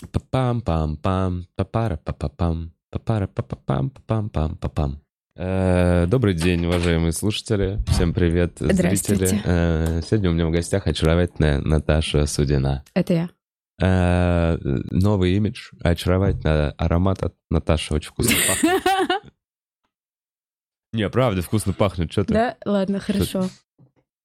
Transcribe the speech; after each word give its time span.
Пам-пам-пам, 0.00 1.44
папара-папа-пам, 1.56 2.72
папара-папа-пам-пам-пам-пам. 2.90 4.98
Э, 5.36 6.06
Добрый 6.06 6.32
день, 6.34 6.64
уважаемые 6.64 7.12
слушатели. 7.12 7.78
Всем 7.88 8.14
привет, 8.14 8.56
зрители. 8.58 9.28
Э, 9.44 10.00
Сегодня 10.02 10.30
у 10.30 10.32
меня 10.32 10.46
в 10.46 10.50
гостях 10.50 10.86
очаровательная 10.86 11.60
Наташа 11.60 12.24
Судина. 12.24 12.82
Это 12.94 13.12
я. 13.12 13.28
Э, 13.82 14.56
Новый 14.90 15.36
имидж, 15.36 15.70
очаровательный 15.82 16.70
аромат 16.72 17.22
от 17.22 17.34
Наташи, 17.50 17.92
очень 17.92 18.08
вкусно 18.08 18.34
пахнет. 18.48 18.82
Не, 20.94 21.10
правда, 21.10 21.42
вкусно 21.42 21.74
пахнет, 21.74 22.10
что 22.10 22.24
ты? 22.24 22.32
Да? 22.32 22.56
Ладно, 22.64 23.00
хорошо. 23.00 23.50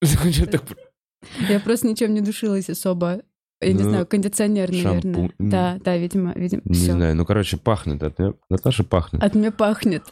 Я 0.00 1.60
просто 1.62 1.86
ничем 1.86 2.14
не 2.14 2.22
душилась 2.22 2.70
особо. 2.70 3.20
Я 3.62 3.72
не 3.72 3.82
Ну, 3.82 3.88
знаю, 3.88 4.06
кондиционер, 4.06 4.70
наверное. 4.70 5.00
шампунь. 5.02 5.32
Да, 5.38 5.78
да, 5.82 5.96
видимо, 5.96 6.32
видимо, 6.36 6.60
Не 6.66 6.74
все. 6.74 6.92
знаю, 6.92 7.16
ну, 7.16 7.24
короче, 7.24 7.56
пахнет 7.56 8.02
от 8.02 8.18
неё. 8.18 8.34
Наташа 8.50 8.84
пахнет. 8.84 9.22
От 9.22 9.34
меня 9.34 9.50
пахнет. 9.50 10.02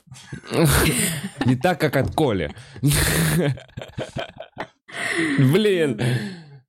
Не 1.44 1.56
так, 1.56 1.78
как 1.78 1.96
от 1.96 2.14
Коли. 2.14 2.50
Блин. 5.38 6.00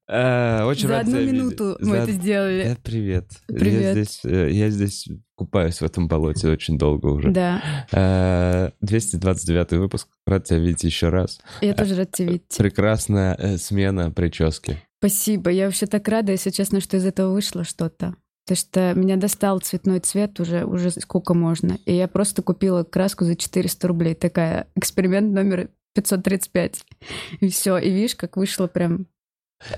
Э, 0.08 0.63
Очень 0.66 0.88
За 0.88 0.94
рад 0.94 1.02
одну 1.02 1.13
тебя 1.13 1.22
видеть. 1.22 1.34
минуту 1.41 1.77
мы 1.80 1.96
За- 1.98 2.04
это 2.04 2.12
сделали. 2.12 2.77
Привет. 2.84 3.26
Привет. 3.48 4.07
э, 4.26 4.49
я 4.52 4.70
здесь 4.70 5.07
купаюсь 5.35 5.82
в 5.82 5.84
этом 5.84 6.07
болоте 6.07 6.48
очень 6.49 6.77
долго 6.77 7.07
уже. 7.07 7.32
Да, 7.32 7.62
Э, 7.91 8.70
229 8.82 9.71
выпуск. 9.80 10.07
Рад 10.27 10.44
тебя 10.44 10.60
видеть 10.60 10.84
еще 10.84 11.10
раз. 11.10 11.40
я 11.62 11.73
тоже 11.73 11.96
рад 11.96 12.12
тебя 12.12 12.27
видеть. 12.34 12.55
Прекрасная 12.55 13.34
э, 13.40 13.57
смена 13.57 14.12
прически. 14.12 14.77
Спасибо. 14.99 15.49
Я 15.49 15.66
вообще 15.66 15.85
так 15.85 16.08
рада, 16.08 16.31
если 16.31 16.49
честно, 16.49 16.80
что 16.80 16.98
из 16.98 17.05
этого 17.05 17.34
вышло 17.34 17.63
что-то. 17.63 18.16
Потому 18.45 18.58
что 18.58 18.94
меня 18.94 19.18
достал 19.18 19.59
цветной 19.59 19.99
цвет 19.99 20.40
уже, 20.40 20.66
уже 20.66 20.91
сколько 20.91 21.34
можно. 21.34 21.80
И 21.85 21.95
я 21.95 22.08
просто 22.08 22.44
купила 22.44 22.84
краску 22.84 23.26
за 23.26 23.35
400 23.35 23.88
рублей. 23.88 24.16
Такая 24.16 24.68
эксперимент 24.76 25.34
номер 25.34 25.70
535. 25.96 26.84
И 27.40 27.49
все. 27.49 27.77
И 27.77 27.90
видишь, 27.90 28.16
как 28.16 28.38
вышло 28.38 28.68
прям 28.68 29.07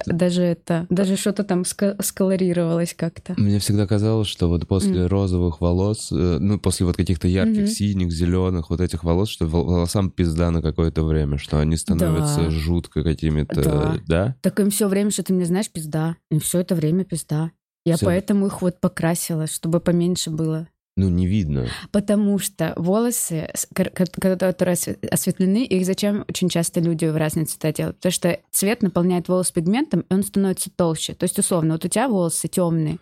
даже 0.06 0.42
это, 0.44 0.86
даже 0.90 1.16
что-то 1.18 1.44
там 1.44 1.64
сколорировалось 1.66 2.94
как-то. 2.94 3.34
Мне 3.38 3.60
всегда 3.60 3.88
казалось, 3.88 4.28
что 4.28 4.48
вот 4.50 4.68
после 4.68 5.06
розовых 5.08 5.62
волос, 5.62 6.12
э, 6.12 6.38
ну, 6.40 6.60
после 6.60 6.86
вот 6.86 6.96
каких-то 6.98 7.28
ярких 7.28 7.58
Мгм. 7.64 7.68
синих, 7.68 8.12
зеленых, 8.12 8.70
вот 8.70 8.82
этих 8.82 9.04
волос, 9.04 9.30
что 9.30 9.46
вол- 9.48 9.66
волосам 9.66 10.10
пизда 10.10 10.52
на 10.52 10.62
какое-то 10.62 11.04
время, 11.04 11.38
что 11.38 11.60
они 11.60 11.78
становятся 11.78 12.44
Да. 12.46 12.50
жутко 12.50 13.04
какими-то, 13.04 13.62
Да. 13.64 13.96
да? 14.08 14.36
Так 14.42 14.60
им 14.60 14.70
все 14.70 14.88
время, 14.88 15.12
что 15.12 15.24
ты 15.24 15.34
мне 15.34 15.46
знаешь, 15.46 15.70
пизда. 15.72 16.16
Им 16.32 16.40
все 16.40 16.60
это 16.60 16.76
время 16.76 17.04
пизда. 17.06 17.52
Я 17.86 17.96
Всё. 17.96 18.08
поэтому 18.08 18.48
их 18.48 18.62
вот 18.62 18.82
покрасила, 18.82 19.48
чтобы 19.48 19.80
поменьше 19.80 20.30
было. 20.30 20.68
Ну, 20.98 21.10
не 21.10 21.28
видно. 21.28 21.68
Потому 21.92 22.40
что 22.40 22.74
волосы, 22.76 23.50
которые 23.72 24.74
осве- 24.74 24.98
осветлены, 25.10 25.64
их 25.64 25.86
зачем 25.86 26.26
очень 26.28 26.50
часто 26.50 26.80
люди 26.80 27.06
в 27.06 27.16
разные 27.16 27.46
цвета 27.46 27.72
делают? 27.72 27.98
Потому 27.98 28.12
что 28.12 28.40
цвет 28.52 28.82
наполняет 28.82 29.30
волос 29.30 29.52
пигментом, 29.52 30.02
и 30.02 30.14
он 30.14 30.24
становится 30.24 30.72
толще. 30.72 31.14
То 31.14 31.26
есть, 31.26 31.38
условно, 31.38 31.76
вот 31.76 31.86
у 31.86 31.88
тебя 31.88 32.10
волосы 32.10 32.48
темные, 32.48 32.98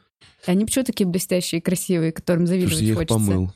и 0.45 0.52
они 0.52 0.65
почему 0.65 0.83
такие 0.83 1.07
блестящие 1.07 1.59
и 1.59 1.63
красивые, 1.63 2.11
которым 2.11 2.47
завидовать 2.47 2.75
что 2.75 2.83
я 2.83 2.91
их 2.91 2.97
хочется? 2.97 3.13
помыл. 3.15 3.52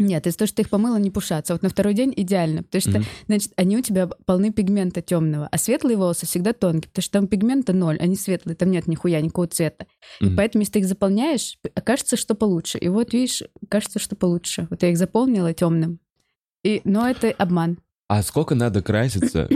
Нет, 0.00 0.26
из-за 0.28 0.38
того, 0.38 0.46
что 0.46 0.56
ты 0.56 0.62
их 0.62 0.70
помыла, 0.70 0.96
не 0.96 1.10
пушатся. 1.10 1.54
Вот 1.54 1.62
на 1.62 1.68
второй 1.68 1.92
день 1.92 2.12
идеально, 2.14 2.62
потому 2.62 2.80
что, 2.80 2.98
Мгм. 2.98 3.04
значит, 3.26 3.52
они 3.56 3.76
у 3.76 3.82
тебя 3.82 4.06
полны 4.06 4.52
пигмента 4.52 5.02
темного, 5.02 5.48
а 5.50 5.58
светлые 5.58 5.96
волосы 5.96 6.24
всегда 6.24 6.52
тонкие, 6.52 6.88
потому 6.88 7.02
что 7.02 7.12
там 7.14 7.26
пигмента 7.26 7.72
ноль, 7.72 7.98
они 7.98 8.14
светлые, 8.14 8.54
там 8.54 8.70
нет 8.70 8.86
нихуя 8.86 9.20
никакого 9.20 9.48
цвета. 9.48 9.86
И 10.20 10.26
Мгм. 10.26 10.36
поэтому, 10.36 10.62
если 10.62 10.74
ты 10.74 10.78
их 10.80 10.86
заполняешь, 10.86 11.58
кажется, 11.84 12.16
что 12.16 12.36
получше. 12.36 12.78
И 12.78 12.88
вот, 12.88 13.12
видишь, 13.12 13.42
кажется, 13.68 13.98
что 13.98 14.14
получше. 14.14 14.68
Вот 14.70 14.82
я 14.84 14.90
их 14.90 14.98
заполнила 14.98 15.52
темным. 15.52 15.98
И, 16.62 16.80
но 16.84 17.08
это 17.08 17.30
обман. 17.30 17.78
А 18.08 18.22
сколько 18.22 18.54
надо 18.54 18.80
краситься 18.82 19.48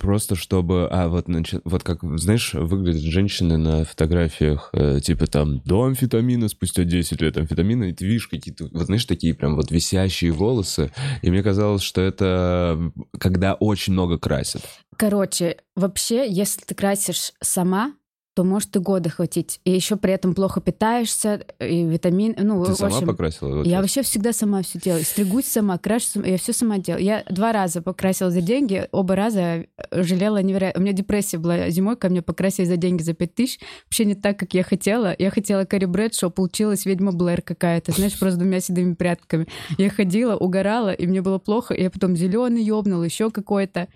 просто 0.00 0.34
чтобы, 0.34 0.88
а 0.90 1.08
вот 1.08 1.26
значит, 1.26 1.60
вот 1.64 1.84
как 1.84 2.00
знаешь, 2.18 2.52
выглядят 2.54 3.02
женщины 3.02 3.56
на 3.56 3.84
фотографиях, 3.84 4.70
э, 4.72 4.98
типа 5.00 5.28
там 5.28 5.60
до 5.60 5.84
амфетамина 5.84 6.48
спустя 6.48 6.82
10 6.82 7.20
лет 7.20 7.36
амфетамина, 7.36 7.84
и 7.84 7.92
ты 7.92 8.04
видишь 8.04 8.26
какие-то, 8.26 8.68
вот 8.72 8.86
знаешь, 8.86 9.04
такие 9.04 9.32
прям 9.32 9.54
вот 9.54 9.70
висящие 9.70 10.32
волосы, 10.32 10.90
и 11.22 11.30
мне 11.30 11.44
казалось, 11.44 11.82
что 11.82 12.00
это 12.00 12.92
когда 13.20 13.54
очень 13.54 13.92
много 13.92 14.18
красят. 14.18 14.62
Короче, 14.96 15.58
вообще, 15.76 16.28
если 16.28 16.62
ты 16.62 16.74
красишь 16.74 17.32
сама, 17.40 17.94
то 18.34 18.42
может 18.42 18.74
и 18.74 18.80
года 18.80 19.08
хватить. 19.10 19.60
И 19.64 19.70
еще 19.70 19.96
при 19.96 20.12
этом 20.12 20.34
плохо 20.34 20.60
питаешься, 20.60 21.46
и 21.60 21.84
витамин... 21.84 22.34
Ну, 22.36 22.64
Ты 22.64 22.72
в 22.72 22.76
сама 22.76 22.96
общем, 22.96 23.06
покрасила? 23.06 23.56
Вот 23.58 23.66
Я 23.66 23.80
вообще 23.80 24.02
всегда 24.02 24.32
сама 24.32 24.62
все 24.62 24.80
делаю. 24.80 25.04
Стригусь 25.04 25.46
сама, 25.46 25.78
крашу 25.78 26.06
сама, 26.06 26.26
я 26.26 26.36
все 26.36 26.52
сама 26.52 26.78
делаю. 26.78 27.04
Я 27.04 27.24
два 27.30 27.52
раза 27.52 27.80
покрасила 27.80 28.30
за 28.30 28.40
деньги, 28.40 28.88
оба 28.90 29.14
раза 29.14 29.40
э, 29.40 29.66
жалела 30.02 30.42
невероятно. 30.42 30.80
У 30.80 30.82
меня 30.82 30.92
депрессия 30.92 31.38
была 31.38 31.70
зимой, 31.70 31.96
ко 31.96 32.08
мне 32.08 32.22
покрасили 32.22 32.64
за 32.64 32.76
деньги 32.76 33.02
за 33.02 33.14
пять 33.14 33.34
тысяч. 33.34 33.60
Вообще 33.84 34.04
не 34.04 34.16
так, 34.16 34.36
как 34.36 34.52
я 34.52 34.64
хотела. 34.64 35.14
Я 35.16 35.30
хотела 35.30 35.64
Кэрри 35.64 35.86
Брэдшоу, 35.86 36.30
получилась 36.30 36.86
ведьма 36.86 37.12
Блэр 37.12 37.40
какая-то, 37.40 37.92
знаешь, 37.92 38.18
просто 38.18 38.40
двумя 38.40 38.58
седыми 38.58 38.94
прядками. 38.94 39.46
Я 39.78 39.90
ходила, 39.90 40.36
угорала, 40.36 40.92
и 40.92 41.06
мне 41.06 41.22
было 41.22 41.38
плохо. 41.38 41.72
И 41.72 41.82
я 41.82 41.90
потом 41.90 42.16
зеленый 42.16 42.64
ёбнула, 42.64 43.04
еще 43.04 43.30
какой-то. 43.30 43.88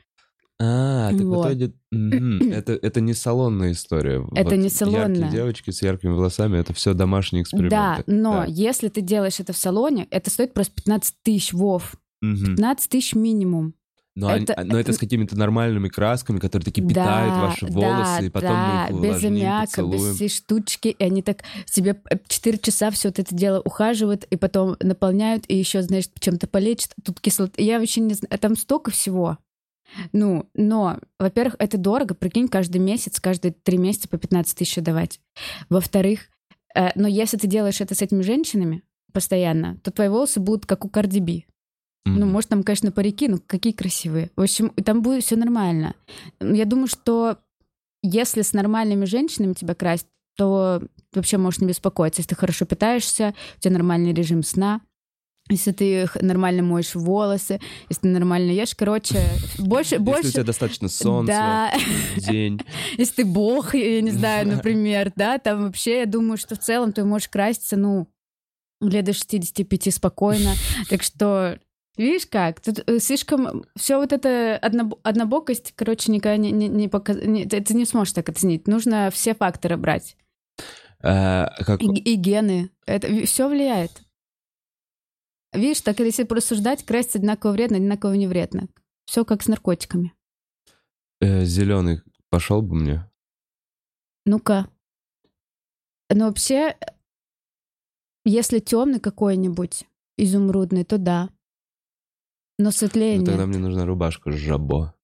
А, 0.60 1.10
так 1.12 1.20
Вот. 1.20 1.44
в 1.46 1.48
итоге 1.48 1.72
это, 2.52 2.72
это 2.72 3.00
не 3.00 3.14
салонная 3.14 3.72
история. 3.72 4.26
Это 4.34 4.56
не 4.56 4.64
Яркие 4.64 4.70
салонная. 4.70 5.30
девочки 5.30 5.70
с 5.70 5.82
яркими 5.82 6.10
волосами, 6.12 6.58
это 6.58 6.72
все 6.74 6.94
домашние 6.94 7.42
эксперименты. 7.42 7.76
Да, 7.76 8.02
но 8.06 8.32
Да. 8.38 8.44
если 8.48 8.88
ты 8.88 9.00
делаешь 9.00 9.38
это 9.38 9.52
в 9.52 9.56
салоне, 9.56 10.08
это 10.10 10.30
стоит 10.30 10.54
просто 10.54 10.74
15 10.74 11.14
тысяч, 11.22 11.52
Вов. 11.52 11.94
Мгм. 12.20 12.56
15 12.56 12.90
тысяч 12.90 13.14
минимум. 13.14 13.74
Но, 14.16 14.26
они- 14.26 14.42
Это- 14.42 14.64
но 14.64 14.80
это 14.80 14.92
с 14.92 14.98
какими-то 14.98 15.38
нормальными 15.38 15.88
красками, 15.88 16.40
которые 16.40 16.64
такие 16.64 16.84
питают 16.84 17.32
Да, 17.34 17.40
ваши 17.40 17.66
да, 17.66 17.72
волосы, 17.72 18.26
и 18.26 18.30
потом 18.30 18.50
да, 18.50 18.88
мы 18.90 18.96
их 18.96 19.02
без 19.14 19.24
аммиака, 19.24 19.82
без 19.84 20.16
всей 20.16 20.28
штучки, 20.28 20.88
и 20.88 21.04
они 21.04 21.22
так 21.22 21.44
себе 21.66 21.94
4 22.26 22.58
часа 22.58 22.90
все 22.90 23.08
вот 23.10 23.20
это 23.20 23.32
дело 23.32 23.60
ухаживают, 23.64 24.24
и 24.24 24.34
потом 24.34 24.74
наполняют, 24.80 25.44
и 25.46 25.56
еще, 25.56 25.82
знаешь, 25.82 26.06
чем-то 26.18 26.48
полечат, 26.48 26.94
тут 27.04 27.20
кислот. 27.20 27.52
Я 27.58 27.78
вообще 27.78 28.00
не 28.00 28.14
знаю, 28.14 28.36
там 28.40 28.56
столько 28.56 28.90
всего. 28.90 29.38
Ну, 30.12 30.48
но, 30.54 30.98
во-первых, 31.18 31.56
это 31.58 31.78
дорого, 31.78 32.14
прикинь, 32.14 32.48
каждый 32.48 32.78
месяц, 32.78 33.20
каждые 33.20 33.52
три 33.52 33.78
месяца 33.78 34.08
по 34.08 34.18
15 34.18 34.56
тысяч 34.56 34.82
давать. 34.82 35.20
Во-вторых, 35.68 36.28
э, 36.74 36.90
но 36.94 37.08
если 37.08 37.36
ты 37.36 37.46
делаешь 37.46 37.80
это 37.80 37.94
с 37.94 38.02
этими 38.02 38.22
женщинами 38.22 38.82
постоянно, 39.12 39.78
то 39.82 39.90
твои 39.90 40.08
волосы 40.08 40.40
будут 40.40 40.66
как 40.66 40.84
у 40.84 40.88
Карди 40.88 41.20
Би. 41.20 41.46
Ну, 42.04 42.26
может, 42.26 42.48
там, 42.48 42.62
конечно, 42.62 42.90
парики, 42.90 43.28
но 43.28 43.38
какие 43.46 43.72
красивые. 43.72 44.30
В 44.34 44.40
общем, 44.40 44.70
там 44.70 45.02
будет 45.02 45.24
все 45.24 45.36
нормально. 45.36 45.94
Я 46.40 46.64
думаю, 46.64 46.86
что 46.86 47.36
если 48.02 48.42
с 48.42 48.54
нормальными 48.54 49.04
женщинами 49.04 49.52
тебя 49.52 49.74
красить, 49.74 50.06
то 50.36 50.80
вообще 51.12 51.36
можешь 51.36 51.60
не 51.60 51.66
беспокоиться. 51.66 52.20
Если 52.20 52.30
ты 52.30 52.36
хорошо 52.36 52.64
питаешься, 52.64 53.34
у 53.56 53.60
тебя 53.60 53.72
нормальный 53.72 54.14
режим 54.14 54.42
сна, 54.42 54.80
если 55.48 55.72
ты 55.72 56.08
нормально 56.20 56.62
моешь 56.62 56.94
волосы, 56.94 57.60
если 57.88 58.02
ты 58.02 58.08
нормально 58.08 58.50
ешь, 58.52 58.74
короче, 58.74 59.20
больше, 59.58 59.94
Если 59.94 60.02
у 60.02 60.04
больше... 60.04 60.32
тебя 60.32 60.44
достаточно 60.44 60.88
солнца 60.88 61.32
Да, 61.32 61.72
день. 62.16 62.60
если 62.98 63.22
ты 63.22 63.24
бог, 63.24 63.74
я 63.74 64.00
не 64.02 64.10
знаю, 64.10 64.46
например, 64.48 65.12
да, 65.16 65.38
там 65.38 65.64
вообще, 65.64 66.00
я 66.00 66.06
думаю, 66.06 66.36
что 66.36 66.54
в 66.54 66.58
целом 66.58 66.92
ты 66.92 67.04
можешь 67.04 67.28
краситься, 67.28 67.76
ну, 67.76 68.06
лет 68.80 69.04
до 69.04 69.12
65 69.12 69.94
спокойно. 69.94 70.52
Так 70.88 71.02
что, 71.02 71.58
видишь 71.96 72.26
как, 72.26 72.60
тут 72.60 72.82
э, 72.86 72.98
слишком 73.00 73.64
все 73.76 73.96
вот 73.98 74.12
это 74.12 74.58
одноб- 74.62 74.98
однобокость, 75.02 75.72
короче, 75.74 76.12
никогда 76.12 76.36
не, 76.36 76.52
не, 76.52 76.68
не 76.68 76.88
пока- 76.88 77.14
не- 77.14 77.44
ты 77.44 77.60
ты 77.60 77.74
не 77.74 77.84
сможешь 77.86 78.12
так 78.12 78.28
оценить. 78.28 78.68
Нужно 78.68 79.10
все 79.12 79.34
факторы 79.34 79.76
брать. 79.76 80.16
А, 81.02 81.52
как- 81.64 81.82
И, 81.82 81.86
и 81.86 82.14
гены. 82.16 82.70
Это 82.86 83.08
все 83.26 83.48
влияет. 83.48 83.90
Видишь, 85.52 85.80
так 85.80 85.98
если 86.00 86.24
просто 86.24 86.54
ждать, 86.54 86.84
краситься 86.84 87.18
одинаково 87.18 87.52
вредно, 87.52 87.76
одинаково 87.78 88.12
не 88.14 88.26
вредно. 88.26 88.68
Все 89.06 89.24
как 89.24 89.42
с 89.42 89.48
наркотиками. 89.48 90.12
Зеленый 91.20 92.02
пошел 92.30 92.62
бы 92.62 92.74
мне. 92.74 93.10
Ну-ка. 94.26 94.68
Ну, 96.10 96.26
вообще, 96.26 96.76
если 98.24 98.58
темный 98.58 99.00
какой-нибудь, 99.00 99.84
изумрудный, 100.16 100.84
то 100.84 100.98
да. 100.98 101.30
Но 102.58 102.70
светлее 102.70 103.18
Ну, 103.18 103.24
тогда 103.26 103.44
нет. 103.46 103.48
мне 103.48 103.58
нужна 103.58 103.86
рубашка 103.86 104.30
жабо. 104.32 104.94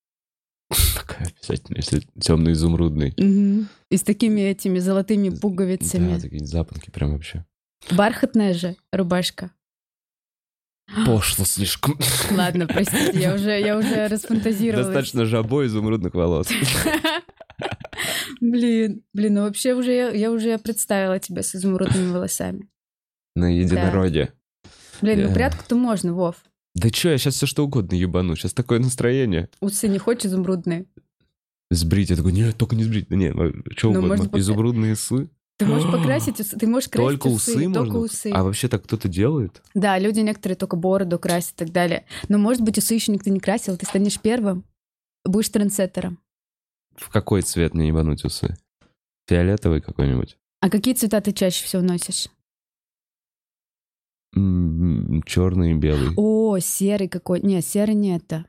Такая 0.95 1.27
обязательно, 1.29 1.77
если 1.77 2.01
темный 2.19 2.51
изумрудный. 2.53 3.13
Мгм. 3.17 3.67
И 3.89 3.97
с 3.97 4.03
такими 4.03 4.41
этими 4.41 4.79
золотыми 4.79 5.29
Да, 5.29 5.39
пуговицами. 5.39 6.19
такие 6.19 6.45
запонки 6.45 6.91
прям 6.91 7.13
вообще. 7.13 7.45
Бархатная 7.91 8.53
же 8.53 8.75
рубашка. 8.91 9.51
Пошло 11.05 11.45
слишком. 11.45 11.97
Ладно, 12.31 12.67
простите, 12.67 13.19
я 13.19 13.33
уже, 13.35 13.59
я 13.59 13.77
уже 13.77 14.07
расфантазировалась. 14.07 14.87
Достаточно 14.87 15.25
жабо 15.25 15.65
изумрудных 15.65 16.13
волос. 16.13 16.47
Блин, 18.41 19.01
блин, 19.13 19.33
ну 19.35 19.41
вообще 19.43 19.73
уже 19.73 19.93
я, 19.93 20.09
я 20.11 20.31
уже 20.31 20.57
представила 20.57 21.19
тебя 21.19 21.41
с 21.41 21.55
изумрудными 21.55 22.11
волосами. 22.11 22.69
На 23.35 23.45
единороге. 23.53 24.33
Блин, 25.01 25.21
ну 25.23 25.27
Я- 25.29 25.33
прятку-то 25.33 25.75
можно, 25.75 26.13
Вов. 26.13 26.35
Да 26.75 26.89
чё, 26.89 27.09
я 27.11 27.17
сейчас 27.17 27.35
все 27.35 27.45
что 27.45 27.63
угодно 27.65 27.95
ебану. 27.95 28.35
Сейчас 28.35 28.53
такое 28.53 28.79
настроение. 28.79 29.49
Усы 29.61 29.87
не 29.87 29.97
хочешь 29.97 30.25
изумрудные? 30.25 30.85
Сбрить. 31.71 32.09
Я 32.09 32.17
такой, 32.17 32.33
нет, 32.33 32.55
только 32.57 32.75
не 32.75 32.83
сбрить. 32.83 33.07
Да 33.09 33.15
нет, 33.15 33.33
что 33.77 33.87
Ну, 33.87 33.99
угодно. 33.99 34.07
можно 34.09 34.25
пока- 34.25 34.39
Изумрудные 34.39 34.93
усы. 34.93 35.29
Ты 35.57 35.65
можешь 35.65 35.89
покрасить 35.91 36.39
усы, 36.39 36.57
ты 36.57 36.67
можешь 36.67 36.89
красить 36.89 37.21
Только 37.21 37.27
усы 37.27 37.53
только 37.71 37.79
можно? 37.79 37.99
усы. 37.99 38.31
А 38.33 38.43
вообще 38.43 38.67
так 38.67 38.83
кто-то 38.83 39.07
делает? 39.07 39.61
Да, 39.73 39.97
люди 39.99 40.19
некоторые 40.19 40.57
только 40.57 40.75
бороду 40.75 41.17
красят 41.19 41.53
и 41.53 41.57
так 41.65 41.71
далее. 41.71 42.05
Но, 42.29 42.37
может 42.37 42.61
быть, 42.61 42.77
усы 42.77 42.93
еще 42.93 43.11
никто 43.11 43.29
не 43.29 43.39
красил, 43.39 43.77
ты 43.77 43.85
станешь 43.85 44.19
первым, 44.19 44.65
будешь 45.23 45.49
трендсеттером. 45.49 46.19
В 46.95 47.09
какой 47.09 47.41
цвет 47.41 47.73
мне 47.73 47.87
ебануть 47.87 48.23
усы? 48.25 48.55
Фиолетовый 49.27 49.81
какой-нибудь? 49.81 50.37
А 50.61 50.69
какие 50.69 50.93
цвета 50.93 51.21
ты 51.21 51.31
чаще 51.31 51.63
всего 51.65 51.81
носишь? 51.81 52.29
Черный 54.33 55.71
и 55.71 55.75
белый. 55.75 56.13
О, 56.17 56.59
серый 56.59 57.07
какой. 57.07 57.39
Нет, 57.41 57.65
серый 57.65 57.95
не 57.95 58.15
это. 58.17 58.45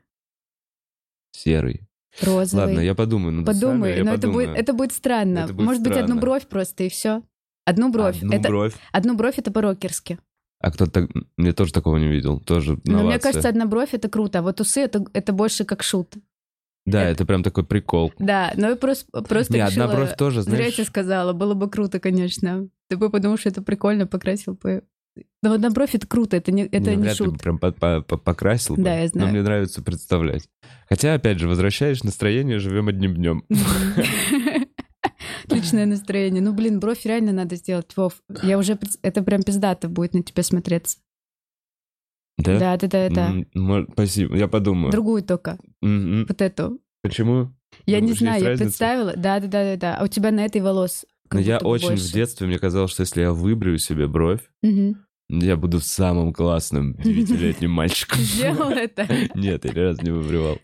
Серый. 1.31 1.86
Розовый. 2.21 2.65
Ладно, 2.65 2.79
я 2.79 2.95
подумаю. 2.95 3.33
усами, 3.41 3.45
Подумай, 3.45 3.97
я 3.97 4.03
но 4.03 4.13
это 4.13 4.27
будет, 4.27 4.35
подумаю. 4.47 4.55
это 4.59 4.73
будет 4.73 4.91
странно. 4.93 5.39
Это 5.39 5.53
будет 5.53 5.65
Может 5.65 5.81
быть, 5.83 5.91
одну 5.93 6.03
странно. 6.05 6.21
бровь 6.21 6.47
просто 6.47 6.83
и 6.83 6.89
все. 6.89 7.21
Одну 7.65 7.91
бровь. 7.91 8.17
Одну 8.17 8.33
это, 8.33 8.49
бровь. 8.49 8.73
одну 8.91 9.15
бровь 9.15 9.37
это 9.37 9.51
по-рокерски. 9.51 10.19
А 10.59 10.71
кто-то. 10.71 11.07
Я 11.37 11.53
тоже 11.53 11.71
такого 11.73 11.97
не 11.97 12.07
видел. 12.07 12.39
Тоже 12.39 12.79
Но 12.85 12.93
мне 12.93 13.01
новация. 13.03 13.19
кажется, 13.19 13.49
одна 13.49 13.65
бровь 13.65 13.93
это 13.93 14.09
круто, 14.09 14.39
а 14.39 14.41
вот 14.41 14.59
усы 14.61 14.81
это, 14.81 15.05
это 15.13 15.31
больше 15.33 15.65
как 15.65 15.83
шут. 15.83 16.15
Да, 16.85 17.01
это- 17.03 17.11
это 17.11 17.25
прям 17.25 17.43
такой 17.43 17.65
прикол. 17.65 18.13
Да, 18.17 18.53
но 18.55 18.69
я 18.69 18.75
просто, 18.77 19.21
просто 19.23 19.53
Не, 19.53 19.59
решила... 19.65 19.83
одна 19.85 19.95
бровь 19.95 20.15
тоже, 20.17 20.41
Зря 20.41 20.51
я 20.53 20.57
знаешь... 20.57 20.75
тебе 20.75 20.85
сказала, 20.85 21.33
было 21.33 21.53
бы 21.53 21.69
круто, 21.69 21.99
конечно. 21.99 22.69
Ты 22.89 22.95
бы 22.97 23.09
подумал, 23.09 23.37
что 23.37 23.49
это 23.49 23.61
прикольно, 23.61 24.07
покрасил 24.07 24.53
бы. 24.55 24.83
Но 25.43 25.53
одна 25.53 25.69
бровь 25.69 25.93
это 25.95 26.07
круто, 26.07 26.35
это 26.37 26.51
не, 26.51 26.63
это 26.65 26.89
не, 26.91 26.95
не 26.97 27.01
вряд 27.03 27.19
ли 27.19 27.25
бы 27.25 27.31
шут. 27.33 27.41
прям 27.41 27.59
по- 27.59 27.71
по- 27.71 28.01
по- 28.01 28.17
покрасил 28.17 28.75
бы. 28.75 28.83
Да, 28.83 28.97
я 28.99 29.07
знаю. 29.07 29.27
Но 29.27 29.33
мне 29.33 29.41
нравится 29.43 29.81
представлять. 29.83 30.47
Хотя, 30.89 31.13
опять 31.13 31.39
же, 31.39 31.47
возвращаешь 31.47 32.03
настроение, 32.03 32.59
живем 32.59 32.87
одним 32.87 33.15
днем. 33.15 33.43
Отличное 35.45 35.85
настроение. 35.85 36.41
Ну, 36.41 36.53
блин, 36.53 36.79
бровь 36.79 37.05
реально 37.05 37.31
надо 37.31 37.55
сделать, 37.55 37.95
Вов. 37.95 38.21
Я 38.43 38.57
уже... 38.57 38.77
Это 39.01 39.21
прям 39.23 39.43
пиздато 39.43 39.87
будет 39.87 40.13
на 40.13 40.21
тебя 40.23 40.43
смотреться. 40.43 40.97
Да? 42.37 42.59
Да, 42.59 42.77
да, 42.77 42.87
да, 42.87 43.09
да. 43.09 43.33
М, 43.55 43.87
Спасибо, 43.93 44.35
я 44.35 44.47
подумаю. 44.47 44.91
Другую 44.91 45.23
только. 45.23 45.57
Вот 45.81 46.41
эту. 46.41 46.79
Почему? 47.01 47.51
Я 47.85 47.95
не 47.99 48.07
Думаешь, 48.07 48.19
знаю, 48.19 48.41
я 48.43 48.49
разница? 48.49 48.63
представила. 48.65 49.13
Да, 49.15 49.39
да, 49.39 49.47
да, 49.47 49.63
да, 49.63 49.77
да. 49.77 49.97
А 49.99 50.03
у 50.03 50.07
тебя 50.07 50.31
на 50.31 50.45
этой 50.45 50.61
волос. 50.61 51.05
Но 51.31 51.39
Ну, 51.39 51.45
я 51.45 51.57
очень 51.59 51.89
больше. 51.89 52.03
в 52.09 52.13
детстве, 52.13 52.47
мне 52.47 52.57
казалось, 52.59 52.91
что 52.91 53.01
если 53.01 53.21
я 53.21 53.31
выбрю 53.33 53.77
себе 53.77 54.07
бровь. 54.07 54.41
Я 55.29 55.57
буду 55.57 55.79
самым 55.79 56.33
классным 56.33 56.95
девятилетним 56.95 57.71
мальчиком. 57.79 58.19
Сделал 58.19 58.69
это. 58.69 59.07
Нет, 59.35 59.65
я 59.65 59.71
ни 59.71 59.79
разу 59.79 60.01
не 60.03 60.11
выбривал. 60.11 60.59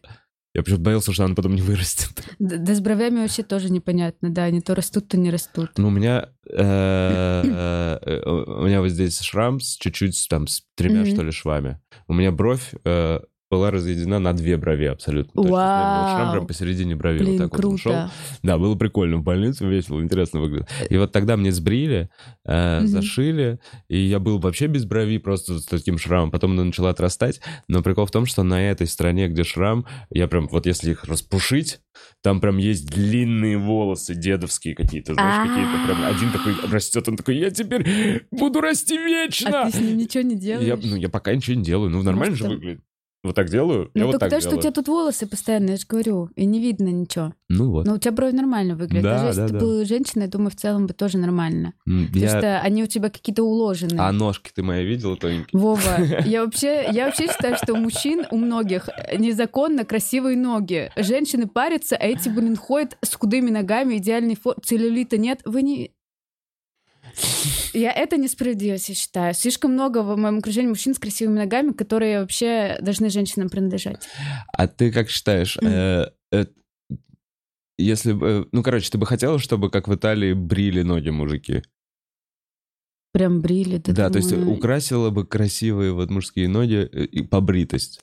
Я 0.55 0.61
почему-то 0.61 0.83
боялся, 0.83 1.11
что 1.11 1.25
она 1.25 1.33
потом 1.33 1.55
не 1.55 1.63
вырастет. 1.63 2.11
Да, 2.37 2.57
да 2.57 2.75
с 2.75 2.79
бровями 2.79 3.21
вообще 3.21 3.41
тоже 3.41 3.71
непонятно, 3.71 4.29
да, 4.29 4.43
они 4.43 4.61
то 4.61 4.75
растут, 4.75 5.07
то 5.07 5.17
не 5.17 5.31
растут. 5.31 5.71
Ну, 5.77 5.87
у 5.87 5.91
меня... 5.91 6.29
э, 6.47 7.99
э, 7.99 8.21
У 8.25 8.63
меня 8.65 8.81
вот 8.81 8.89
здесь 8.89 9.19
шрам 9.19 9.59
с 9.59 9.75
чуть-чуть, 9.77 10.27
там, 10.29 10.45
с 10.45 10.63
тремя, 10.75 11.05
что 11.07 11.23
ли, 11.23 11.31
швами. 11.31 11.79
У 12.07 12.13
меня 12.13 12.31
бровь 12.31 12.71
э, 12.85 13.19
была 13.53 13.71
разъединена 13.71 14.19
на 14.19 14.33
две 14.33 14.57
брови 14.57 14.85
абсолютно. 14.85 15.31
точно. 15.43 15.49
У 15.51 15.57
меня 15.57 15.99
был 15.99 16.05
шрам 16.13 16.23
Вау. 16.25 16.31
прям 16.33 16.47
посередине 16.47 16.95
брови. 16.95 17.19
Блин, 17.19 17.31
вот 17.33 17.37
так 17.37 17.51
вот 17.55 17.65
он 17.65 17.77
шел. 17.77 17.91
круто. 17.93 18.11
Да, 18.41 18.57
было 18.57 18.75
прикольно 18.75 19.17
в 19.17 19.23
больнице, 19.23 19.65
весело, 19.67 20.01
интересно 20.01 20.39
выглядит. 20.39 20.67
И 20.89 20.97
вот 20.97 21.11
тогда 21.11 21.37
мне 21.37 21.51
сбрили, 21.51 22.09
э, 22.45 22.79
Мгм. 22.79 22.87
зашили, 22.87 23.59
и 23.89 23.97
я 23.99 24.19
был 24.19 24.39
вообще 24.39 24.67
без 24.67 24.85
брови, 24.85 25.17
просто 25.19 25.59
с 25.59 25.65
таким 25.65 25.97
шрамом. 25.97 26.31
Потом 26.31 26.51
она 26.53 26.63
начала 26.63 26.89
отрастать. 26.89 27.39
Но 27.67 27.81
прикол 27.83 28.05
в 28.05 28.11
том, 28.11 28.25
что 28.25 28.43
на 28.43 28.61
этой 28.61 28.87
стороне, 28.87 29.27
где 29.27 29.43
шрам, 29.43 29.85
я 30.09 30.27
прям, 30.27 30.47
вот 30.47 30.65
если 30.65 30.91
их 30.91 31.03
распушить, 31.05 31.79
там 32.23 32.41
прям 32.41 32.57
есть 32.57 32.87
длинные 32.89 33.57
волосы 33.57 34.15
дедовские 34.15 34.73
какие-то, 34.75 35.13
знаешь, 35.13 35.47
какие-то 35.47 35.85
прям 35.85 36.03
один 36.05 36.31
такой 36.31 36.55
растет, 36.71 37.07
он 37.07 37.17
такой, 37.17 37.37
я 37.37 37.51
теперь 37.51 38.25
буду 38.31 38.61
расти 38.61 38.97
вечно. 38.97 39.61
А 39.63 39.65
ты 39.71 39.77
с 39.77 39.79
ним 39.79 39.97
ничего 39.97 40.23
не 40.23 40.35
Я, 40.35 40.39
делаешь? 40.65 40.79
ну, 40.85 40.95
я 40.95 41.09
пока 41.09 41.35
ничего 41.35 41.55
не 41.55 41.63
делаю. 41.63 41.89
Ну, 41.91 42.01
нормально 42.01 42.35
же 42.35 42.45
выглядит. 42.47 42.81
Вот 43.23 43.35
так 43.35 43.49
делаю, 43.49 43.89
я 43.93 44.01
Ну, 44.01 44.05
вот 44.07 44.11
только 44.13 44.25
так 44.25 44.29
то, 44.31 44.39
что 44.41 44.49
у 44.49 44.51
делаю. 44.51 44.61
тебя 44.63 44.71
тут 44.73 44.87
волосы 44.89 45.27
постоянно, 45.27 45.71
я 45.71 45.77
же 45.77 45.85
говорю, 45.87 46.29
и 46.35 46.45
не 46.45 46.59
видно 46.59 46.89
ничего. 46.89 47.33
Ну 47.47 47.71
вот. 47.71 47.85
Но 47.85 47.93
у 47.93 47.97
тебя 47.97 48.11
брови 48.11 48.33
нормально 48.35 48.75
выглядят. 48.75 49.03
Да, 49.03 49.13
Даже 49.15 49.27
если 49.27 49.41
да, 49.41 49.47
ты 49.47 49.53
да. 49.53 49.59
была 49.59 49.85
женщина, 49.85 50.21
я 50.23 50.27
думаю, 50.27 50.51
в 50.51 50.55
целом 50.57 50.87
бы 50.87 50.93
тоже 50.93 51.17
нормально. 51.17 51.73
М, 51.87 52.07
Потому 52.07 52.21
я- 52.25 52.29
что 52.37 52.59
они 52.59 52.83
у 52.83 52.87
тебя 52.87 53.09
какие-то 53.09 53.43
уложенные. 53.43 53.99
А 54.01 54.11
ножки 54.11 54.51
ты 54.53 54.61
мои 54.61 54.85
видела 54.85 55.15
тоненькие? 55.15 55.57
Вова, 55.59 55.79
я 56.25 56.43
вообще, 56.43 56.85
я 56.91 57.05
вообще 57.05 57.27
считаю, 57.27 57.55
что 57.55 57.73
у 57.73 57.77
мужчин, 57.77 58.25
у 58.29 58.35
многих 58.37 58.89
незаконно 59.17 59.85
красивые 59.85 60.35
ноги. 60.37 60.91
Женщины 60.97 61.47
парятся, 61.47 61.95
а 61.95 62.05
эти, 62.05 62.27
блин, 62.29 62.57
ходят 62.57 62.97
с 63.01 63.15
худыми 63.15 63.49
ногами, 63.51 63.97
идеальной 63.97 64.35
формы. 64.35 64.61
Целлюлита 64.65 65.17
нет. 65.17 65.39
Вы 65.45 65.61
не... 65.61 65.91
Я 67.73 67.91
это 67.91 68.17
несправедливость, 68.17 68.89
я 68.89 68.95
считаю. 68.95 69.33
Слишком 69.33 69.73
много 69.73 70.03
в 70.03 70.17
моем 70.17 70.39
окружении 70.39 70.69
мужчин 70.69 70.93
с 70.93 70.99
красивыми 70.99 71.39
ногами, 71.39 71.71
которые 71.71 72.21
вообще 72.21 72.77
должны 72.81 73.09
женщинам 73.09 73.49
принадлежать. 73.49 74.07
А 74.51 74.67
ты 74.67 74.91
как 74.91 75.09
считаешь, 75.09 75.57
э, 75.61 76.05
э, 76.31 76.45
если 77.77 78.13
бы... 78.13 78.27
э, 78.27 78.45
Ну, 78.51 78.63
короче, 78.63 78.89
ты 78.89 78.97
бы 78.97 79.05
хотела, 79.05 79.39
чтобы, 79.39 79.69
как 79.69 79.87
в 79.87 79.95
Италии, 79.95 80.33
брили 80.33 80.81
ноги 80.81 81.09
мужики? 81.09 81.63
Прям 83.13 83.41
брили. 83.41 83.77
Да, 83.77 83.93
Да, 83.93 84.09
то 84.09 84.17
есть 84.17 84.31
думаю. 84.31 84.57
украсила 84.57 85.11
бы 85.11 85.23
красивые 85.23 85.93
вот 85.93 86.09
мужские 86.09 86.47
ноги 86.49 86.89
э, 86.91 87.03
и 87.05 87.21
побритость. 87.21 88.01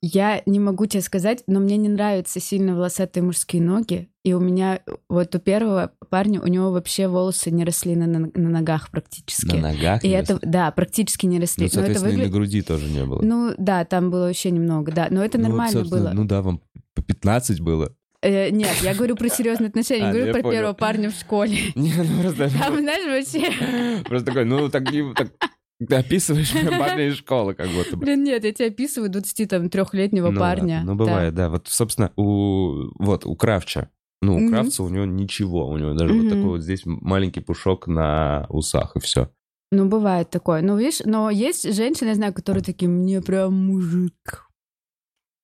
Я 0.00 0.42
не 0.46 0.60
могу 0.60 0.86
тебе 0.86 1.02
сказать, 1.02 1.42
но 1.48 1.58
мне 1.58 1.76
не 1.76 1.88
нравятся 1.88 2.38
сильно 2.38 2.76
волосатые 2.76 3.24
мужские 3.24 3.60
ноги. 3.62 4.08
И 4.22 4.32
у 4.32 4.38
меня, 4.38 4.78
вот 5.08 5.34
у 5.34 5.40
первого 5.40 5.90
парня, 6.08 6.40
у 6.40 6.46
него 6.46 6.70
вообще 6.70 7.08
волосы 7.08 7.50
не 7.50 7.64
росли 7.64 7.96
на, 7.96 8.06
на- 8.06 8.30
на 8.32 8.48
ногах 8.48 8.90
практически. 8.92 9.56
На 9.56 9.72
ногах? 9.72 10.04
И 10.04 10.08
не 10.08 10.14
это, 10.14 10.34
росли? 10.34 10.48
да, 10.48 10.70
практически 10.70 11.26
не 11.26 11.36
Ну, 11.36 11.40
росли. 11.42 11.62
но 11.64 11.66
это 11.66 11.74
соответственно, 11.74 12.12
и 12.12 12.24
на 12.26 12.28
груди 12.32 12.62
тоже 12.62 12.88
не 12.88 13.04
было. 13.04 13.20
Ну, 13.22 13.54
да, 13.58 13.84
там 13.84 14.10
было 14.12 14.26
вообще 14.28 14.52
немного, 14.52 14.92
да. 14.92 15.08
Но 15.10 15.24
это 15.24 15.36
Ну, 15.36 15.44
вот, 15.44 15.48
нормально 15.50 15.72
собственно, 15.80 16.00
было. 16.04 16.12
Ну 16.14 16.24
да, 16.26 16.42
вам 16.42 16.60
по 16.94 17.02
15 17.02 17.60
было. 17.60 17.92
Э, 18.24 18.48
нет, 18.50 18.70
я 18.82 18.94
говорю 18.94 19.16
про 19.16 19.28
серьезные 19.28 19.68
отношения, 19.68 20.04
А, 20.04 20.06
ну, 20.06 20.12
говорю 20.14 20.26
я 20.28 20.32
про 20.32 20.50
первого 20.50 20.72
парня 20.72 21.10
в 21.10 21.14
школе. 21.14 21.58
Не, 21.74 21.92
ну 21.98 22.22
просто... 22.22 22.48
Там, 22.58 22.78
знаешь, 22.78 23.04
вообще... 23.06 24.02
Просто 24.08 24.26
такой, 24.26 24.44
ну, 24.46 24.70
так, 24.70 24.84
ты 24.88 25.94
описываешь 25.94 26.50
прям 26.52 26.78
парня 26.78 27.08
из 27.08 27.16
школы, 27.16 27.54
как 27.54 27.68
будто 27.68 27.96
бы. 27.96 28.06
Блин, 28.06 28.24
нет, 28.24 28.44
я 28.44 28.52
тебе 28.52 28.68
описываю 28.68 29.10
23-летнего 29.10 30.30
Ну 30.30 30.40
парня. 30.40 30.76
ладно, 30.78 30.92
Ну, 30.92 30.98
Да. 30.98 31.04
бывает, 31.04 31.34
да. 31.34 31.50
Вот, 31.50 31.68
собственно, 31.68 32.12
у... 32.16 32.90
Вот, 32.98 33.26
у 33.26 33.36
Кравча. 33.36 33.90
Ну, 34.22 34.36
у 34.36 34.38
Мгм. 34.38 34.52
Кравца 34.52 34.82
у 34.82 34.88
него 34.88 35.04
ничего. 35.04 35.68
У 35.68 35.76
него 35.76 35.92
даже 35.92 36.14
вот 36.14 36.22
Мгм. 36.24 36.30
такой 36.30 36.50
вот 36.52 36.62
здесь 36.62 36.82
маленький 36.86 37.40
пушок 37.40 37.86
на 37.88 38.46
усах, 38.48 38.96
и 38.96 39.00
все. 39.00 39.28
Ну, 39.70 39.86
бывает 39.86 40.30
такое. 40.30 40.62
Ну, 40.62 40.78
видишь, 40.78 41.00
но 41.04 41.28
есть 41.28 41.70
женщины, 41.74 42.08
я 42.08 42.14
знаю, 42.14 42.32
которые 42.32 42.62
такие, 42.64 42.88
мне 42.88 43.20
прям 43.20 43.52
мужик. 43.52 44.48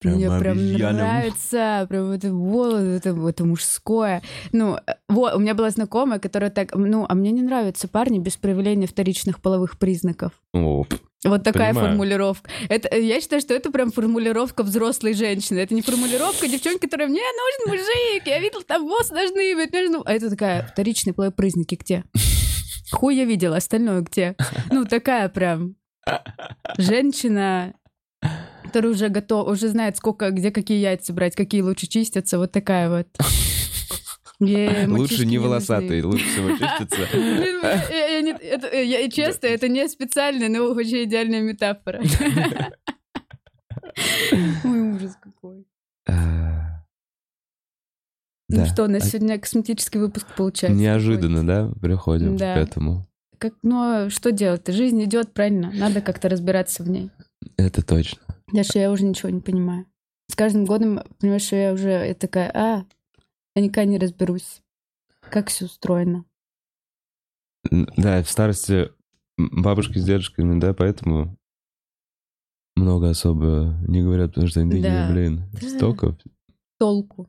Прям 0.00 0.14
Мне 0.14 0.28
прям 0.38 0.56
обезьяна. 0.58 0.98
нравится, 0.98 1.86
прям 1.90 2.10
это 2.10 2.32
волос, 2.32 2.80
это, 2.80 3.10
это 3.28 3.44
мужское. 3.44 4.22
Ну, 4.50 4.78
вот, 5.10 5.34
у 5.34 5.38
меня 5.38 5.54
была 5.54 5.68
знакомая, 5.68 6.18
которая 6.18 6.50
так, 6.50 6.74
ну, 6.74 7.04
а 7.06 7.14
мне 7.14 7.30
не 7.32 7.42
нравятся 7.42 7.86
парни 7.86 8.18
без 8.18 8.38
проявления 8.38 8.86
вторичных 8.86 9.42
половых 9.42 9.78
признаков. 9.78 10.32
О, 10.54 10.86
Вот 11.24 11.44
такая 11.44 11.74
Понимаю. 11.74 11.88
формулировка. 11.90 12.50
Это, 12.70 12.96
я 12.96 13.20
считаю, 13.20 13.42
что 13.42 13.52
это 13.52 13.70
прям 13.70 13.92
формулировка 13.92 14.62
взрослой 14.62 15.12
женщины. 15.12 15.58
Это 15.58 15.74
не 15.74 15.82
формулировка 15.82 16.48
девчонки, 16.48 16.86
которая 16.86 17.08
мне 17.08 17.20
нужен 17.20 17.78
мужик, 17.78 18.22
я 18.26 18.38
видел, 18.40 18.62
там 18.62 18.84
волосы 18.88 19.12
должны 19.12 19.54
быть. 19.54 19.70
нужно-». 19.70 20.00
А 20.06 20.12
это 20.14 20.30
такая 20.30 20.66
вторичные 20.66 21.12
половые 21.12 21.34
признаки 21.34 21.74
где? 21.74 22.04
Хуй 22.90 23.16
я 23.16 23.26
видела, 23.26 23.58
остальное 23.58 24.00
где? 24.00 24.34
Ну, 24.72 24.86
такая 24.86 25.28
прям 25.28 25.76
женщина, 26.78 27.74
которая 28.70 28.92
уже 28.92 29.08
готова, 29.08 29.50
уже 29.50 29.66
знает, 29.66 29.96
сколько, 29.96 30.30
где 30.30 30.52
какие 30.52 30.78
яйца 30.78 31.12
брать, 31.12 31.34
какие 31.34 31.60
лучше 31.60 31.88
чистятся, 31.88 32.38
вот 32.38 32.52
такая 32.52 32.88
вот. 32.88 33.08
Лучше 34.38 35.26
не 35.26 35.36
нужны. 35.36 35.40
волосатый, 35.40 36.02
лучше 36.02 36.24
всего 36.24 36.50
чистится. 36.56 36.96
Честно, 39.10 39.46
это 39.48 39.68
не 39.68 39.86
специально, 39.88 40.48
но 40.48 40.66
очень 40.72 41.04
идеальная 41.04 41.42
метафора. 41.42 42.00
Ой, 44.64 44.80
ужас 44.94 45.18
какой. 45.20 45.66
А, 46.08 46.80
Ну 48.48 48.66
что, 48.66 48.84
у 48.84 48.88
нас 48.88 49.02
А 49.02 49.06
сегодня 49.08 49.38
косметический 49.38 50.00
выпуск 50.00 50.26
получается. 50.36 50.80
Неожиданно, 50.80 51.46
да, 51.46 51.70
приходим 51.82 52.38
к 52.38 52.42
этому. 52.42 53.06
Как, 53.36 53.54
ну, 53.62 54.04
а 54.04 54.10
что 54.10 54.32
делать-то? 54.32 54.72
Жизнь 54.72 55.02
идет, 55.04 55.34
правильно? 55.34 55.70
Надо 55.74 56.00
как-то 56.00 56.28
разбираться 56.30 56.82
в 56.82 56.88
ней. 56.88 57.10
Это 57.56 57.84
точно. 57.84 58.22
Даже 58.52 58.70
я 58.78 58.90
уже 58.90 59.04
ничего 59.04 59.30
не 59.30 59.40
понимаю. 59.40 59.86
С 60.28 60.34
каждым 60.34 60.64
годом, 60.64 61.00
понимаешь, 61.18 61.42
что 61.42 61.56
я 61.56 61.72
уже 61.72 61.90
я 61.90 62.14
такая, 62.14 62.50
а, 62.54 62.84
Я 63.54 63.62
никогда 63.62 63.84
не 63.84 63.98
разберусь, 63.98 64.62
как 65.30 65.48
все 65.48 65.64
устроено. 65.66 66.24
Да, 67.70 68.22
в 68.22 68.30
старости 68.30 68.90
бабушки 69.36 69.98
с 69.98 70.04
дедушками, 70.04 70.58
да, 70.60 70.72
поэтому 70.72 71.36
много 72.76 73.10
особо 73.10 73.76
не 73.86 74.02
говорят, 74.02 74.30
потому 74.30 74.46
что 74.48 74.60
они 74.60 74.70
такие, 74.70 74.84
Да. 75.06 75.10
блин, 75.12 75.44
столько. 75.60 76.16
Толку. 76.78 77.28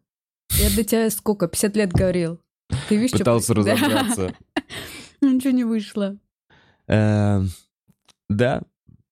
Я 0.51 0.69
до 0.75 0.83
тебя 0.83 1.09
сколько? 1.09 1.47
50 1.47 1.75
лет 1.75 1.91
говорил. 1.91 2.39
Ты 2.87 2.97
видишь, 2.97 3.17
Пытался 3.17 3.53
что... 3.53 3.63
Да. 3.63 3.73
разобраться. 3.75 4.35
Ничего 5.21 5.51
не 5.51 5.63
вышло. 5.63 6.17
Э, 6.87 7.41
Да, 8.29 8.61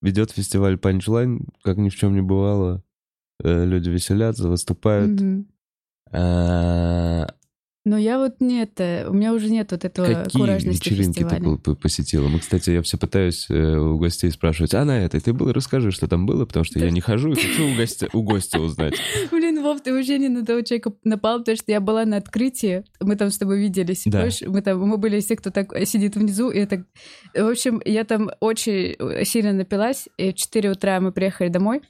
ведет 0.02 0.32
фестиваль 0.32 0.78
Панчлайн, 0.78 1.48
как 1.64 1.78
ни 1.78 1.90
в 1.90 1.96
чем 1.96 2.14
не 2.14 2.22
бывало. 2.22 2.84
Э, 3.44 3.66
Люди 3.66 3.90
веселятся, 3.90 4.48
выступают. 4.50 5.20
Э, 6.12 7.28
Но 7.90 7.98
я 7.98 8.20
вот 8.20 8.36
не 8.40 8.62
это, 8.62 9.08
у 9.10 9.14
меня 9.14 9.34
уже 9.34 9.50
нет 9.50 9.72
вот 9.72 9.84
этого 9.84 10.06
Какие 10.06 10.40
куражности 10.40 10.90
вечеринки 10.90 11.24
ты 11.24 11.24
фестиваля. 11.24 11.58
по- 11.58 11.74
посетила? 11.74 12.28
Мы, 12.28 12.38
кстати, 12.38 12.70
я 12.70 12.84
все 12.84 13.00
пытаюсь 13.00 13.48
э, 13.50 13.78
у 13.78 13.98
гостей 13.98 14.30
спрашивать, 14.30 14.76
а 14.76 14.86
на 14.86 15.04
этой 15.04 15.20
ты 15.20 15.34
был? 15.34 15.52
Расскажи, 15.52 15.90
что 15.90 16.08
там 16.08 16.28
было, 16.28 16.46
потому 16.46 16.64
что 16.66 16.78
я 16.78 16.92
не 16.92 17.02
хожу 17.02 17.32
и 17.32 17.36
хочу 17.36 17.68
у 17.68 17.76
гостя, 17.76 18.08
у 18.14 18.22
гостя 18.22 18.60
узнать. 18.60 18.94
Блин, 19.32 19.64
Вов, 19.64 19.82
ты 19.82 19.92
вообще 19.92 20.20
не 20.20 20.30
на 20.30 20.46
того 20.46 20.62
человека 20.62 20.94
напал, 21.04 21.40
потому 21.40 21.58
что 21.58 21.72
я 21.72 21.80
была 21.82 22.06
на 22.06 22.18
открытии, 22.18 22.84
мы 23.02 23.16
там 23.16 23.32
с 23.32 23.40
тобой 23.40 23.60
виделись, 23.60 24.04
Да. 24.06 24.20
помнишь? 24.20 24.42
Мы 24.46 24.62
там, 24.62 24.80
мы 24.82 24.98
были 25.00 25.20
тех, 25.20 25.40
кто 25.40 25.50
так 25.50 25.74
сидит 25.88 26.16
внизу, 26.16 26.52
и 26.52 26.60
это... 26.60 26.86
В 27.34 27.48
общем, 27.50 27.82
я 27.86 28.04
там 28.04 28.30
очень 28.40 29.26
сильно 29.26 29.52
напилась, 29.52 30.08
и 30.18 30.32
в 30.32 30.36
4 30.36 30.70
утра 30.70 31.00
мы 31.00 31.12
приехали 31.12 31.48
домой. 31.50 31.82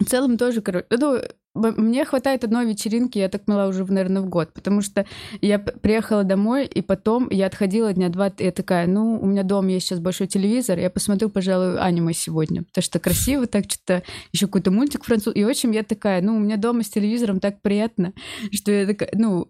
В 0.00 0.06
целом 0.06 0.36
тоже, 0.38 0.60
короче, 0.60 0.86
ну, 0.90 1.20
мне 1.54 2.04
хватает 2.04 2.44
одной 2.44 2.66
вечеринки, 2.66 3.18
я 3.18 3.28
так 3.28 3.46
мала 3.46 3.68
уже, 3.68 3.84
наверное, 3.84 4.22
в 4.22 4.28
год, 4.28 4.52
потому 4.52 4.80
что 4.80 5.06
я 5.40 5.58
приехала 5.58 6.24
домой, 6.24 6.66
и 6.66 6.82
потом 6.82 7.28
я 7.30 7.46
отходила 7.46 7.92
дня 7.92 8.08
два, 8.08 8.28
и 8.28 8.44
я 8.44 8.52
такая, 8.52 8.86
ну, 8.86 9.18
у 9.20 9.26
меня 9.26 9.44
дома 9.44 9.70
есть 9.70 9.86
сейчас 9.86 10.00
большой 10.00 10.26
телевизор, 10.26 10.78
я 10.78 10.90
посмотрю, 10.90 11.30
пожалуй, 11.30 11.78
аниме 11.78 12.12
сегодня, 12.12 12.64
потому 12.64 12.82
что 12.82 12.98
красиво 12.98 13.46
так, 13.46 13.64
что-то 13.70 14.02
еще 14.32 14.46
какой-то 14.46 14.70
мультик 14.70 15.04
француз. 15.04 15.34
И 15.36 15.44
в 15.44 15.48
общем, 15.48 15.70
я 15.70 15.84
такая, 15.84 16.22
ну, 16.22 16.36
у 16.36 16.40
меня 16.40 16.56
дома 16.56 16.82
с 16.82 16.88
телевизором 16.88 17.40
так 17.40 17.62
приятно, 17.62 18.12
что 18.50 18.72
я 18.72 18.86
такая, 18.86 19.10
ну, 19.14 19.48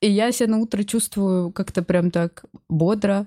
и 0.00 0.10
я 0.10 0.32
себя 0.32 0.50
на 0.50 0.58
утро 0.58 0.82
чувствую 0.82 1.50
как-то 1.52 1.82
прям 1.82 2.10
так 2.10 2.44
бодро. 2.68 3.26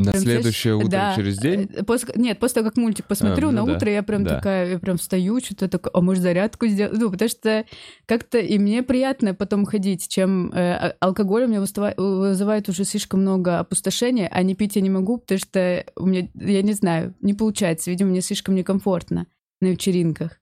На 0.00 0.12
Прям, 0.12 0.22
следующее 0.22 0.72
знаешь, 0.74 0.86
утро 0.86 0.96
да, 0.96 1.14
через 1.14 1.38
день? 1.38 1.70
э, 1.74 1.84
После, 1.84 2.14
нет, 2.16 2.38
после 2.38 2.54
того, 2.54 2.68
как 2.70 2.78
мультик 2.78 3.06
посмотрю, 3.06 3.48
А, 3.48 3.52
ну 3.52 3.58
на 3.58 3.66
да, 3.66 3.76
утро 3.76 3.90
я 3.92 4.02
прям 4.02 4.24
да. 4.24 4.36
такая, 4.36 4.70
я 4.72 4.78
прям 4.78 4.96
встаю, 4.96 5.40
что-то 5.40 5.68
такое, 5.68 5.90
а 5.92 6.00
может 6.00 6.22
зарядку 6.22 6.66
сделать? 6.66 6.98
Ну, 6.98 7.10
потому 7.10 7.28
что 7.28 7.66
как-то 8.06 8.38
и 8.38 8.56
мне 8.58 8.82
приятно 8.82 9.34
потом 9.34 9.66
ходить, 9.66 10.08
чем 10.08 10.52
э, 10.52 10.72
а- 10.72 10.96
алкоголь 11.00 11.44
у 11.44 11.48
меня 11.48 11.60
выстава- 11.60 11.92
вызывает 11.98 12.70
уже 12.70 12.84
слишком 12.84 13.20
много 13.20 13.58
опустошения, 13.58 14.26
а 14.32 14.42
не 14.42 14.54
пить 14.54 14.76
я 14.76 14.80
не 14.80 14.88
могу, 14.88 15.18
потому 15.18 15.38
что 15.38 15.84
у 15.96 16.06
меня, 16.06 16.28
я 16.34 16.62
не 16.62 16.72
знаю, 16.72 17.14
не 17.20 17.34
получается, 17.34 17.90
видимо, 17.90 18.08
мне 18.08 18.22
слишком 18.22 18.54
некомфортно 18.54 19.26
на 19.60 19.66
вечеринках. 19.66 20.40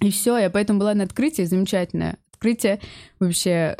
И 0.00 0.10
все, 0.10 0.36
я 0.38 0.50
поэтому 0.50 0.80
была 0.80 0.94
на 0.94 1.04
открытии, 1.04 1.42
замечательное 1.42 2.18
открытие, 2.32 2.80
вообще 3.20 3.50
э, 3.50 3.76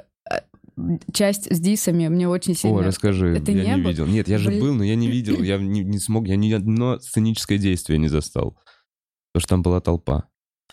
часть 1.13 1.55
с 1.55 1.61
дисами 1.61 2.09
мне 2.09 2.29
очень 2.29 2.55
сильно... 2.55 2.79
О, 2.79 2.83
расскажи, 2.83 3.37
Это 3.37 3.53
я 3.53 3.65
не 3.65 3.71
не 3.71 3.83
был? 3.83 3.91
видел. 3.91 4.07
Нет, 4.07 4.29
я 4.29 4.39
же 4.39 4.49
Блин. 4.49 4.61
был, 4.61 4.75
но 4.75 4.85
я 4.85 4.95
не 4.95 5.09
видел, 5.09 5.43
я 5.43 5.59
не, 5.59 5.83
не 5.83 5.99
смог, 5.99 6.27
я 6.27 6.37
ни 6.37 6.53
одно 6.53 6.99
сценическое 7.01 7.59
действие 7.59 7.99
не 7.99 8.09
застал. 8.09 8.57
Потому 9.33 9.41
что 9.41 9.49
там 9.49 9.63
была 9.63 9.81
толпа. 9.81 10.25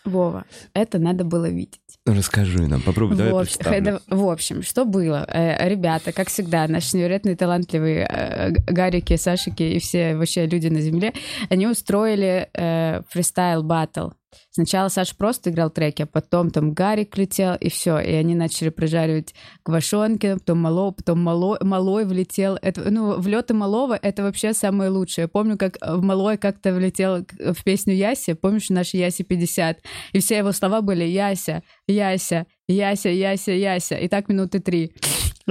Вова, 0.04 0.44
это 0.72 0.98
надо 0.98 1.24
было 1.24 1.48
видеть. 1.48 1.80
Расскажи 2.06 2.66
нам, 2.66 2.80
попробуй, 2.80 3.16
давай 3.16 3.32
в, 3.32 3.36
общем, 3.36 3.84
да, 3.84 4.00
в 4.08 4.28
общем, 4.28 4.62
что 4.62 4.84
было? 4.84 5.26
Э, 5.28 5.68
Ребята, 5.68 6.12
как 6.12 6.28
всегда, 6.28 6.66
наши 6.68 6.96
невероятные 6.96 7.36
талантливые 7.36 8.06
э, 8.06 8.50
Гарики, 8.66 9.16
Сашики 9.16 9.62
и 9.62 9.78
все 9.78 10.16
вообще 10.16 10.46
люди 10.46 10.68
на 10.68 10.80
земле, 10.80 11.12
они 11.50 11.66
устроили 11.66 12.48
э, 12.54 13.02
фристайл 13.10 13.62
баттл. 13.62 14.10
Сначала 14.50 14.88
Саша 14.88 15.14
просто 15.16 15.50
играл 15.50 15.70
треки, 15.70 16.02
а 16.02 16.06
потом 16.06 16.50
там 16.50 16.72
Гарик 16.72 17.16
летел, 17.16 17.54
и 17.54 17.68
все. 17.68 17.98
И 17.98 18.12
они 18.12 18.34
начали 18.34 18.68
прожаривать 18.68 19.34
квашонки, 19.62 20.34
потом 20.34 20.58
мало, 20.58 20.90
потом 20.92 21.20
мало, 21.20 21.58
малой 21.60 22.04
влетел. 22.04 22.58
Это, 22.62 22.90
ну, 22.90 23.18
влеты 23.20 23.54
малого— 23.54 23.98
это 24.02 24.22
вообще 24.22 24.52
самое 24.52 24.90
лучшее. 24.90 25.24
Я 25.24 25.28
помню, 25.28 25.56
как 25.56 25.78
в 25.80 26.02
малой 26.02 26.36
как-то 26.38 26.72
влетел 26.72 27.24
к- 27.24 27.54
в 27.54 27.64
песню 27.64 27.94
Яси, 27.94 28.34
помнишь, 28.34 28.70
наш 28.70 28.94
Яси 28.94 29.22
50? 29.22 29.78
И 30.12 30.18
все 30.20 30.38
его 30.38 30.52
слова 30.52 30.80
были 30.80 31.04
«Яся, 31.04 31.62
Яся, 31.86 32.46
Яся, 32.68 33.08
Яся, 33.08 33.52
Яся». 33.52 33.96
И 33.96 34.08
так 34.08 34.28
минуты 34.28 34.60
три. 34.60 34.92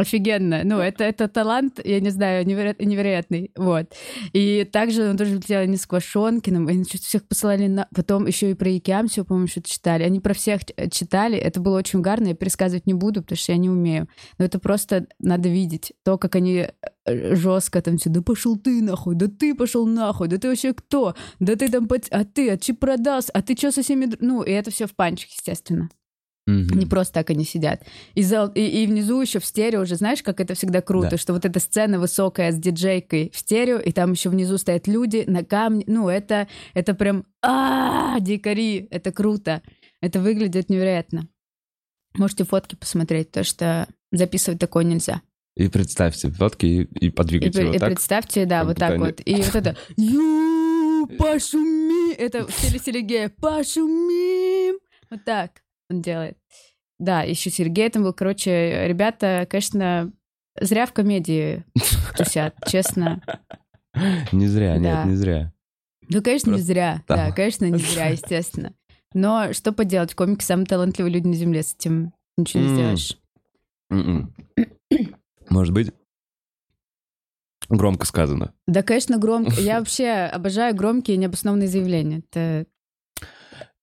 Офигенно. 0.01 0.61
Ну, 0.63 0.79
это, 0.79 1.03
это 1.03 1.27
талант, 1.27 1.79
я 1.83 1.99
не 1.99 2.09
знаю, 2.09 2.45
неверо- 2.45 2.75
невероятный. 2.83 3.51
Вот. 3.55 3.93
И 4.33 4.67
также 4.71 5.09
он 5.09 5.17
тоже 5.17 5.35
летел 5.35 5.63
не 5.65 5.77
с 5.77 5.85
Квашонкиным, 5.85 6.67
они 6.67 6.83
что-то 6.83 7.03
всех 7.03 7.27
посылали 7.27 7.67
на... 7.67 7.87
Потом 7.95 8.27
еще 8.27 8.51
и 8.51 8.53
про 8.53 8.75
Икеам 8.75 9.07
все, 9.07 9.23
по-моему, 9.23 9.47
что-то 9.47 9.69
читали. 9.69 10.03
Они 10.03 10.19
про 10.19 10.33
всех 10.33 10.61
читали. 10.91 11.37
Это 11.37 11.59
было 11.59 11.77
очень 11.77 11.99
угарно, 11.99 12.29
я 12.29 12.35
пересказывать 12.35 12.87
не 12.87 12.93
буду, 12.93 13.21
потому 13.21 13.37
что 13.37 13.51
я 13.51 13.57
не 13.57 13.69
умею. 13.69 14.07
Но 14.37 14.45
это 14.45 14.59
просто 14.59 15.07
надо 15.19 15.49
видеть. 15.49 15.93
То, 16.03 16.17
как 16.17 16.35
они 16.35 16.67
жестко 17.05 17.81
там 17.81 17.97
все, 17.97 18.09
да 18.09 18.21
пошел 18.21 18.57
ты 18.57 18.81
нахуй, 18.81 19.15
да 19.15 19.27
ты 19.27 19.55
пошел 19.55 19.87
нахуй, 19.87 20.27
да 20.27 20.37
ты 20.37 20.49
вообще 20.49 20.73
кто? 20.73 21.15
Да 21.39 21.55
ты 21.55 21.69
там, 21.69 21.87
под- 21.87 22.07
а 22.11 22.23
ты, 22.23 22.51
а 22.51 22.57
че 22.57 22.73
продас, 22.73 23.29
а 23.33 23.41
ты 23.41 23.55
что 23.55 23.71
со 23.71 23.81
всеми... 23.81 24.05
др-?» 24.05 24.17
Ну, 24.21 24.43
и 24.43 24.51
это 24.51 24.71
все 24.71 24.85
в 24.85 24.95
панчах, 24.95 25.29
естественно. 25.31 25.89
Не 26.47 26.87
просто 26.87 27.13
так 27.13 27.29
они 27.29 27.43
сидят. 27.45 27.83
И, 28.15 28.23
зал, 28.23 28.47
и, 28.55 28.61
и 28.61 28.87
внизу 28.87 29.21
еще 29.21 29.39
в 29.39 29.45
стерео 29.45 29.81
уже, 29.81 29.95
знаешь, 29.95 30.23
как 30.23 30.39
это 30.39 30.55
всегда 30.55 30.81
круто, 30.81 31.11
Да. 31.11 31.17
что 31.17 31.33
вот 31.33 31.45
эта 31.45 31.59
сцена 31.59 31.99
высокая 31.99 32.51
с 32.51 32.55
диджейкой 32.57 33.31
в 33.31 33.37
стерео, 33.37 33.77
и 33.77 33.91
там 33.91 34.13
еще 34.13 34.29
внизу 34.29 34.57
стоят 34.57 34.87
люди 34.87 35.25
на 35.27 35.43
камне. 35.45 35.83
Ну, 35.85 36.09
это, 36.09 36.47
это 36.73 36.95
прям 36.95 37.25
а 37.43 38.19
дикари, 38.19 38.87
это 38.89 39.11
круто. 39.11 39.61
Это 40.01 40.19
выглядит 40.21 40.69
невероятно. 40.69 41.27
Можете 42.17 42.45
фотки 42.45 42.73
посмотреть, 42.75 43.27
потому 43.27 43.43
что 43.43 43.87
записывать 44.11 44.59
такое 44.59 44.83
нельзя. 44.85 45.21
И 45.55 45.67
представьте 45.67 46.29
фотки 46.31 46.65
и, 46.65 46.81
и 46.83 47.07
И, 47.07 47.09
подвигайте 47.11 47.59
пре- 47.59 47.63
его 47.65 47.73
и 47.75 47.77
так. 47.79 47.89
представьте, 47.89 48.45
да, 48.45 48.63
вот 48.63 48.77
так 48.77 48.91
они- 48.93 49.03
вот. 49.03 49.21
И 49.23 49.35
вот 49.35 49.55
это 49.55 49.75
«Ю, 49.97 51.05
пошуми!» 51.19 52.13
Это 52.13 52.47
в 52.47 52.51
стиле 52.51 52.79
Сергея 52.83 53.29
«Пошумим!» 53.29 54.79
Вот 55.11 55.23
так 55.25 55.61
он 55.89 56.01
делает. 56.01 56.37
Да, 56.99 57.21
еще 57.23 57.49
Сергей 57.49 57.89
там 57.89 58.03
был. 58.03 58.13
Короче, 58.13 58.87
ребята, 58.87 59.47
конечно, 59.49 60.11
зря 60.59 60.85
в 60.85 60.93
комедии 60.93 61.63
тусят, 62.17 62.55
честно. 62.67 63.21
Не 64.31 64.47
зря, 64.47 64.77
нет, 64.77 65.05
не 65.05 65.15
зря. 65.15 65.53
Ну, 66.09 66.21
конечно, 66.21 66.51
не 66.51 66.61
зря. 66.61 67.03
Да, 67.07 67.31
конечно, 67.31 67.65
не 67.65 67.77
зря, 67.77 68.07
естественно. 68.09 68.73
Но 69.13 69.53
что 69.53 69.71
поделать, 69.71 70.13
комики 70.13 70.43
самые 70.43 70.65
талантливые 70.65 71.13
люди 71.13 71.27
на 71.27 71.33
Земле, 71.33 71.63
с 71.63 71.73
этим 71.73 72.13
ничего 72.37 72.63
не 72.63 72.69
сделаешь. 72.69 73.17
М-м. 73.89 74.33
Может 75.49 75.73
быть, 75.73 75.91
громко 77.69 78.05
сказано. 78.05 78.53
Да, 78.67 78.83
конечно, 78.83 79.17
громко. 79.17 79.51
Я 79.61 79.79
вообще 79.79 80.09
обожаю 80.09 80.75
громкие 80.75 81.17
необоснованные 81.17 81.67
заявления. 81.67 82.23
Это 82.31 82.67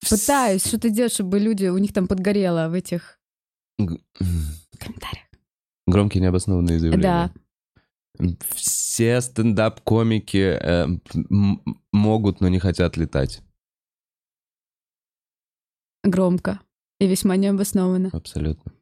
Пытаюсь 0.01 0.65
что-то 0.65 0.89
делать, 0.89 1.13
чтобы 1.13 1.39
люди, 1.39 1.65
у 1.65 1.77
них 1.77 1.93
там 1.93 2.07
подгорело 2.07 2.69
в 2.69 2.73
этих 2.73 3.19
комментариях. 3.77 5.27
Громкие 5.87 6.21
необоснованные 6.21 6.79
заявления. 6.79 7.33
Да. 8.19 8.27
Все 8.55 9.21
стендап-комики 9.21 10.57
э, 10.59 10.87
могут, 11.91 12.41
но 12.41 12.49
не 12.49 12.59
хотят 12.59 12.97
летать. 12.97 13.41
Громко. 16.03 16.59
И 16.99 17.07
весьма 17.07 17.35
необоснованно. 17.35 18.09
Абсолютно. 18.11 18.73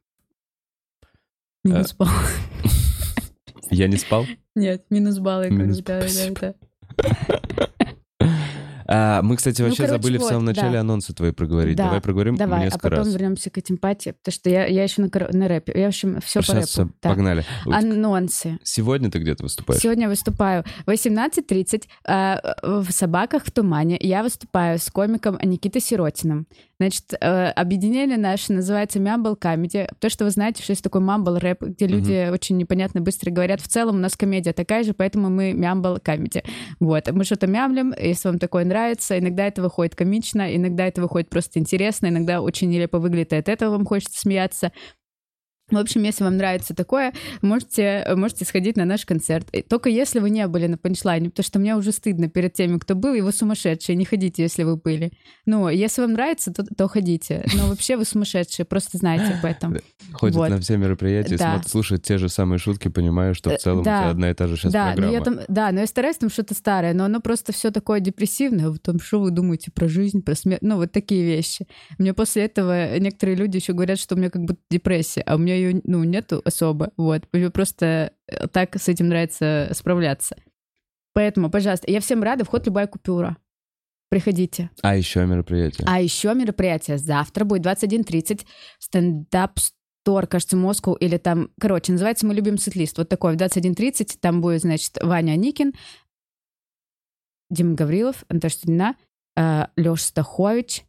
Минус 1.64 1.94
балл. 1.94 2.08
Я 3.70 3.88
не 3.88 3.96
спал? 3.96 4.24
Нет, 4.54 4.86
минус 4.90 5.18
балл, 5.18 5.42
я 5.42 5.48
говорю. 5.48 5.64
Минус, 5.66 5.80
спасибо. 5.80 6.54
да. 8.86 9.18
А, 9.18 9.22
мы, 9.22 9.36
кстати, 9.36 9.60
Ну, 9.60 9.68
вообще 9.68 9.84
короче, 9.84 10.02
забыли 10.02 10.18
в 10.18 10.20
вот, 10.22 10.28
самом 10.28 10.44
начале 10.44 10.72
да. 10.72 10.80
анонсы 10.80 11.12
твои 11.12 11.32
проговорить. 11.32 11.76
Да, 11.76 11.84
Давай 11.84 12.00
проговорим 12.00 12.36
Давай, 12.36 12.60
а 12.60 12.64
несколько 12.64 12.90
потом 12.90 13.04
раз. 13.04 13.14
вернемся 13.14 13.50
к 13.50 13.58
эмпатии, 13.70 14.10
потому 14.10 14.32
что 14.32 14.50
я, 14.50 14.66
я 14.66 14.82
еще 14.82 15.02
на, 15.02 15.10
на 15.32 15.48
рэпе. 15.48 15.72
Я, 15.74 15.86
в 15.86 15.88
общем, 15.88 16.20
все 16.20 16.40
по 16.40 16.46
Сейчас 16.46 16.76
рэпу. 16.78 16.92
Так. 17.00 17.12
погнали. 17.12 17.44
Анонсы. 17.66 18.58
Сегодня 18.62 19.10
ты 19.10 19.18
где-то 19.18 19.42
выступаешь? 19.42 19.80
Сегодня 19.80 20.04
я 20.04 20.08
выступаю 20.08 20.64
в 20.86 20.90
18.30 20.90 21.84
э, 22.06 22.36
в 22.62 22.90
«Собаках 22.90 23.44
в 23.44 23.50
тумане». 23.50 23.96
Я 24.00 24.22
выступаю 24.22 24.78
с 24.78 24.90
комиком 24.90 25.38
Никитой 25.42 25.80
Сиротиным. 25.80 26.46
Значит, 26.78 27.04
э, 27.18 27.48
объединение 27.48 28.18
наше 28.18 28.52
называется 28.52 29.00
Мямбл 29.00 29.34
Comedy. 29.36 29.88
То, 29.98 30.10
что 30.10 30.24
вы 30.24 30.30
знаете, 30.30 30.62
что 30.62 30.72
есть 30.72 30.84
такой 30.84 31.00
mumble 31.00 31.38
rap, 31.38 31.62
где 31.62 31.86
люди 31.86 32.28
очень 32.30 32.58
непонятно 32.58 33.00
быстро 33.00 33.30
говорят. 33.30 33.62
В 33.62 33.68
целом 33.68 33.96
у 33.96 33.98
нас 33.98 34.14
комедия 34.14 34.52
такая 34.52 34.84
же, 34.84 34.92
поэтому 34.92 35.30
мы 35.30 35.54
Мямбл 35.54 35.98
Comedy. 36.02 36.42
Вот. 36.78 37.10
Мы 37.10 37.24
что-то 37.24 37.46
мямлим, 37.46 37.94
если 37.98 38.28
вам 38.28 38.38
такое 38.38 38.66
нравится. 38.66 39.18
Иногда 39.18 39.46
это 39.46 39.62
выходит 39.62 39.94
комично, 39.94 40.54
иногда 40.54 40.86
это 40.86 41.00
выходит 41.00 41.30
просто 41.30 41.58
интересно, 41.58 42.08
иногда 42.08 42.42
очень 42.42 42.68
нелепо 42.68 42.98
выглядит, 42.98 43.32
и 43.32 43.36
от 43.36 43.48
этого 43.48 43.70
вам 43.70 43.86
хочется 43.86 44.20
смеяться. 44.20 44.70
В 45.68 45.76
общем, 45.78 46.04
если 46.04 46.22
вам 46.22 46.36
нравится 46.36 46.74
такое, 46.74 47.12
можете, 47.42 48.06
можете 48.14 48.44
сходить 48.44 48.76
на 48.76 48.84
наш 48.84 49.04
концерт. 49.04 49.48
Только 49.68 49.88
если 49.88 50.20
вы 50.20 50.30
не 50.30 50.46
были 50.46 50.68
на 50.68 50.78
панчлайне, 50.78 51.28
потому 51.30 51.42
что 51.44 51.58
мне 51.58 51.74
уже 51.74 51.90
стыдно 51.90 52.28
перед 52.28 52.52
теми, 52.52 52.78
кто 52.78 52.94
был, 52.94 53.14
и 53.14 53.20
вы 53.20 53.32
сумасшедшие, 53.32 53.96
не 53.96 54.04
ходите, 54.04 54.44
если 54.44 54.62
вы 54.62 54.76
были. 54.76 55.10
Ну, 55.44 55.68
если 55.68 56.02
вам 56.02 56.12
нравится, 56.12 56.52
то, 56.52 56.64
то 56.64 56.86
ходите. 56.86 57.44
Но 57.56 57.66
вообще 57.66 57.96
вы 57.96 58.04
сумасшедшие, 58.04 58.64
просто 58.64 58.98
знайте 58.98 59.34
об 59.34 59.44
этом. 59.44 59.76
Ходит 60.12 60.36
Вот. 60.36 60.50
на 60.50 60.60
все 60.60 60.76
мероприятия, 60.76 61.36
Да. 61.36 61.50
смотрит, 61.54 61.68
слушает 61.70 62.02
те 62.04 62.16
же 62.18 62.28
самые 62.28 62.60
шутки, 62.60 62.86
понимая, 62.86 63.34
что 63.34 63.50
в 63.50 63.54
Э, 63.54 63.58
целом 63.58 63.82
да. 63.82 63.98
тебя 64.02 64.10
одна 64.10 64.30
и 64.30 64.34
та 64.34 64.46
же 64.46 64.56
сейчас 64.56 64.72
да, 64.72 64.90
но 64.90 64.92
программа. 64.94 65.12
я 65.14 65.20
там, 65.24 65.38
да, 65.48 65.72
но 65.72 65.80
я 65.80 65.86
стараюсь 65.88 66.16
там 66.16 66.30
что-то 66.30 66.54
старое, 66.54 66.94
но 66.94 67.04
оно 67.06 67.20
просто 67.20 67.52
все 67.52 67.72
такое 67.72 67.98
депрессивное. 67.98 68.68
Вот 68.68 68.82
там, 68.82 69.00
что 69.00 69.20
вы 69.20 69.32
думаете 69.32 69.72
про 69.72 69.88
жизнь, 69.88 70.22
про 70.22 70.36
смерть? 70.36 70.62
Ну, 70.62 70.76
вот 70.76 70.92
такие 70.92 71.24
вещи. 71.24 71.66
Мне 71.98 72.14
после 72.14 72.44
этого 72.44 72.98
некоторые 73.00 73.34
люди 73.36 73.56
еще 73.56 73.72
говорят, 73.72 73.98
что 73.98 74.14
у 74.14 74.18
меня 74.18 74.30
как 74.30 74.42
будто 74.42 74.60
депрессия, 74.70 75.22
а 75.22 75.34
у 75.34 75.38
меня 75.38 75.55
ее, 75.56 75.80
ну, 75.84 76.04
нету 76.04 76.42
особо. 76.44 76.92
Вот. 76.96 77.22
Мне 77.32 77.50
просто 77.50 78.12
э, 78.26 78.46
так 78.48 78.76
с 78.76 78.88
этим 78.88 79.08
нравится 79.08 79.70
справляться. 79.72 80.36
Поэтому, 81.12 81.50
пожалуйста, 81.50 81.90
я 81.90 82.00
всем 82.00 82.22
рада, 82.22 82.44
вход 82.44 82.66
любая 82.66 82.86
купюра. 82.86 83.36
Приходите. 84.08 84.70
А 84.82 84.96
еще 84.96 85.26
мероприятие. 85.26 85.86
А 85.88 86.00
еще 86.00 86.32
мероприятие 86.34 86.98
завтра 86.98 87.44
будет 87.44 87.66
21.30. 87.66 88.46
Стендап 88.78 89.58
Стор, 89.58 90.26
кажется, 90.26 90.56
Москву 90.56 90.94
или 90.94 91.16
там... 91.16 91.50
Короче, 91.60 91.92
называется 91.92 92.26
«Мы 92.26 92.34
любим 92.34 92.58
сет-лист». 92.58 92.96
Вот 92.98 93.08
такой 93.08 93.34
в 93.34 93.36
21.30. 93.36 94.18
Там 94.20 94.40
будет, 94.40 94.60
значит, 94.60 94.96
Ваня 95.02 95.32
Аникин, 95.32 95.72
Дима 97.50 97.74
Гаврилов, 97.74 98.24
Антош 98.28 98.54
Студина, 98.54 98.96
Леша 99.36 99.96
Стахович, 99.96 100.84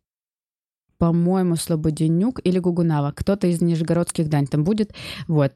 по-моему, 0.98 1.56
Слободенюк 1.56 2.40
или 2.44 2.60
Гугунава. 2.60 3.12
Кто-то 3.16 3.48
из 3.48 3.62
нижегородских 3.62 4.30
дань 4.30 4.48
там 4.48 4.64
будет. 4.64 4.94
Вот. 5.28 5.54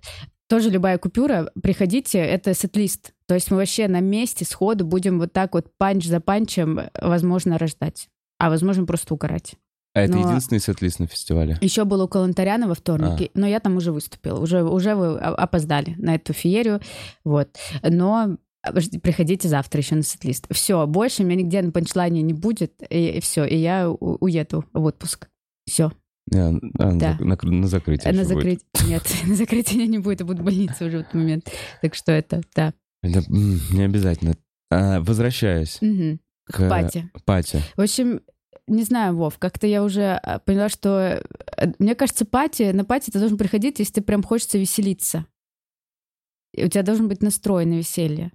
Тоже 0.47 0.69
любая 0.69 0.97
купюра, 0.97 1.49
приходите, 1.61 2.17
это 2.19 2.53
сет-лист. 2.53 3.13
То 3.25 3.35
есть 3.35 3.49
мы 3.51 3.57
вообще 3.57 3.87
на 3.87 4.01
месте 4.01 4.43
сходу 4.43 4.85
будем 4.85 5.17
вот 5.19 5.31
так 5.31 5.53
вот 5.53 5.67
панч 5.77 6.05
за 6.05 6.19
панчем, 6.19 6.79
возможно, 7.01 7.57
рождать. 7.57 8.07
А 8.37 8.49
возможно, 8.49 8.85
просто 8.85 9.13
угорать. 9.13 9.53
А 9.93 10.01
это 10.01 10.13
но- 10.17 10.27
единственный 10.29 10.59
сет-лист 10.59 10.99
на 10.99 11.07
фестивале? 11.07 11.57
Еще 11.61 11.85
был 11.85 12.01
у 12.01 12.07
Калантаряна 12.07 12.67
во 12.67 12.75
вторник, 12.75 13.31
но 13.33 13.47
я 13.47 13.59
там 13.59 13.77
уже 13.77 13.91
выступила. 13.91 14.39
Уже, 14.39 14.63
уже 14.63 14.95
вы 14.95 15.17
опоздали 15.17 15.95
на 15.97 16.15
эту 16.15 16.33
феерию. 16.33 16.81
Вот. 17.23 17.57
Но 17.83 18.37
приходите 19.01 19.47
завтра 19.47 19.79
еще 19.79 19.95
на 19.95 20.03
сет-лист. 20.03 20.47
Все, 20.51 20.85
больше 20.85 21.23
меня 21.23 21.41
нигде 21.41 21.61
на 21.61 21.71
панчлайне 21.71 22.21
не 22.21 22.33
будет. 22.33 22.73
И, 22.89 23.19
все, 23.21 23.43
и 23.45 23.55
я 23.57 23.89
у- 23.89 24.17
уеду 24.19 24.65
в 24.73 24.83
отпуск. 24.83 25.27
Все. 25.67 25.91
А, 26.33 26.49
а, 26.79 26.93
Да. 26.95 27.17
на, 27.19 27.35
на- 27.41 27.51
на 27.51 27.67
закрытие 27.67 28.13
на 28.13 28.21
ещё 28.21 28.33
будет. 28.35 28.61
закрытие... 28.61 28.89
Нет, 28.89 29.03
на 29.27 29.35
закрытие 29.35 29.87
не 29.87 29.99
будет, 29.99 30.19
я 30.21 30.25
буду 30.25 30.41
в 30.41 30.45
больнице 30.45 30.85
уже 30.85 30.97
в 30.97 31.01
этот 31.01 31.13
момент. 31.13 31.51
Так 31.81 31.95
что 31.95 32.11
это, 32.11 32.41
да. 32.55 32.73
Это, 33.03 33.23
не 33.29 33.83
обязательно. 33.83 34.35
А, 34.69 35.01
возвращаясь 35.01 35.79
Мгм. 35.81 36.19
к 36.45 36.69
Пати. 36.69 37.09
Пати. 37.25 37.61
В 37.75 37.81
общем, 37.81 38.21
не 38.67 38.83
знаю, 38.83 39.15
Вов, 39.15 39.37
как-то 39.39 39.65
я 39.67 39.83
уже 39.83 40.13
а, 40.13 40.39
поняла, 40.39 40.69
что... 40.69 41.21
э, 41.57 41.73
Мне 41.79 41.95
кажется, 41.95 42.25
пати, 42.25 42.71
на 42.71 42.85
пати 42.85 43.09
ты 43.11 43.19
должен 43.19 43.37
приходить, 43.37 43.79
если 43.79 43.93
ты 43.95 44.01
прям 44.01 44.23
хочется 44.23 44.57
веселиться. 44.57 45.25
И 46.53 46.63
у 46.63 46.67
тебя 46.67 46.83
должен 46.83 47.07
быть 47.07 47.21
настрой 47.23 47.65
на 47.65 47.75
веселье. 47.79 48.31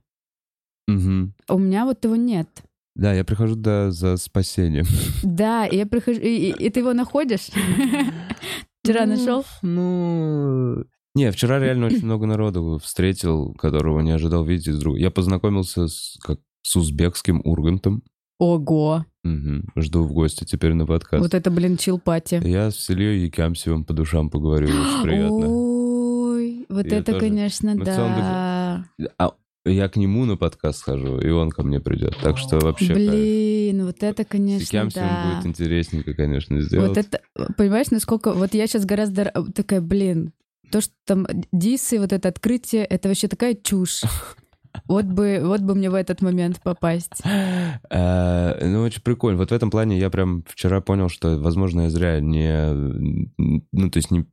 Мгм. 0.88 1.34
А 1.46 1.54
у 1.54 1.58
меня 1.58 1.84
вот 1.84 2.04
его 2.04 2.16
нет. 2.16 2.48
Да, 2.96 3.12
я 3.12 3.24
прихожу 3.24 3.56
да, 3.56 3.90
за 3.90 4.16
спасением. 4.16 4.86
Да, 5.22 5.66
я 5.66 5.86
прихожу... 5.86 6.18
И, 6.20 6.50
и- 6.50 6.64
и 6.66 6.70
ты 6.70 6.80
его 6.80 6.94
находишь? 6.94 7.48
Вчера 8.82 9.04
Ну, 9.04 9.16
нашел? 9.16 9.44
Ну... 9.62 10.84
Не, 11.14 11.30
вчера 11.30 11.58
реально 11.58 11.86
очень 11.86 12.04
много 12.06 12.26
народу 12.26 12.80
встретил, 12.82 13.52
которого 13.54 14.00
не 14.00 14.12
ожидал 14.12 14.44
видеть 14.44 14.68
из 14.68 14.78
друга. 14.78 14.98
Я 14.98 15.10
познакомился 15.10 15.88
с, 15.88 16.16
как, 16.22 16.38
с 16.62 16.74
узбекским 16.76 17.42
Ургантом. 17.44 18.02
Ого! 18.38 19.04
Мгм. 19.24 19.68
Жду 19.76 20.02
в 20.02 20.12
гости 20.12 20.44
теперь 20.44 20.72
на 20.72 20.86
подкаст. 20.86 21.22
Вот 21.22 21.34
это, 21.34 21.50
блин, 21.50 21.76
чил-пати. 21.76 22.40
Я 22.46 22.70
с 22.70 22.88
Ильей 22.90 23.24
Якамсевым 23.26 23.84
по 23.84 23.92
душам 23.92 24.30
поговорил, 24.30 24.70
очень 24.70 25.02
приятно. 25.02 25.46
Ой, 25.48 26.66
вот 26.70 26.86
это, 26.86 27.18
конечно, 27.18 27.76
да. 27.76 28.84
А 29.18 29.32
я 29.66 29.88
к 29.88 29.96
нему 29.96 30.24
на 30.24 30.36
подкаст 30.36 30.78
схожу, 30.80 31.18
и 31.18 31.28
он 31.30 31.50
ко 31.50 31.62
мне 31.62 31.80
придет. 31.80 32.16
Так 32.22 32.38
что 32.38 32.58
вообще 32.58 32.94
кайф. 32.94 33.10
Блин, 33.10 33.86
вот 33.86 34.02
это, 34.02 34.22
С 34.22 34.26
конечно, 34.26 34.76
Якамсевым 34.76 35.08
да. 35.08 35.34
будет 35.34 35.46
интересненько, 35.46 36.14
конечно, 36.14 36.60
сделать. 36.60 36.88
Вот 36.88 36.96
это, 36.96 37.20
понимаешь, 37.56 37.90
насколько... 37.90 38.32
Вот 38.32 38.54
я 38.54 38.66
сейчас 38.66 38.84
гораздо 38.84 39.32
такая, 39.54 39.80
блин, 39.80 40.32
то, 40.70 40.80
что 40.80 40.92
там 41.04 41.26
дисы, 41.52 41.98
вот 41.98 42.12
это 42.12 42.28
открытие, 42.28 42.84
это 42.84 43.08
вообще 43.08 43.28
такая 43.28 43.54
чушь. 43.54 44.02
Вот 44.84 45.06
бы, 45.06 45.40
вот 45.42 45.62
бы 45.62 45.74
мне 45.74 45.88
в 45.88 45.94
этот 45.94 46.20
момент 46.20 46.60
попасть. 46.62 47.22
Э, 47.24 48.66
Ну, 48.68 48.82
очень 48.82 49.00
прикольно. 49.00 49.38
Вот 49.38 49.50
в 49.50 49.54
этом 49.54 49.70
плане 49.70 49.98
я 49.98 50.10
прям 50.10 50.44
вчера 50.46 50.82
понял, 50.82 51.08
что, 51.08 51.38
возможно, 51.38 51.82
я 51.82 51.90
зря 51.90 52.20
не... 52.20 52.72
Ну, 53.72 53.90
то 53.90 53.96
есть 53.96 54.10
не... 54.10 54.26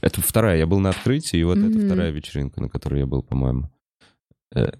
Это 0.00 0.22
вторая. 0.22 0.56
Я 0.56 0.66
был 0.66 0.80
на 0.80 0.88
открытии, 0.88 1.38
и 1.38 1.44
вот 1.44 1.58
это 1.58 1.78
вторая 1.78 2.10
вечеринка, 2.10 2.62
на 2.62 2.70
которой 2.70 3.00
я 3.00 3.06
был, 3.06 3.22
по-моему. 3.22 3.70
Э, 4.54 4.72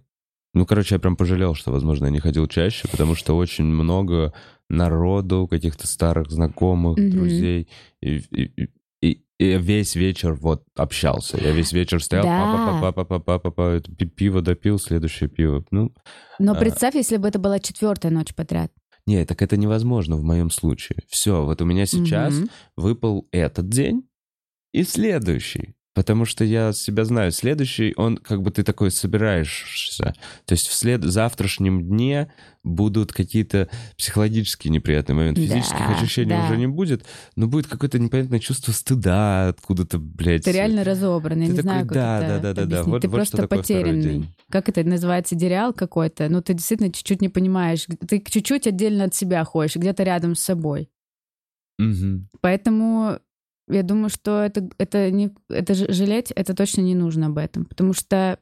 Ну, 0.52 0.66
короче, 0.66 0.96
я 0.96 0.98
прям 0.98 1.14
пожалел, 1.16 1.54
что, 1.54 1.70
возможно, 1.70 2.06
я 2.06 2.10
не 2.10 2.18
ходил 2.18 2.48
чаще, 2.48 2.88
потому 2.88 3.14
что 3.14 3.36
очень 3.36 3.64
много 3.66 4.32
народу, 4.68 5.46
каких-то 5.48 5.86
старых 5.86 6.28
знакомых, 6.30 6.98
Мгм. 6.98 7.10
друзей. 7.12 7.68
И, 8.02 8.16
и- 8.16 8.68
и- 9.00 9.22
и- 9.38 9.56
весь 9.58 9.94
вечер 9.94 10.34
вот 10.34 10.64
общался. 10.76 11.38
Я 11.40 11.52
весь 11.52 11.72
вечер 11.72 12.02
стоял, 12.02 12.24
Да. 12.24 12.56
папа, 12.82 12.92
папа, 12.92 13.04
папа, 13.04 13.38
папа, 13.38 13.50
папа, 13.80 14.06
пиво 14.16 14.42
допил, 14.42 14.80
следующее 14.80 15.28
пиво. 15.30 15.64
Ну, 15.70 15.92
Но 16.40 16.52
А. 16.52 16.54
представь, 16.56 16.96
если 16.96 17.16
бы 17.16 17.28
это 17.28 17.38
была 17.38 17.60
четвертая 17.60 18.10
ночь 18.10 18.34
подряд. 18.34 18.72
Не, 19.06 19.24
так 19.24 19.42
это 19.42 19.56
невозможно 19.56 20.16
в 20.16 20.24
моем 20.24 20.50
случае. 20.50 20.98
Все, 21.08 21.44
вот 21.44 21.62
у 21.62 21.64
меня 21.64 21.86
сейчас 21.86 22.34
Мгм. 22.34 22.48
выпал 22.76 23.28
этот 23.30 23.68
день 23.68 24.02
и 24.72 24.82
следующий. 24.82 25.74
Потому 25.92 26.24
что 26.24 26.44
я 26.44 26.72
себя 26.72 27.04
знаю. 27.04 27.32
Следующий, 27.32 27.94
он 27.96 28.16
как 28.16 28.42
бы 28.42 28.52
ты 28.52 28.62
такой 28.62 28.92
собираешься. 28.92 30.14
То 30.44 30.52
есть 30.52 30.68
в 30.68 30.74
след... 30.74 31.02
завтрашнем 31.02 31.82
дне 31.82 32.32
будут 32.62 33.12
какие-то 33.12 33.68
психологические 33.98 34.70
неприятные 34.70 35.16
моменты. 35.16 35.48
Да, 35.48 35.54
Физических 35.54 35.90
ощущений 35.90 36.30
да. 36.30 36.44
уже 36.46 36.56
не 36.58 36.68
будет, 36.68 37.04
но 37.34 37.48
будет 37.48 37.66
какое-то 37.66 37.98
непонятное 37.98 38.38
чувство 38.38 38.70
стыда 38.70 39.48
откуда-то, 39.48 39.98
блядь. 39.98 40.44
Ты 40.44 40.52
реально 40.52 40.84
разобранный, 40.84 41.46
Ты 41.46 41.52
не 41.52 41.56
такой, 41.56 41.62
знаю, 41.62 41.86
как 41.86 41.94
да, 41.94 42.18
это 42.18 42.28
да, 42.28 42.38
да, 42.40 42.54
да, 42.54 42.66
да. 42.66 42.82
Вот- 42.84 43.02
ты 43.02 43.08
вот 43.08 43.16
просто 43.16 43.48
потерянный. 43.48 44.28
Как 44.48 44.68
это 44.68 44.84
называется, 44.84 45.34
дереал 45.34 45.72
какой-то? 45.72 46.28
Ну, 46.28 46.40
ты 46.40 46.54
действительно 46.54 46.92
чуть-чуть 46.92 47.20
не 47.20 47.28
понимаешь. 47.28 47.86
Ты 48.06 48.22
чуть-чуть 48.24 48.68
отдельно 48.68 49.04
от 49.04 49.14
себя 49.14 49.42
ходишь, 49.42 49.74
где-то 49.74 50.04
рядом 50.04 50.36
с 50.36 50.40
собой. 50.40 50.88
Мгм. 51.78 52.28
Поэтому 52.40 53.18
я 53.70 53.82
думаю, 53.82 54.08
что 54.10 54.42
это, 54.42 54.68
это, 54.78 55.10
не, 55.10 55.30
это 55.48 55.74
жалеть, 55.74 56.30
это 56.32 56.54
точно 56.54 56.82
не 56.82 56.94
нужно 56.94 57.26
об 57.26 57.38
этом. 57.38 57.64
Потому 57.64 57.92
что 57.92 58.38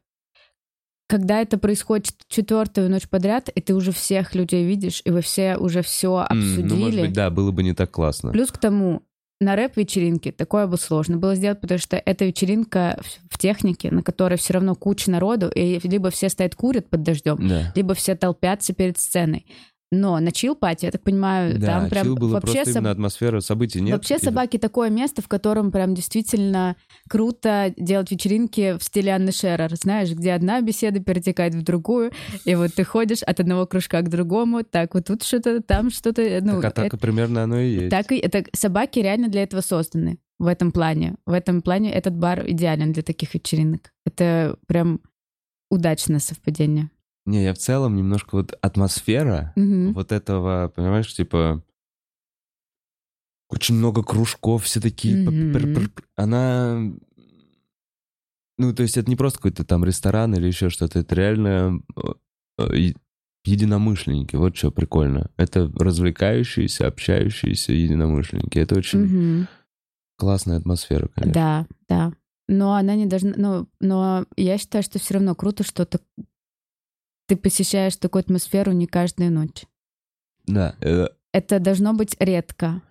когда 1.08 1.40
это 1.40 1.56
происходит 1.58 2.12
четвертую 2.28 2.90
ночь 2.90 3.08
подряд, 3.08 3.48
и 3.48 3.60
ты 3.62 3.74
уже 3.74 3.92
всех 3.92 4.34
людей 4.34 4.66
видишь, 4.66 5.00
и 5.04 5.10
вы 5.10 5.22
все 5.22 5.56
уже 5.56 5.82
все 5.82 6.16
обсудили. 6.18 6.62
Ну, 6.68 6.76
может 6.76 7.00
быть, 7.00 7.12
да, 7.14 7.30
было 7.30 7.50
бы 7.50 7.62
не 7.62 7.72
так 7.72 7.90
классно. 7.90 8.30
Плюс 8.30 8.50
к 8.50 8.58
тому, 8.58 9.02
на 9.40 9.56
рэп-вечеринке 9.56 10.32
такое 10.32 10.66
бы 10.66 10.76
сложно 10.76 11.16
было 11.16 11.34
сделать, 11.34 11.60
потому 11.60 11.78
что 11.78 11.96
это 11.96 12.26
вечеринка 12.26 13.00
в- 13.00 13.34
в 13.34 13.38
технике, 13.38 13.90
на 13.90 14.02
которой 14.02 14.36
все 14.36 14.52
равно 14.54 14.74
куча 14.74 15.10
народу, 15.10 15.48
и 15.48 15.78
либо 15.88 16.10
все 16.10 16.28
стоят 16.28 16.54
курят 16.54 16.90
под 16.90 17.02
дождем, 17.04 17.38
Да. 17.48 17.72
либо 17.74 17.94
все 17.94 18.14
толпятся 18.14 18.74
перед 18.74 18.98
сценой. 18.98 19.46
Но 19.90 20.20
на 20.20 20.32
чил-пати, 20.32 20.84
я 20.84 20.90
так 20.90 21.02
понимаю, 21.02 21.58
Да, 21.58 21.66
там 21.66 21.88
прям 21.88 22.14
было 22.14 22.32
вообще 22.34 22.52
просто 22.56 22.70
соб- 22.72 22.74
именно 22.74 22.90
атмосфера 22.90 23.40
событий 23.40 23.80
нет. 23.80 23.92
Вообще 23.94 24.16
И- 24.16 24.22
собаки 24.22 24.58
такое 24.58 24.90
место, 24.90 25.22
в 25.22 25.28
котором 25.28 25.70
прям 25.72 25.94
действительно 25.94 26.76
круто 27.08 27.72
делать 27.76 28.10
вечеринки 28.10 28.76
в 28.78 28.84
стиле 28.84 29.12
Анны 29.12 29.32
Шерер, 29.32 29.74
знаешь, 29.76 30.10
где 30.12 30.32
одна 30.32 30.60
беседа 30.60 31.00
перетекает 31.00 31.54
в 31.54 31.62
другую, 31.62 32.12
и 32.44 32.54
вот 32.54 32.74
ты 32.74 32.84
ходишь 32.84 33.22
от 33.22 33.40
одного 33.40 33.64
кружка 33.66 34.02
к 34.02 34.10
другому, 34.10 34.62
так 34.62 34.92
вот 34.94 35.06
тут 35.06 35.22
что-то, 35.22 35.62
там 35.62 35.90
что-то, 35.90 36.22
ну, 36.42 36.60
так, 36.60 36.72
а 36.72 36.74
так 36.74 36.86
это- 36.88 36.98
примерно 36.98 37.44
оно 37.44 37.58
и 37.58 37.70
есть. 37.70 37.90
так 37.90 38.12
и 38.12 38.16
это 38.18 38.44
собаки 38.54 38.98
реально 38.98 39.28
для 39.28 39.42
этого 39.42 39.62
созданы 39.62 40.18
в 40.38 40.46
этом 40.48 40.70
плане. 40.70 41.14
В 41.24 41.32
этом 41.32 41.62
плане 41.62 41.90
этот 41.92 42.14
бар 42.14 42.44
идеален 42.46 42.92
для 42.92 43.02
таких 43.02 43.32
вечеринок. 43.32 43.90
Это 44.04 44.58
прям 44.66 45.00
удачное 45.70 46.18
совпадение. 46.18 46.90
Не, 47.28 47.44
я 47.44 47.52
в 47.52 47.58
целом 47.58 47.94
немножко 47.94 48.36
вот 48.36 48.56
атмосфера 48.62 49.52
Мгм. 49.54 49.92
вот 49.92 50.12
этого, 50.12 50.72
понимаешь, 50.74 51.14
типа 51.14 51.62
очень 53.50 53.74
много 53.74 54.02
кружков, 54.02 54.64
все 54.64 54.80
такие, 54.80 55.18
пр- 55.52 55.90
она, 56.16 56.90
ну 58.56 58.74
то 58.74 58.82
есть 58.82 58.96
это 58.96 59.10
не 59.10 59.16
просто 59.16 59.38
какой-то 59.40 59.64
там 59.64 59.84
ресторан 59.84 60.34
или 60.34 60.46
еще 60.46 60.70
что-то, 60.70 61.00
это 61.00 61.14
реально 61.14 61.82
э, 61.96 62.64
э, 62.64 62.92
единомышленники, 63.44 64.36
вот 64.36 64.56
что 64.56 64.70
прикольно. 64.70 65.30
Это 65.36 65.70
развлекающиеся, 65.78 66.86
общающиеся 66.86 67.72
единомышленники. 67.72 68.58
Это 68.58 68.74
очень 68.74 69.00
Мгм. 69.00 69.48
классная 70.16 70.56
атмосфера, 70.56 71.08
конечно. 71.08 71.32
Да, 71.34 71.66
да. 71.88 72.12
но 72.48 72.74
она 72.74 72.94
не 72.94 73.04
должна... 73.04 73.34
Ну, 73.36 73.68
но 73.80 74.24
я 74.36 74.56
считаю, 74.56 74.82
что 74.82 74.98
все 74.98 75.14
равно 75.14 75.34
круто, 75.34 75.62
что 75.62 75.84
ты, 77.28 77.36
посещаешь 77.36 77.96
такую 77.96 78.20
атмосферу 78.20 78.72
не 78.72 78.86
каждую 78.86 79.30
ночь. 79.30 79.64
Да. 80.46 80.74
э, 80.80 81.08
Это 81.32 81.60
должно 81.60 81.92
быть 81.92 82.16
редко, 82.18 82.82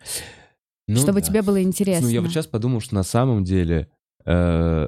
ну 0.88 0.97
чтобы 0.97 1.19
да. 1.19 1.28
тебе 1.28 1.41
было 1.41 1.62
интересно. 1.62 2.06
Ну, 2.06 2.13
я 2.13 2.21
вот 2.21 2.30
сейчас 2.30 2.47
подумал, 2.47 2.80
что 2.80 2.95
на 2.95 3.04
самом 3.04 3.43
деле... 3.43 3.89
э, 4.26 4.88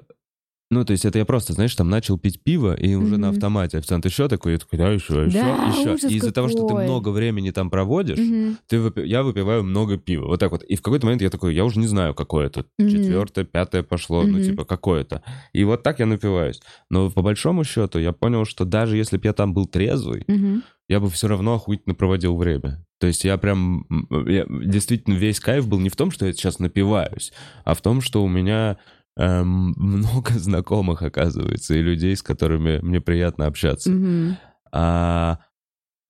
ну, 0.71 0.86
то 0.86 0.91
есть 0.91 1.03
это 1.05 1.17
я 1.17 1.25
просто, 1.25 1.53
знаешь, 1.53 1.73
там 1.75 1.89
начал 1.89 2.17
пить 2.19 2.41
пиво, 2.43 2.75
и 2.75 2.93
уже 2.95 3.17
на 3.17 3.27
Мгм. 3.27 3.36
автомате 3.36 3.77
официант 3.79 4.05
еще 4.05 4.27
такой, 4.27 4.53
я 4.53 4.58
такой, 4.60 4.77
да, 4.77 4.89
еще, 4.89 5.25
еще, 5.25 5.39
Да, 5.39 5.65
еще. 5.95 6.08
И 6.08 6.15
из-за 6.17 6.32
того, 6.32 6.47
что 6.47 6.67
ты 6.67 6.73
много 6.75 7.10
времени 7.10 7.51
там 7.51 7.69
проводишь, 7.69 8.19
Мгм. 8.19 8.58
ты 8.67 8.77
выпи- 8.77 9.05
я 9.05 9.23
выпиваю 9.23 9.63
много 9.63 9.97
пива. 9.97 10.27
Вот 10.27 10.39
так 10.39 10.51
вот. 10.51 10.63
И 10.63 10.75
в 10.75 10.82
какой-то 10.82 11.05
момент 11.08 11.21
я 11.23 11.29
такой, 11.29 11.55
я 11.55 11.65
уже 11.65 11.79
не 11.79 11.88
знаю, 11.88 12.13
какое 12.13 12.47
это. 12.47 12.65
Мгм. 12.77 12.89
Четвертое, 12.89 13.45
пятое 13.45 13.82
пошло, 13.84 14.21
ну, 14.23 14.38
Мгм. 14.38 14.43
типа, 14.43 14.65
какое-то. 14.65 15.23
И 15.53 15.63
вот 15.63 15.82
так 15.84 15.99
я 15.99 16.05
напиваюсь. 16.05 16.62
Но 16.89 17.10
по 17.10 17.21
большому 17.21 17.63
счету 17.63 17.97
я 17.99 18.12
понял, 18.12 18.45
что 18.45 18.65
даже 18.65 18.95
если 18.97 19.17
бы 19.17 19.23
я 19.25 19.34
там 19.34 19.53
был 19.53 19.65
трезвый, 19.65 20.23
Мгм. 20.27 20.63
я 20.88 20.99
бы 20.99 21.10
все 21.10 21.27
равно 21.27 21.55
охуительно 21.55 21.95
проводил 21.95 22.36
время. 22.38 22.86
То 22.99 23.08
есть 23.08 23.23
я 23.23 23.38
прям... 23.38 23.86
я- 24.27 24.45
действительно, 24.49 25.15
весь 25.15 25.39
кайф 25.39 25.67
был 25.67 25.79
не 25.79 25.89
в 25.89 25.95
том, 25.95 26.12
что 26.12 26.25
я 26.25 26.34
сейчас 26.34 26.60
напиваюсь, 26.60 27.32
а 27.63 27.73
в 27.73 27.82
том, 27.82 28.01
что 28.01 28.21
у 28.23 28.27
меня 28.27 28.77
эм, 29.19 29.73
много 29.77 30.32
знакомых, 30.39 31.01
оказывается, 31.03 31.75
и 31.75 31.82
людей, 31.82 32.15
с 32.15 32.23
которыми 32.23 32.79
мне 32.82 33.01
приятно 33.01 33.45
общаться. 33.45 33.91
Мгм. 33.91 34.38
А 34.71 35.39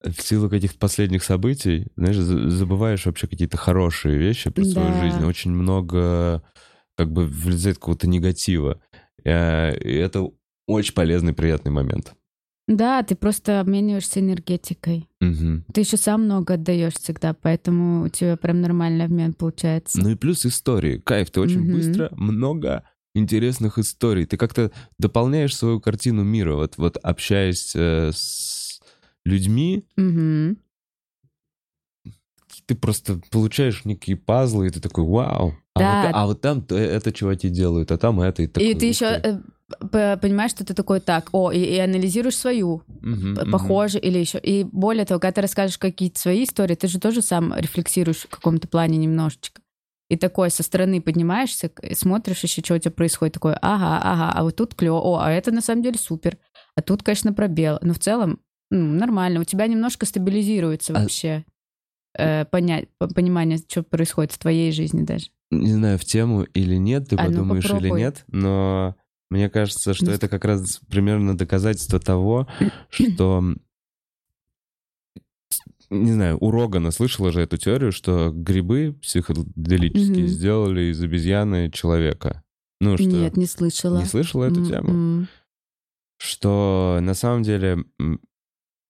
в 0.02 0.20
силу 0.22 0.48
каких-то 0.48 0.78
последних 0.78 1.22
событий, 1.24 1.88
знаешь, 1.96 2.16
за- 2.16 2.48
забываешь 2.48 3.04
вообще 3.04 3.26
какие-то 3.26 3.56
хорошие 3.58 4.16
вещи 4.16 4.50
про 4.50 4.64
свою 4.64 4.88
Да. 4.92 5.00
жизнь. 5.00 5.24
Очень 5.24 5.50
много 5.50 6.42
как 6.96 7.12
бы 7.12 7.26
влезает 7.26 7.76
какого-то 7.78 8.06
негатива. 8.08 8.80
Э, 9.24 9.76
И 9.76 9.92
это 9.94 10.26
очень 10.66 10.94
полезный, 10.94 11.32
приятный 11.34 11.72
момент. 11.72 12.14
Да, 12.68 13.02
ты 13.02 13.16
просто 13.16 13.60
обмениваешься 13.60 14.20
энергетикой. 14.20 15.08
Мгм. 15.20 15.64
Ты 15.74 15.80
еще 15.80 15.96
сам 15.96 16.24
много 16.24 16.54
отдаешь 16.54 16.94
всегда, 16.94 17.34
поэтому 17.34 18.04
у 18.04 18.08
тебя 18.08 18.36
прям 18.36 18.60
нормальный 18.60 19.04
обмен 19.06 19.32
получается. 19.32 20.00
Ну 20.00 20.10
и 20.10 20.14
плюс 20.14 20.46
истории. 20.46 20.98
Кайф, 20.98 21.30
ты 21.30 21.40
очень 21.40 21.62
Мгм. 21.62 21.72
быстро, 21.72 22.08
много 22.12 22.84
интересных 23.14 23.78
историй. 23.78 24.24
Ты 24.26 24.36
как-то 24.36 24.70
дополняешь 24.98 25.56
свою 25.56 25.80
картину 25.80 26.22
мира. 26.22 26.54
Вот, 26.56 26.76
вот 26.76 26.96
общаясь 26.96 27.72
э, 27.74 28.10
с 28.12 28.80
людьми, 29.24 29.86
Мгм. 29.96 30.58
ты 32.66 32.74
просто 32.74 33.20
получаешь 33.30 33.84
некие 33.84 34.16
пазлы, 34.16 34.68
и 34.68 34.70
ты 34.70 34.80
такой, 34.80 35.04
вау. 35.04 35.56
А, 35.74 35.80
Да. 35.80 36.02
вот, 36.02 36.10
а 36.14 36.26
вот 36.26 36.40
там 36.40 36.62
то 36.62 36.76
это 36.76 37.12
чуваки 37.12 37.48
делают, 37.48 37.90
а 37.92 37.98
там 37.98 38.20
это. 38.20 38.42
И, 38.42 38.46
такой, 38.46 38.70
И 38.70 38.74
ты 38.74 38.86
еще 38.86 39.20
ты. 39.20 39.40
понимаешь, 39.88 40.50
что 40.50 40.64
ты 40.64 40.74
такой 40.74 41.00
так, 41.00 41.30
о, 41.32 41.50
и, 41.52 41.58
и 41.58 41.78
анализируешь 41.78 42.36
свою, 42.36 42.82
мгм. 43.02 43.50
похоже 43.50 43.98
или 43.98 44.18
еще. 44.18 44.38
И 44.38 44.64
более 44.64 45.04
того, 45.04 45.20
когда 45.20 45.32
ты 45.32 45.40
расскажешь 45.42 45.78
какие-то 45.78 46.18
свои 46.18 46.44
истории, 46.44 46.74
ты 46.74 46.88
же 46.88 46.98
тоже 47.00 47.22
сам 47.22 47.54
рефлексируешь 47.56 48.18
в 48.18 48.28
каком-то 48.28 48.68
плане 48.68 48.98
немножечко. 48.98 49.62
И 50.10 50.16
такой 50.16 50.50
со 50.50 50.62
стороны 50.64 51.00
поднимаешься, 51.00 51.70
смотришь 51.92 52.42
еще, 52.42 52.62
что 52.62 52.74
у 52.74 52.78
тебя 52.78 52.90
происходит, 52.90 53.34
такой, 53.34 53.54
ага, 53.62 54.00
ага, 54.02 54.32
а 54.34 54.42
вот 54.42 54.56
тут 54.56 54.74
клево, 54.74 54.98
о, 54.98 55.20
а 55.20 55.30
это 55.30 55.52
на 55.52 55.60
самом 55.62 55.82
деле 55.82 55.98
супер, 55.98 56.36
а 56.74 56.82
тут, 56.82 57.04
конечно, 57.04 57.32
пробел. 57.32 57.78
Но 57.80 57.94
в 57.94 58.00
целом 58.00 58.40
ну, 58.72 58.92
нормально, 58.92 59.40
у 59.40 59.44
тебя 59.44 59.68
немножко 59.68 60.06
стабилизируется 60.06 60.92
А- 60.92 61.00
вообще 61.02 61.44
э, 62.18 62.44
понять, 62.44 62.88
по- 62.98 63.06
понимание, 63.06 63.58
что 63.58 63.84
происходит 63.84 64.32
в 64.32 64.38
твоей 64.38 64.72
жизни 64.72 65.02
даже. 65.02 65.26
Не 65.52 65.72
знаю, 65.72 65.96
в 65.96 66.04
тему 66.04 66.42
или 66.42 66.74
нет, 66.74 67.08
ты 67.08 67.16
А, 67.16 67.22
ну, 67.22 67.28
подумаешь 67.28 67.64
или 67.66 67.72
попробуй. 67.74 68.00
нет, 68.00 68.24
но 68.28 68.96
мне 69.30 69.48
кажется, 69.48 69.94
что 69.94 70.06
Ну, 70.06 70.10
это 70.12 70.28
как 70.28 70.44
раз 70.44 70.80
примерно 70.90 71.36
доказательство 71.38 72.00
того, 72.00 72.48
что... 72.90 73.44
Не 75.90 76.12
знаю, 76.12 76.38
у 76.40 76.50
Рогана 76.52 76.92
слышала 76.92 77.32
же 77.32 77.40
эту 77.42 77.56
теорию, 77.56 77.90
что 77.92 78.30
грибы 78.32 78.96
психоделические 79.02 80.24
Мгм. 80.24 80.28
сделали 80.28 80.80
из 80.92 81.02
обезьяны 81.02 81.70
человека. 81.70 82.42
Ну 82.80 82.96
что, 82.96 83.06
Нет, 83.06 83.36
не 83.36 83.46
слышала. 83.46 83.98
не 83.98 84.04
слышала 84.06 84.44
эту 84.44 84.64
тему? 84.64 84.88
М-м. 84.88 85.28
Что 86.18 86.98
на 87.02 87.14
самом 87.14 87.42
деле, 87.42 87.84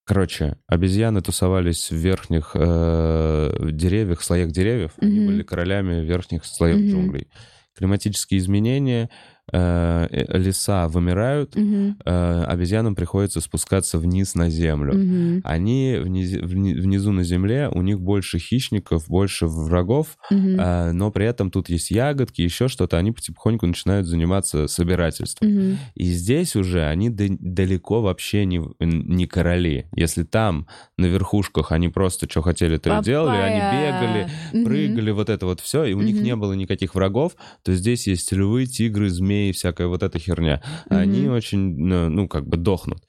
короче, 0.05 0.59
обезьяны 0.67 1.23
тусовались 1.23 1.91
в 1.91 1.97
верхних 1.97 2.53
э, 2.55 3.69
деревьях, 3.73 4.23
слоях 4.23 4.51
деревьев. 4.51 4.93
Они 5.01 5.21
Мгм. 5.21 5.27
были 5.27 5.43
королями 5.43 6.05
верхних 6.05 6.45
слоев 6.45 6.79
Мгм. 6.79 6.89
джунглей. 6.91 7.29
Климатические 7.77 8.39
изменения, 8.41 9.09
э, 9.53 10.07
э, 10.11 10.39
леса 10.39 10.89
вымирают, 10.89 11.57
Мгм. 11.57 11.97
э, 12.05 12.45
обезьянам 12.45 12.95
приходится 12.95 13.41
спускаться 13.41 13.99
вниз 13.99 14.35
на 14.35 14.51
землю. 14.51 14.95
Мгм. 14.95 15.41
Они 15.45 15.95
вниз- 16.03 16.41
вни- 16.41 16.75
внизу 16.75 17.13
на 17.13 17.25
земле, 17.25 17.69
у 17.73 17.83
них 17.83 18.01
больше 18.01 18.39
хищников, 18.39 19.09
больше 19.09 19.47
врагов, 19.47 20.17
Мгм. 20.31 20.61
э, 20.61 20.93
но 20.93 21.11
при 21.11 21.27
этом 21.27 21.51
тут 21.51 21.69
есть 21.69 21.91
ягодки, 21.91 22.43
еще 22.43 22.69
что-то, 22.69 22.99
они 22.99 23.13
потихоньку 23.13 23.67
начинают 23.67 24.07
заниматься 24.07 24.67
собирательством. 24.69 25.49
Мгм. 25.49 25.79
И 25.95 26.05
здесь 26.05 26.57
уже 26.57 26.85
они 26.87 27.11
да- 27.11 27.25
далеко 27.41 28.03
вообще 28.03 28.45
не, 28.45 28.61
не 28.81 29.27
короли. 29.27 29.87
Если 29.95 30.23
там 30.25 30.67
на 30.99 31.07
верхушках 31.07 31.73
они 31.73 31.89
просто 31.89 32.29
что 32.31 32.43
хотели, 32.43 32.77
то 32.77 32.99
и 32.99 33.03
делали, 33.03 33.37
они 33.41 33.57
бегали, 33.61 34.23
Папая. 34.23 34.31
Мгм. 34.53 34.65
прыгали, 34.65 35.11
вот 35.11 35.29
это 35.31 35.47
вот 35.47 35.61
все, 35.61 35.85
и 35.85 35.95
у 35.95 36.01
них 36.01 36.17
Мгм. 36.17 36.25
не 36.25 36.37
было 36.37 36.53
никаких 36.53 36.95
врагов, 36.95 37.33
то 37.63 37.73
здесь 37.75 38.07
есть 38.07 38.33
львы, 38.33 38.67
тигры, 38.67 39.09
змеи, 39.09 39.40
всякая 39.53 39.87
вот 39.89 40.03
эта 40.03 40.19
херня. 40.19 40.63
Они 40.91 41.23
Мгм. 41.27 41.35
очень, 41.37 41.77
ну, 41.79 42.09
ну, 42.09 42.29
как 42.29 42.47
бы 42.47 42.57
дохнут. 42.57 43.03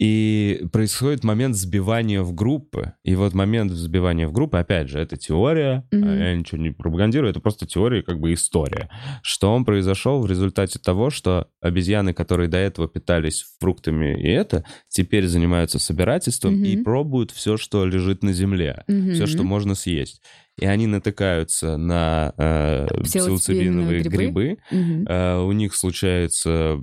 И 0.00 0.64
происходит 0.72 1.22
момент 1.22 1.54
сбивания 1.54 2.22
в 2.22 2.34
группы. 2.34 2.94
И 3.04 3.14
вот 3.14 3.34
момент 3.34 3.70
взбивания 3.70 4.26
в 4.26 4.32
группы, 4.32 4.58
опять 4.58 4.88
же, 4.88 4.98
это 4.98 5.16
теория, 5.16 5.86
Мгм. 5.92 6.18
я 6.18 6.34
ничего 6.34 6.60
не 6.60 6.70
пропагандирую, 6.70 7.30
это 7.30 7.38
просто 7.38 7.66
теория, 7.66 8.00
и 8.00 8.02
как 8.02 8.18
бы 8.18 8.32
история. 8.32 8.88
Что 9.22 9.54
он 9.54 9.64
произошел 9.64 10.20
в 10.20 10.26
результате 10.26 10.80
того, 10.80 11.10
что 11.10 11.46
обезьяны, 11.60 12.14
которые 12.14 12.48
до 12.48 12.56
этого 12.56 12.88
питались 12.88 13.44
фруктами 13.60 14.20
и 14.20 14.28
это, 14.28 14.64
теперь 14.88 15.28
занимаются 15.28 15.78
собирательством 15.78 16.64
и 16.64 16.74
Мгм. 16.74 16.84
пробуют 16.84 17.30
все, 17.30 17.56
что 17.56 17.84
лежит 17.84 18.24
на 18.24 18.32
земле, 18.32 18.82
Мгм. 18.88 19.12
все, 19.12 19.26
что 19.26 19.44
можно 19.44 19.76
съесть. 19.76 20.20
И 20.58 20.66
они 20.66 20.86
натыкаются 20.86 21.76
на 21.78 22.34
э, 22.36 22.86
Псилоцибиновые 23.04 24.02
грибы. 24.02 24.16
грибы, 24.16 24.58
Мгм. 24.70 25.06
Э, 25.08 25.38
у 25.40 25.52
них 25.52 25.74
случается 25.74 26.80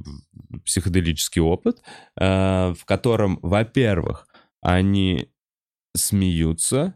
психоделический 0.66 1.42
опыт, 1.42 1.82
э, 2.20 2.74
в 2.74 2.86
котором, 2.86 3.40
во-первых, 3.44 4.28
они 4.62 5.30
смеются, 5.96 6.96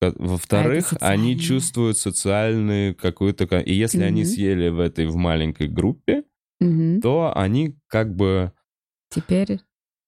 э, 0.00 0.12
во-вторых, 0.16 0.92
А, 1.00 1.10
они 1.10 1.38
чувствуют 1.38 1.98
социальную 1.98 2.96
какую-то... 2.96 3.44
И 3.60 3.72
если 3.72 4.02
они 4.02 4.22
Мгм. 4.22 4.30
съели 4.30 4.68
в 4.68 4.80
этой 4.80 5.06
в 5.06 5.14
маленькой 5.16 5.68
группе, 5.68 6.24
Мгм. 6.60 7.00
то 7.00 7.32
они 7.36 7.76
как 7.86 8.14
бы... 8.14 8.52
Теперь... 9.10 9.60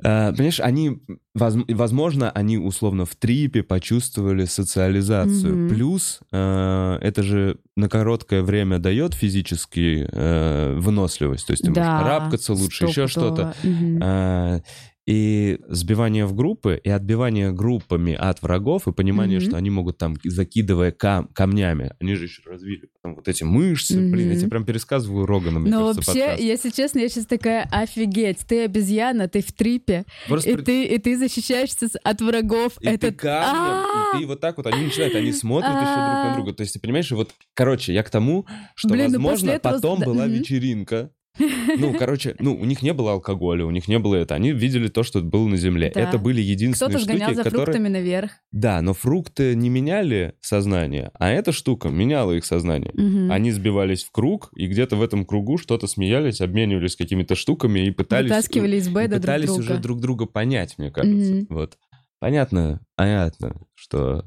э, 0.02 0.30
Понимаешь, 0.32 0.60
они, 0.60 0.98
воз- 1.34 1.64
возможно, 1.68 2.30
они 2.30 2.58
условно 2.58 3.04
в 3.06 3.14
трипе 3.16 3.62
почувствовали 3.62 4.44
социализацию. 4.44 5.56
Мгм. 5.56 5.68
Плюс 5.68 6.20
э, 6.32 6.98
это 7.00 7.22
же 7.22 7.58
на 7.76 7.88
короткое 7.88 8.42
время 8.42 8.78
дает 8.78 9.14
физически 9.14 10.08
э, 10.10 10.74
выносливость. 10.78 11.46
То 11.46 11.52
есть 11.52 11.62
ты 11.64 11.70
можешь 11.70 11.84
Да, 11.84 11.98
карабкаться 12.00 12.52
лучше, 12.54 12.86
еще 12.86 13.06
что-то. 13.06 13.54
Мгм. 13.62 14.62
И 15.06 15.58
сбивание 15.68 16.24
в 16.24 16.34
группы, 16.34 16.80
и 16.82 16.88
отбивание 16.88 17.52
группами 17.52 18.14
от 18.14 18.40
врагов, 18.40 18.88
и 18.88 18.92
понимание, 18.92 19.38
Мгм. 19.38 19.46
что 19.48 19.56
они 19.58 19.68
могут 19.68 19.98
там, 19.98 20.16
закидывая 20.24 20.92
кам- 20.92 21.28
камнями, 21.34 21.92
они 22.00 22.14
же 22.14 22.24
еще 22.24 22.40
развили 22.46 22.88
потом 22.94 23.16
вот 23.16 23.28
эти 23.28 23.44
мышцы, 23.44 24.00
блин, 24.00 24.30
я 24.30 24.36
тебе 24.38 24.48
прям 24.48 24.64
пересказываю 24.64 25.26
Рогана, 25.26 25.58
мне 25.60 25.70
Но 25.70 25.88
кажется, 25.88 26.10
вообще, 26.10 26.22
подкаст. 26.26 26.42
если 26.42 26.70
честно, 26.70 26.98
я 27.00 27.08
сейчас 27.10 27.26
такая, 27.26 27.68
офигеть, 27.70 28.38
ты 28.48 28.64
обезьяна, 28.64 29.28
ты 29.28 29.42
в 29.42 29.52
трипе, 29.52 30.04
Просто 30.26 30.50
и 30.50 30.56
ты, 30.56 30.84
и 30.86 30.98
ты 30.98 31.18
защищаешься 31.18 31.88
от 32.02 32.20
врагов. 32.22 32.72
И 32.80 32.84
ты 32.86 33.08
Это... 33.08 33.12
камнем, 33.12 34.16
и 34.16 34.18
ты 34.20 34.26
вот 34.26 34.40
так 34.40 34.56
вот, 34.56 34.66
они 34.66 34.86
начинают, 34.86 35.14
они 35.14 35.32
смотрят 35.32 35.72
еще 35.72 35.82
друг 35.94 36.24
на 36.24 36.32
друга. 36.34 36.52
То 36.54 36.62
есть 36.62 36.72
ты 36.72 36.80
понимаешь, 36.80 37.10
вот, 37.10 37.30
короче, 37.52 37.92
я 37.92 38.02
к 38.02 38.08
тому, 38.08 38.46
что, 38.74 38.88
ну 38.94 39.02
возможно, 39.02 39.58
потом 39.62 40.00
была 40.00 40.26
вечеринка. 40.26 41.10
Ну, 41.38 41.94
короче, 41.98 42.36
ну, 42.38 42.54
у 42.54 42.64
них 42.64 42.82
не 42.82 42.92
было 42.92 43.12
алкоголя, 43.12 43.64
у 43.64 43.70
них 43.70 43.88
не 43.88 43.98
было 43.98 44.14
это. 44.16 44.34
Они 44.34 44.52
видели 44.52 44.88
то, 44.88 45.02
что 45.02 45.20
было 45.20 45.46
на 45.48 45.56
земле. 45.56 45.90
Да. 45.94 46.00
Это 46.00 46.18
были 46.18 46.40
единственные 46.40 46.90
Кто-то 46.90 47.04
штуки, 47.04 47.16
сгонял 47.16 47.34
за 47.34 47.42
которые... 47.42 47.66
фруктами 47.66 47.88
наверх. 47.88 48.30
Да, 48.52 48.80
но 48.82 48.94
фрукты 48.94 49.54
не 49.54 49.68
меняли 49.68 50.34
сознание, 50.40 51.10
а 51.14 51.30
эта 51.30 51.52
штука 51.52 51.88
меняла 51.88 52.32
их 52.32 52.44
сознание. 52.44 52.92
Мгм. 52.94 53.32
Они 53.32 53.50
сбивались 53.50 54.04
в 54.04 54.12
круг, 54.12 54.50
и 54.54 54.66
где-то 54.66 54.96
в 54.96 55.02
этом 55.02 55.24
кругу 55.24 55.58
что-то 55.58 55.86
смеялись, 55.86 56.40
обменивались 56.40 56.96
какими-то 56.96 57.34
штуками 57.34 57.80
и 57.80 57.90
пытались... 57.90 58.30
Вытаскивали 58.30 58.76
из 58.76 58.88
беда 58.88 59.08
друг 59.08 59.20
пытались 59.22 59.46
друга. 59.46 59.60
уже 59.60 59.78
друг 59.78 60.00
друга 60.00 60.26
понять, 60.26 60.78
мне 60.78 60.90
кажется. 60.90 61.34
Мгм. 61.34 61.46
Вот. 61.50 61.78
Понятно, 62.20 62.80
понятно, 62.96 63.60
что 63.74 64.24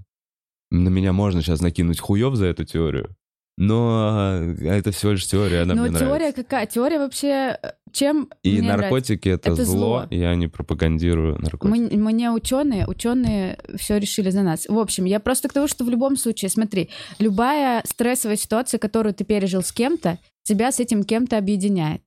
на 0.70 0.90
меня 0.90 1.14
можно 1.14 1.42
сейчас 1.42 1.62
накинуть 1.62 2.00
хуев 2.00 2.36
за 2.36 2.48
эту 2.48 2.66
теорию. 2.66 3.16
Но 3.60 4.38
э, 4.40 4.56
это 4.68 4.92
всего 4.92 5.14
лишь 5.14 5.26
теория, 5.26 5.62
она 5.62 5.74
Но 5.74 5.84
мне 5.84 5.92
теория 5.98 6.10
нравится. 6.20 6.44
какая? 6.44 6.66
Теория 6.68 7.00
вообще 7.00 7.58
э, 7.62 7.72
чем 7.92 8.30
И 8.44 8.52
мне 8.52 8.62
нравится? 8.62 8.82
наркотики 8.84 9.30
это, 9.30 9.52
Это 9.52 9.66
зло, 9.66 9.76
зло. 9.76 10.08
я 10.12 10.36
не 10.36 10.48
пропагандирую 10.48 11.40
наркотики. 11.42 11.68
Мы, 11.96 11.98
мы 11.98 12.14
не 12.14 12.30
ученые, 12.30 12.86
ученые 12.88 13.58
все 13.78 13.98
решили 13.98 14.30
за 14.30 14.44
нас. 14.44 14.68
В 14.68 14.78
общем, 14.78 15.06
я 15.06 15.20
просто 15.20 15.50
к 15.50 15.54
тому, 15.54 15.68
что 15.68 15.84
в 15.86 15.90
любом 15.90 16.18
случае, 16.18 16.50
смотри, 16.50 16.90
любая 17.18 17.82
стрессовая 17.86 18.36
ситуация, 18.38 18.78
которую 18.78 19.16
ты 19.16 19.24
пережил 19.24 19.64
с 19.64 19.72
кем-то, 19.72 20.20
тебя 20.44 20.72
с 20.72 20.80
этим 20.80 21.04
кем-то 21.04 21.38
объединяет. 21.40 22.04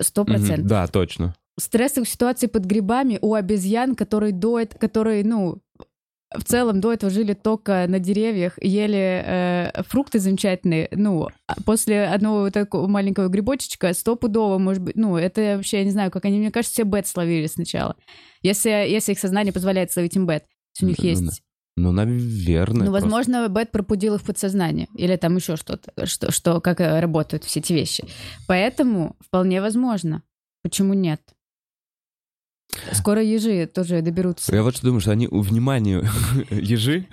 Сто 0.00 0.22
Мгм, 0.22 0.32
процентов. 0.32 0.66
Да, 0.66 0.86
точно. 0.88 1.34
Стрессовых 1.58 2.08
ситуаций 2.08 2.48
под 2.48 2.64
грибами 2.64 3.18
у 3.20 3.34
обезьян, 3.34 3.94
которые 3.94 4.32
до 4.32 4.60
эт- 4.60 4.76
которые, 4.78 5.24
ну, 5.24 5.58
в 6.34 6.44
целом 6.44 6.80
до 6.80 6.92
этого 6.92 7.10
жили 7.10 7.32
только 7.32 7.86
на 7.88 7.98
деревьях, 7.98 8.62
ели 8.62 9.22
э, 9.24 9.82
фрукты 9.84 10.18
замечательные. 10.18 10.88
Ну, 10.92 11.28
а 11.46 11.54
после 11.64 12.04
одного 12.04 12.40
вот 12.40 12.52
такого 12.52 12.86
маленького 12.86 13.28
грибочечка 13.28 13.94
стопудово, 13.94 14.58
может 14.58 14.82
быть, 14.82 14.96
ну, 14.96 15.16
это 15.16 15.56
вообще, 15.56 15.78
я 15.78 15.84
не 15.84 15.90
знаю, 15.90 16.10
как 16.10 16.26
они, 16.26 16.38
мне 16.38 16.50
кажется, 16.50 16.74
все 16.74 16.82
бет 16.84 17.06
словили 17.06 17.46
сначала. 17.46 17.96
Если, 18.42 18.68
если 18.68 19.12
их 19.12 19.18
сознание 19.18 19.52
позволяет 19.52 19.90
словить 19.90 20.16
им 20.16 20.26
бет. 20.26 20.44
У 20.82 20.86
них 20.86 20.98
Ну, 20.98 21.04
есть... 21.04 21.42
Ну, 21.76 21.92
наверное. 21.92 22.86
Ну, 22.86 22.92
возможно, 22.92 23.48
бет 23.48 23.70
пробудил 23.70 24.16
их 24.16 24.22
подсознание. 24.22 24.88
Или 24.94 25.16
там 25.16 25.36
еще 25.36 25.56
что-то, 25.56 25.92
что, 26.06 26.30
что, 26.30 26.60
как 26.60 26.80
э, 26.80 27.00
работают 27.00 27.44
все 27.44 27.60
эти 27.60 27.72
вещи. 27.72 28.04
Поэтому 28.46 29.16
вполне 29.20 29.62
возможно. 29.62 30.22
Почему 30.62 30.92
нет? 30.92 31.22
Скоро 32.92 33.22
ежи 33.22 33.66
тоже 33.66 34.00
доберутся. 34.02 34.54
Я 34.54 34.62
вот 34.62 34.76
что 34.76 34.86
думаю, 34.86 35.00
что 35.00 35.10
они, 35.12 35.28
у 35.28 35.40
внимания, 35.40 36.02
ежи, 36.50 37.06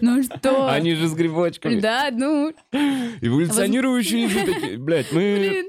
Ну 0.00 0.22
что? 0.22 0.68
они 0.70 0.94
же 0.94 1.08
с 1.08 1.14
грибочками. 1.14 1.80
Да, 1.80 2.10
ну, 2.12 2.52
Эволюционирующие 3.20 4.22
ежи 4.22 4.44
такие. 4.46 4.78
Блядь, 4.78 5.12
мы, 5.12 5.36
блин. 5.38 5.66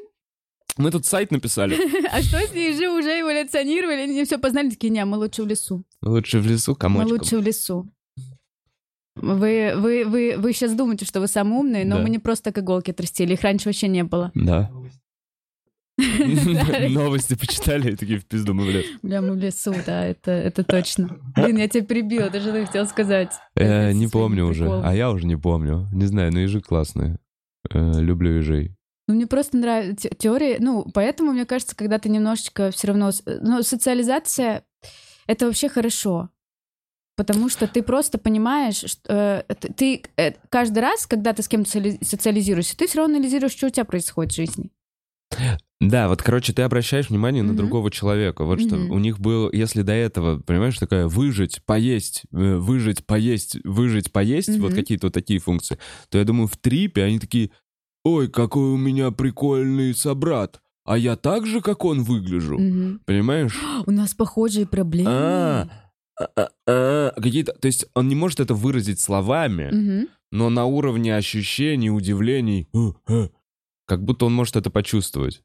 мы 0.77 0.91
тут 0.91 1.05
сайт 1.05 1.31
написали. 1.31 1.77
А 2.11 2.21
что 2.21 2.37
если 2.39 2.59
ежи 2.59 2.89
уже 2.89 3.19
эволюционировали, 3.21 4.01
они 4.01 4.23
все 4.25 4.37
познали, 4.37 4.69
такие, 4.69 4.89
не, 4.89 5.03
мы 5.05 5.17
лучше 5.17 5.43
в 5.43 5.47
лесу. 5.47 5.83
Лучше 6.01 6.39
в 6.39 6.47
лесу 6.47 6.71
Мы 6.71 6.75
комочком. 6.77 7.11
лучше 7.17 7.37
в 7.37 7.41
лесу. 7.41 7.89
Вы, 9.15 9.73
вы, 9.77 10.03
вы, 10.05 10.35
вы 10.37 10.53
сейчас 10.53 10.73
думаете, 10.73 11.05
что 11.05 11.21
вы 11.21 11.27
самые 11.27 11.59
умные, 11.59 11.85
но 11.85 11.95
Да. 11.97 12.01
мы 12.03 12.09
не 12.09 12.19
просто 12.19 12.51
так 12.51 12.63
иголки 12.63 12.91
отрастили, 12.91 13.33
их 13.33 13.41
раньше 13.41 13.69
вообще 13.69 13.87
не 13.87 14.03
было. 14.03 14.31
Да. 14.35 14.69
Новости 16.89 17.36
почитали 17.36 17.91
и 17.91 17.95
такие 17.95 18.19
в 18.19 18.25
пизду 18.25 18.53
мы 18.53 18.65
в 18.65 18.69
лес. 18.69 18.86
Бля, 19.01 19.21
мы 19.21 19.34
в 19.34 19.38
лесу, 19.38 19.73
да, 19.86 20.05
это, 20.05 20.31
это 20.31 20.63
точно. 20.63 21.17
Блин, 21.36 21.58
я 21.58 21.67
тебя 21.67 21.86
перебила, 21.86 22.29
даже 22.29 22.49
что 22.51 22.65
хотела 22.65 22.86
сказать. 22.86 23.31
Э, 23.55 23.91
Не 23.93 24.08
помню 24.08 24.45
уже. 24.45 24.69
А 24.84 24.93
я 24.93 25.10
уже 25.12 25.25
не 25.25 25.38
помню. 25.38 25.88
Не 25.93 26.05
знаю, 26.05 26.34
но 26.34 26.39
ежи 26.39 26.62
классные. 26.62 27.17
Э, 27.71 27.99
Люблю 28.01 28.31
ежей. 28.38 28.75
Ну, 29.08 29.15
мне 29.15 29.27
просто 29.27 29.58
нравится 29.58 30.10
те- 30.10 30.15
теория. 30.15 30.58
Ну, 30.60 30.86
поэтому, 30.93 31.31
мне 31.31 31.45
кажется, 31.45 31.75
когда 31.75 31.99
ты 31.99 32.10
немножечко 32.10 32.71
все 32.71 32.88
равно... 32.88 33.12
с- 33.12 33.23
Ну, 33.25 33.62
социализация— 33.63 34.63
это 35.27 35.45
вообще 35.45 35.69
хорошо. 35.69 36.29
Потому 37.15 37.47
что 37.47 37.67
ты 37.67 37.81
просто 37.81 38.17
понимаешь, 38.17 38.84
что 38.86 39.45
э, 39.47 39.53
ты 39.55 40.03
э, 40.17 40.34
каждый 40.49 40.79
раз, 40.79 41.08
когда 41.08 41.31
ты 41.34 41.41
с 41.43 41.47
кем-то 41.47 41.69
социализируешься, 42.03 42.75
ты 42.75 42.88
все 42.88 42.97
равно 42.99 43.15
анализируешь, 43.15 43.53
что 43.53 43.67
у 43.67 43.69
тебя 43.69 43.86
происходит 43.86 44.34
в 44.34 44.36
жизни. 44.36 44.71
Да, 45.81 46.07
вот, 46.07 46.21
короче, 46.23 46.53
ты 46.53 46.61
обращаешь 46.61 47.09
внимание 47.09 47.43
на 47.43 47.49
Мгм. 47.49 47.57
другого 47.57 47.91
человека. 47.91 48.45
Вот 48.45 48.61
что 48.61 48.77
Мгм. 48.77 48.91
у 48.91 48.99
них 48.99 49.19
было, 49.19 49.49
если 49.51 49.81
до 49.81 49.91
этого, 49.91 50.39
понимаешь, 50.39 50.77
такая 50.77 51.07
выжить, 51.07 51.61
поесть, 51.65 52.23
э, 52.31 52.55
выжить, 52.55 53.05
поесть, 53.05 53.57
выжить, 53.65 54.11
поесть, 54.11 54.57
вот 54.57 54.71
Мгм. 54.71 54.75
какие-то 54.75 55.07
вот 55.07 55.13
такие 55.13 55.39
функции, 55.39 55.77
то 56.09 56.17
я 56.17 56.23
думаю, 56.23 56.47
в 56.47 56.55
трипе 56.57 57.03
они 57.03 57.19
такие, 57.19 57.51
ой, 58.05 58.29
какой 58.29 58.69
у 58.69 58.77
меня 58.77 59.11
прикольный 59.11 59.93
собрат, 59.93 60.61
а 60.85 60.97
я 60.97 61.17
так 61.17 61.45
же, 61.45 61.61
как 61.61 61.83
он 61.83 62.03
выгляжу. 62.03 62.57
Мгм. 62.57 63.01
Понимаешь? 63.05 63.59
У 63.85 63.91
нас 63.91 64.13
похожие 64.13 64.65
проблемы. 64.65 65.09
А, 65.09 65.67
а, 66.17 66.27
а, 66.38 66.49
а, 66.67 67.11
какие-то, 67.21 67.51
то 67.53 67.65
есть 67.65 67.85
он 67.93 68.07
не 68.07 68.15
может 68.15 68.39
это 68.39 68.53
выразить 68.53 68.99
словами, 69.01 70.07
но 70.31 70.49
на 70.49 70.65
уровне 70.65 71.15
ощущений, 71.15 71.89
удивлений, 71.89 72.67
«Э, 72.73 72.91
э», 73.07 73.29
как 73.85 74.03
будто 74.03 74.25
он 74.25 74.33
может 74.33 74.55
это 74.55 74.69
почувствовать. 74.69 75.41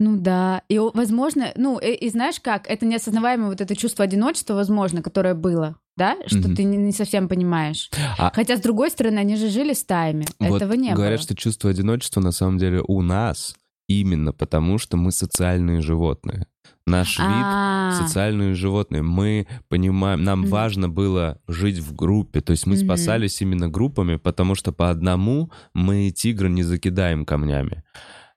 Ну 0.00 0.16
да, 0.16 0.62
и 0.68 0.78
возможно, 0.78 1.52
ну 1.54 1.78
и, 1.78 1.92
и 1.92 2.08
знаешь 2.10 2.40
как, 2.40 2.66
это 2.68 2.84
неосознаваемое 2.84 3.50
вот 3.50 3.60
это 3.60 3.76
чувство 3.76 4.04
одиночества, 4.04 4.54
возможно, 4.54 5.02
которое 5.02 5.34
было, 5.34 5.76
да, 5.96 6.16
что 6.26 6.38
Мгм. 6.48 6.56
ты 6.56 6.64
не, 6.64 6.76
не 6.76 6.90
совсем 6.92 7.28
понимаешь. 7.28 7.90
А- 8.18 8.32
Хотя 8.34 8.56
с 8.56 8.60
другой 8.60 8.90
стороны, 8.90 9.20
они 9.20 9.36
же 9.36 9.48
жили 9.50 9.72
стаями, 9.72 10.26
Вот 10.40 10.56
этого 10.60 10.72
не 10.72 10.92
говорят, 10.92 11.20
было. 11.20 11.22
что 11.22 11.36
чувство 11.36 11.70
одиночества 11.70 12.20
на 12.20 12.32
самом 12.32 12.58
деле 12.58 12.82
у 12.86 13.02
нас 13.02 13.54
именно 13.86 14.32
потому, 14.32 14.78
что 14.78 14.96
мы 14.96 15.12
социальные 15.12 15.80
животные. 15.80 16.48
Наш 16.86 17.18
вид 17.18 17.26
А, 17.28 17.92
социальные 17.92 18.54
животные. 18.54 19.02
Мы 19.02 19.46
понимаем, 19.68 20.22
нам 20.22 20.44
важно 20.44 20.88
было 20.88 21.38
жить 21.48 21.78
в 21.78 21.94
группе. 21.94 22.40
То 22.40 22.50
есть 22.50 22.66
мы 22.66 22.76
спасались 22.76 23.40
именно 23.40 23.68
группами, 23.68 24.16
потому 24.16 24.54
что 24.54 24.72
по 24.72 24.90
одному 24.90 25.50
мы 25.72 26.10
тигра 26.10 26.48
не 26.48 26.62
закидаем 26.62 27.24
камнями. 27.24 27.82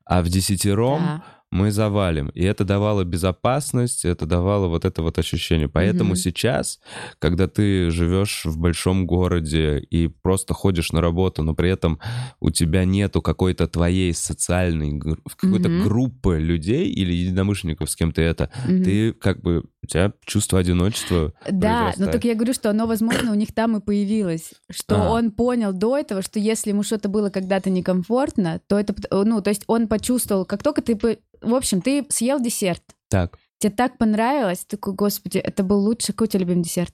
А 0.05 0.21
в 0.21 0.29
десятером 0.29 0.99
да. 0.99 1.23
Мы 1.51 1.71
завалим. 1.71 2.29
И 2.29 2.43
это 2.43 2.65
давало 2.65 3.03
безопасность, 3.05 4.05
это 4.05 4.25
давало 4.25 4.67
вот 4.67 4.86
это 4.86 5.01
вот 5.01 5.17
ощущение. 5.17 5.69
Поэтому 5.69 6.10
Мгм. 6.12 6.15
сейчас, 6.17 6.79
когда 7.19 7.47
ты 7.47 7.89
живешь 7.89 8.43
в 8.45 8.57
большом 8.60 9.07
городе 9.07 9.79
и 9.79 10.07
просто 10.07 10.53
ходишь 10.53 10.91
на 10.91 11.01
работу, 11.01 11.43
но 11.43 11.55
при 11.55 11.69
этом 11.69 11.99
у 12.41 12.49
тебя 12.51 12.83
нету 12.86 13.21
какой-то 13.21 13.67
твоей 13.67 14.13
социальной, 14.13 14.99
какой-то 15.38 15.69
Мгм. 15.69 15.83
группы 15.83 16.38
людей 16.39 16.89
или 16.91 17.13
единомышленников, 17.13 17.89
с 17.89 17.95
кем 17.95 18.12
ты 18.12 18.21
это, 18.23 18.49
Мгм. 18.67 18.83
ты 18.83 19.13
как 19.13 19.41
бы, 19.41 19.63
у 19.88 19.89
тебя 19.89 20.12
чувство 20.26 20.60
одиночества 20.60 21.34
Да, 21.50 21.93
но 21.97 22.12
так 22.12 22.26
я 22.26 22.36
говорю, 22.36 22.54
что 22.54 22.69
оно, 22.69 22.86
возможно, 22.88 23.32
у 23.32 23.36
них 23.36 23.54
там 23.54 23.78
и 23.78 23.82
появилось. 23.82 24.52
Что 24.69 24.95
А. 24.95 25.12
он 25.12 25.32
понял 25.32 25.71
до 25.71 25.97
этого, 25.97 26.21
что 26.21 26.39
если 26.39 26.71
ему 26.71 26.84
что-то 26.84 27.08
было 27.08 27.30
когда-то 27.30 27.69
некомфортно, 27.69 28.60
то 28.67 28.78
это... 28.78 28.93
Ну, 29.12 29.41
то 29.41 29.50
есть 29.50 29.63
он 29.67 29.88
почувствовал, 29.88 30.45
как 30.45 30.62
только 30.62 30.82
ты... 30.82 30.95
В 31.41 31.56
общем, 31.56 31.82
ты 31.82 32.06
съел 32.10 32.39
десерт, 32.41 32.84
Так. 33.10 33.38
тебе 33.60 33.71
так 33.71 33.97
понравилось, 33.97 34.60
ты 34.60 34.76
такой, 34.78 34.93
господи, 34.93 35.38
это 35.38 35.63
был 35.63 35.80
лучший... 35.80 36.13
Какой 36.13 36.28
у 36.28 36.30
тебя 36.32 36.41
любимый 36.41 36.63
десерт? 36.63 36.93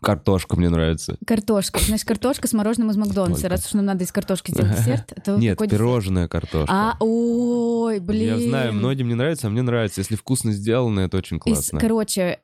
Картошка 0.00 0.56
мне 0.56 0.68
нравится. 0.68 1.16
Картошка. 1.26 1.80
Значит, 1.80 2.06
картошка 2.06 2.48
с 2.48 2.52
мороженым 2.52 2.90
из 2.90 2.96
Макдональдса. 2.96 3.48
Раз 3.48 3.66
уж 3.66 3.74
нам 3.74 3.86
надо 3.86 4.04
из 4.04 4.12
картошки 4.12 4.50
сделать 4.50 4.76
десерт, 4.78 5.12
то 5.24 5.36
Нет, 5.36 5.58
пирожная 5.58 6.28
картошка. 6.28 6.72
А, 6.72 6.96
ой, 7.00 8.00
блин. 8.00 8.38
Я 8.38 8.48
знаю, 8.48 8.72
многим 8.72 9.08
не 9.08 9.14
нравится, 9.14 9.46
а 9.46 9.50
мне 9.50 9.62
нравится. 9.62 10.00
Если 10.00 10.16
вкусно 10.16 10.52
сделано, 10.52 11.00
это 11.00 11.16
очень 11.16 11.38
классно. 11.38 11.78
короче, 11.78 12.40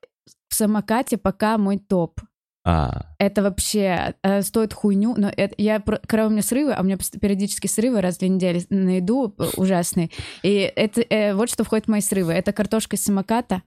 в 0.48 0.54
самокате 0.54 1.16
пока 1.16 1.58
мой 1.58 1.78
топ. 1.78 2.20
А, 2.64 3.06
Это 3.18 3.42
вообще 3.42 4.14
э, 4.22 4.42
стоит 4.42 4.74
хуйню, 4.74 5.14
но 5.16 5.32
это, 5.34 5.54
я, 5.56 5.80
когда 5.80 6.26
у 6.26 6.28
меня 6.30 6.42
срывы, 6.42 6.72
а 6.72 6.82
у 6.82 6.84
меня 6.84 6.98
периодически 7.18 7.66
срывы 7.66 8.02
раз 8.02 8.16
в 8.16 8.18
две 8.18 8.28
недели 8.28 8.62
на 8.68 8.96
еду 8.96 9.34
э, 9.38 9.44
ужасные, 9.56 10.10
и 10.42 10.70
это 10.76 11.00
э, 11.00 11.34
вот 11.34 11.48
что 11.48 11.64
входит 11.64 11.86
в 11.86 11.88
мои 11.88 12.02
срывы. 12.02 12.34
Это 12.34 12.52
картошка 12.52 12.96
из 12.96 13.04
самоката, 13.04 13.62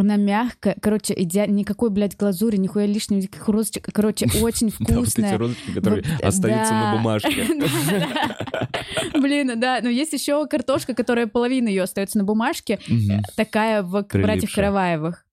она 0.00 0.16
мягкая, 0.16 0.76
короче, 0.80 1.14
идеально, 1.16 1.54
никакой, 1.54 1.90
блядь, 1.90 2.16
глазури, 2.16 2.56
нихуя 2.56 2.86
лишнего, 2.86 3.18
никаких 3.20 3.46
розочек, 3.48 3.88
короче, 3.92 4.26
очень 4.42 4.68
да, 4.70 4.74
вот 4.78 4.88
эти 4.88 4.92
вкусная. 4.94 5.38
розочки, 5.38 5.70
которые 5.72 6.04
остаются 6.22 6.72
на 6.74 6.96
бумажке. 6.96 7.44
Блин, 9.14 9.58
да, 9.60 9.80
но 9.82 9.88
есть 9.88 10.12
еще 10.12 10.46
картошка, 10.46 10.94
которая 10.94 11.26
половина 11.26 11.68
ее 11.68 11.82
остается 11.82 12.18
на 12.18 12.24
бумажке, 12.24 12.78
Мгм. 12.88 13.22
такая 13.36 13.82
в 13.82 14.02
братьев 14.12 14.54
Караваевых. 14.54 15.24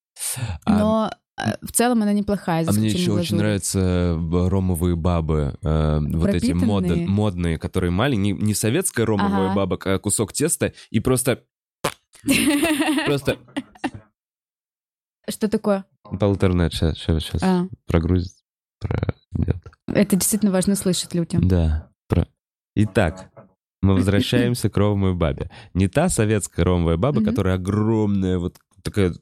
А- 0.66 0.78
Но 0.80 1.12
э, 1.38 1.52
в 1.62 1.72
целом 1.72 2.02
она 2.02 2.14
неплохая. 2.14 2.66
А 2.68 2.72
мне 2.72 2.88
еще 2.88 3.12
очень 3.12 3.38
нравятся 3.38 3.80
э, 3.80 4.48
ромовые 4.50 4.96
бабы, 4.96 5.56
э, 5.64 6.00
вот 6.02 6.30
эти 6.30 6.52
мод- 6.52 7.06
модные, 7.08 7.58
которые 7.60 7.92
маленькие, 7.92 8.34
не, 8.34 8.42
не 8.48 8.54
советская 8.54 9.06
ромовая 9.06 9.48
Ага. 9.52 9.56
баба, 9.56 9.80
а 9.86 10.00
кусок 10.00 10.34
теста, 10.34 10.74
и 10.90 11.00
просто, 11.00 11.44
просто 13.06 13.38
Что 15.30 15.48
такое? 15.50 15.86
по 16.04 16.26
интернет 16.26 16.74
сейчас, 16.74 16.98
сейчас, 16.98 17.24
сейчас 17.24 17.44
А, 17.44 17.68
прогрузит. 17.86 18.32
пройдет. 18.80 19.58
это 19.88 20.16
действительно 20.16 20.52
важно 20.52 20.76
слышать 20.76 21.14
людям. 21.14 21.46
Да. 21.48 21.90
Про... 22.08 22.28
Итак, 22.76 23.30
мы 23.82 23.96
возвращаемся 23.96 24.70
к 24.70 24.78
ромовой 24.78 25.16
бабе. 25.16 25.50
Не 25.74 25.88
та 25.88 26.10
советская 26.10 26.64
ромовая 26.66 26.98
баба, 26.98 27.24
которая 27.24 27.56
огромная, 27.56 28.38
вот 28.38 28.58
такая, 28.84 29.14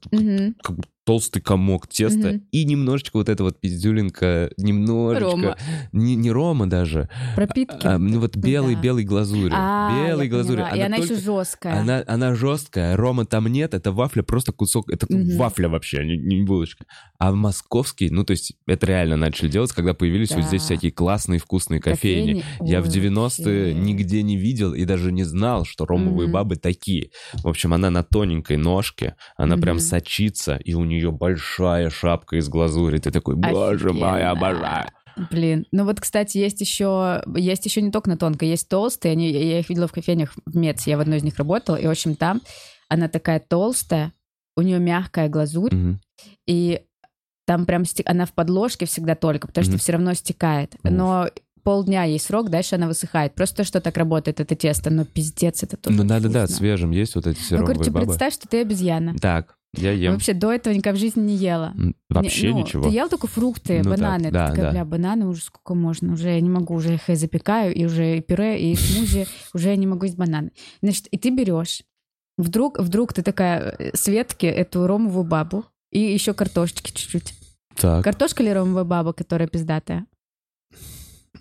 как 0.62 0.76
толстый 1.06 1.40
комок 1.40 1.86
теста 1.86 2.28
Мгм. 2.32 2.42
и 2.50 2.64
немножечко 2.64 3.16
вот 3.18 3.28
эта 3.28 3.44
вот 3.44 3.60
пиздюлинка, 3.60 4.50
немножечко... 4.56 5.30
Рома. 5.30 5.56
Не, 5.92 6.16
не 6.16 6.32
рома 6.32 6.66
даже, 6.68 7.08
Пропитки. 7.36 7.86
а, 7.86 7.96
ну 7.96 8.18
вот 8.18 8.34
Ну 8.34 8.42
белый, 8.42 8.74
да. 8.74 8.80
белый 8.80 9.04
глазурь. 9.04 9.52
А, 9.54 10.04
белый 10.08 10.26
глазурь. 10.28 10.56
поняла. 10.58 10.76
И 10.76 10.80
она 10.80 10.96
только- 10.96 11.14
еще 11.14 11.22
жесткая. 11.22 11.78
Она, 11.80 12.02
она 12.08 12.34
жесткая, 12.34 12.96
рома 12.96 13.24
там 13.24 13.46
нет, 13.46 13.72
это 13.72 13.92
вафля 13.92 14.22
просто 14.24 14.50
кусок, 14.50 14.90
это 14.90 15.06
Мгм. 15.08 15.36
вафля 15.36 15.68
вообще, 15.68 16.04
не, 16.04 16.16
не 16.16 16.42
булочка. 16.42 16.84
А 17.20 17.30
московский, 17.32 18.10
ну 18.10 18.24
то 18.24 18.32
есть 18.32 18.54
это 18.66 18.86
реально 18.86 19.16
начали 19.16 19.48
делать, 19.48 19.70
когда 19.72 19.94
появились 19.94 20.32
вот 20.32 20.42
здесь 20.44 20.62
Да. 20.62 20.66
всякие 20.66 20.90
классные 20.90 21.38
вкусные 21.38 21.80
кофейни. 21.80 22.40
Кофейни. 22.40 22.68
Я 22.68 22.82
в 22.82 22.86
Ой, 22.88 22.90
90-е 22.92 23.74
вообще. 23.74 23.74
нигде 23.80 24.22
не 24.24 24.36
видел 24.36 24.74
и 24.74 24.84
даже 24.84 25.12
не 25.12 25.22
знал, 25.22 25.64
что 25.64 25.86
ромовые 25.86 26.26
Мгм. 26.26 26.32
бабы 26.32 26.56
такие. 26.56 27.10
В 27.44 27.46
общем, 27.48 27.72
она 27.72 27.90
на 27.90 28.02
тоненькой 28.02 28.56
ножке, 28.56 29.14
она 29.36 29.56
прям 29.56 29.76
Мгм. 29.76 29.84
сочится, 29.84 30.56
и 30.64 30.74
у 30.74 30.84
нее 30.84 30.95
большая 31.04 31.90
шапка 31.90 32.36
из 32.36 32.48
глазури. 32.48 32.98
Ты 32.98 33.10
такой, 33.10 33.36
боже 33.36 33.92
мой, 33.92 34.22
обожаю. 34.24 34.88
Блин, 35.30 35.64
ну 35.72 35.84
вот, 35.84 35.98
кстати, 36.00 36.36
есть 36.36 36.60
еще, 36.60 37.22
есть 37.36 37.64
еще 37.64 37.80
не 37.80 37.90
только 37.90 38.10
на 38.10 38.18
тонкой, 38.18 38.48
есть 38.50 38.68
толстые, 38.68 39.12
они, 39.12 39.30
я 39.30 39.60
их 39.60 39.68
видела 39.70 39.88
в 39.88 39.92
кофейнях 39.92 40.34
в 40.44 40.56
Мец, 40.56 40.86
я 40.86 40.98
в 40.98 41.00
одной 41.00 41.18
из 41.18 41.22
них 41.22 41.38
работала, 41.38 41.76
и, 41.76 41.86
в 41.86 41.90
общем, 41.90 42.16
там 42.16 42.42
она 42.90 43.08
такая 43.08 43.40
толстая, 43.40 44.12
у 44.58 44.60
нее 44.62 44.78
мягкая 44.78 45.28
глазурь, 45.30 45.74
Мгм. 45.74 46.00
и 46.46 46.82
там 47.46 47.64
прям 47.64 47.84
сте- 47.86 48.02
она 48.04 48.26
в 48.26 48.32
подложке 48.34 48.84
всегда 48.84 49.14
только, 49.14 49.46
потому 49.46 49.64
что 49.64 49.78
все 49.78 49.92
равно 49.92 50.12
стекает. 50.14 50.74
Уф. 50.84 50.90
Но 50.90 51.28
полдня 51.62 52.04
ей 52.04 52.20
срок, 52.20 52.50
дальше 52.50 52.74
она 52.74 52.86
высыхает. 52.86 53.34
Просто 53.34 53.64
что 53.64 53.80
так 53.80 53.96
работает 53.96 54.38
это 54.40 54.54
тесто, 54.54 54.90
но 54.90 55.04
пиздец, 55.04 55.62
это 55.62 55.76
тоже 55.76 55.96
Ну 55.96 56.04
да-да-да, 56.04 56.46
свежим 56.46 56.90
есть 56.90 57.14
вот 57.16 57.26
эти 57.26 57.38
все 57.38 57.56
Ну, 57.58 57.66
короче, 57.66 57.90
бабы. 57.90 58.06
представь, 58.06 58.34
что 58.34 58.46
ты 58.48 58.60
обезьяна. 58.60 59.16
Так, 59.18 59.55
я 59.76 59.92
ем. 59.92 60.12
Вообще 60.12 60.32
до 60.34 60.52
этого 60.52 60.72
никогда 60.74 60.96
в 60.96 61.00
жизни 61.00 61.20
не 61.22 61.34
ела. 61.36 61.74
Вообще 62.08 62.48
Не- 62.48 62.52
ну, 62.52 62.58
ничего. 62.60 62.82
Ты 62.84 62.90
ел 62.94 63.08
только 63.08 63.26
фрукты, 63.26 63.82
Ну 63.84 63.90
бананы. 63.90 64.30
да, 64.30 64.46
Ты 64.46 64.50
такая, 64.52 64.64
да. 64.66 64.70
бля, 64.72 64.84
бананы 64.84 65.26
уже 65.26 65.42
сколько 65.42 65.74
можно, 65.74 66.12
уже 66.14 66.28
я 66.30 66.40
не 66.40 66.48
могу, 66.50 66.74
уже 66.74 66.94
их 66.94 67.08
и 67.10 67.14
запекаю, 67.14 67.74
и 67.74 67.84
уже 67.84 68.18
и 68.18 68.20
пюре, 68.20 68.58
и 68.72 68.74
смузи, 68.76 69.26
уже 69.54 69.68
я 69.70 69.76
не 69.76 69.86
могу 69.86 70.04
есть 70.04 70.16
бананы. 70.16 70.50
Значит, 70.82 71.06
и 71.08 71.18
ты 71.18 71.30
берешь, 71.30 71.82
вдруг, 72.38 72.78
вдруг 72.78 73.12
ты 73.12 73.22
такая 73.22 73.74
э, 73.78 73.90
Светке 73.96 74.46
эту 74.48 74.86
ромовую 74.86 75.24
бабу, 75.24 75.64
и 75.92 76.00
еще 76.00 76.34
картошечки 76.34 76.90
чуть-чуть. 76.92 77.34
Так. 77.76 78.02
Картошка 78.04 78.42
или 78.42 78.50
ромовая 78.50 78.84
баба, 78.84 79.12
которая 79.12 79.48
пиздатая? 79.48 80.06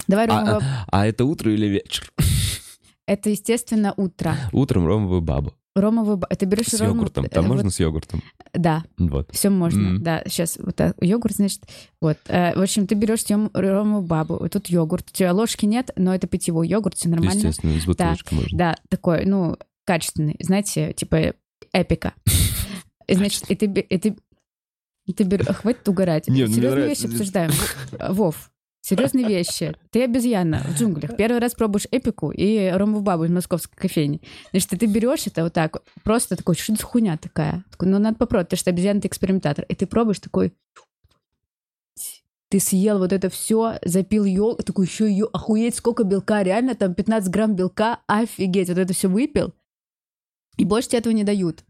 Давай 0.07 0.25
А, 0.27 0.29
ромовая... 0.29 0.57
а- 0.87 1.01
а 1.01 1.07
это 1.07 1.25
утро 1.25 1.51
или 1.53 1.65
вечер? 1.67 2.11
Это, 3.07 3.29
естественно, 3.29 3.93
утро. 3.97 4.35
Утром 4.51 4.87
ромовую 4.87 5.21
бабу. 5.21 5.53
Ромовую. 5.75 6.21
Ты 6.37 6.45
берешь 6.45 6.67
С 6.67 6.79
рому- 6.79 6.93
йогуртом. 7.01 7.25
э, 7.25 7.29
Там 7.29 7.45
вот- 7.47 7.55
можно 7.55 7.69
с 7.69 7.79
йогуртом? 7.79 8.23
Да, 8.53 8.83
Вот. 8.97 9.29
Все 9.33 9.49
можно, 9.49 9.89
Мгм. 9.89 10.03
да. 10.03 10.23
Сейчас 10.25 10.57
вот 10.57 10.75
так, 10.75 10.95
йогурт, 11.01 11.35
значит, 11.35 11.63
вот. 11.99 12.17
Э, 12.27 12.55
В 12.57 12.61
общем, 12.61 12.87
ты 12.87 12.95
берешь 12.95 13.23
тем 13.25 13.49
ромовую 13.53 14.01
бабу, 14.07 14.37
вот 14.39 14.51
тут 14.53 14.67
йогурт. 14.67 15.09
У 15.09 15.13
тебя 15.13 15.33
ложки 15.33 15.65
нет, 15.65 15.91
но 15.97 16.15
это 16.15 16.27
питьевой 16.27 16.67
йогурт, 16.69 16.95
все 16.95 17.09
нормально. 17.09 17.39
Естественно, 17.39 17.71
из 17.71 17.85
бутылочки 17.85 18.33
можно. 18.33 18.57
Да, 18.57 18.75
такой, 18.89 19.25
ну, 19.25 19.57
качественный, 19.83 20.37
знаете, 20.39 20.93
типа 20.93 21.33
эпика. 21.73 22.13
Значит, 23.09 23.43
и 23.51 23.55
ты, 23.55 23.65
и 23.65 23.97
ты, 23.99 24.15
ты 25.13 25.23
берешь... 25.25 25.45
Хватит 25.47 25.87
угорать. 25.89 26.27
Не, 26.29 26.45
мне 26.45 26.53
Серьезные 26.55 26.87
вещи 26.87 27.05
обсуждаем. 27.05 27.51
Вов, 28.09 28.49
серьезные 28.85 29.27
вещи. 29.27 29.75
Ты 29.89 30.03
обезьяна 30.03 30.63
в 30.63 30.79
джунглях. 30.79 31.17
Первый 31.17 31.39
раз 31.39 31.55
пробуешь 31.55 31.87
эпику 31.91 32.31
и 32.31 32.69
ромовую 32.69 33.01
бабу 33.01 33.25
из 33.25 33.31
московской 33.31 33.75
кофейни. 33.75 34.21
Значит, 34.51 34.69
ты 34.69 34.85
берешь 34.85 35.25
это 35.25 35.43
вот 35.43 35.53
так, 35.53 35.81
просто 36.03 36.35
такой, 36.35 36.55
что 36.55 36.75
за 36.75 36.83
хуйня 36.83 37.17
такая? 37.17 37.63
Такой, 37.71 37.87
ну, 37.87 37.97
надо 37.97 38.17
попробовать, 38.17 38.49
потому 38.49 38.59
что 38.59 38.69
обезьяна— 38.69 39.01
ты 39.01 39.07
экспериментатор. 39.07 39.65
И 39.67 39.75
ты 39.75 39.87
пробуешь 39.87 40.19
такой, 40.19 40.53
ты 42.49 42.59
съел 42.59 42.99
вот 42.99 43.11
это 43.11 43.29
все, 43.29 43.79
запил 43.83 44.23
ел, 44.23 44.55
такой 44.55 44.85
еще 44.85 45.09
ее, 45.09 45.27
охуеть, 45.33 45.75
сколько 45.75 46.03
белка, 46.03 46.43
реально 46.43 46.75
там 46.75 46.93
15 46.93 47.29
грамм 47.31 47.55
белка, 47.55 48.01
офигеть, 48.07 48.69
вот 48.69 48.77
это 48.77 48.93
все 48.93 49.07
выпил, 49.07 49.53
и 50.57 50.63
больше 50.63 50.89
тебе 50.89 50.99
этого 50.99 51.13
не 51.13 51.23
дают. 51.23 51.65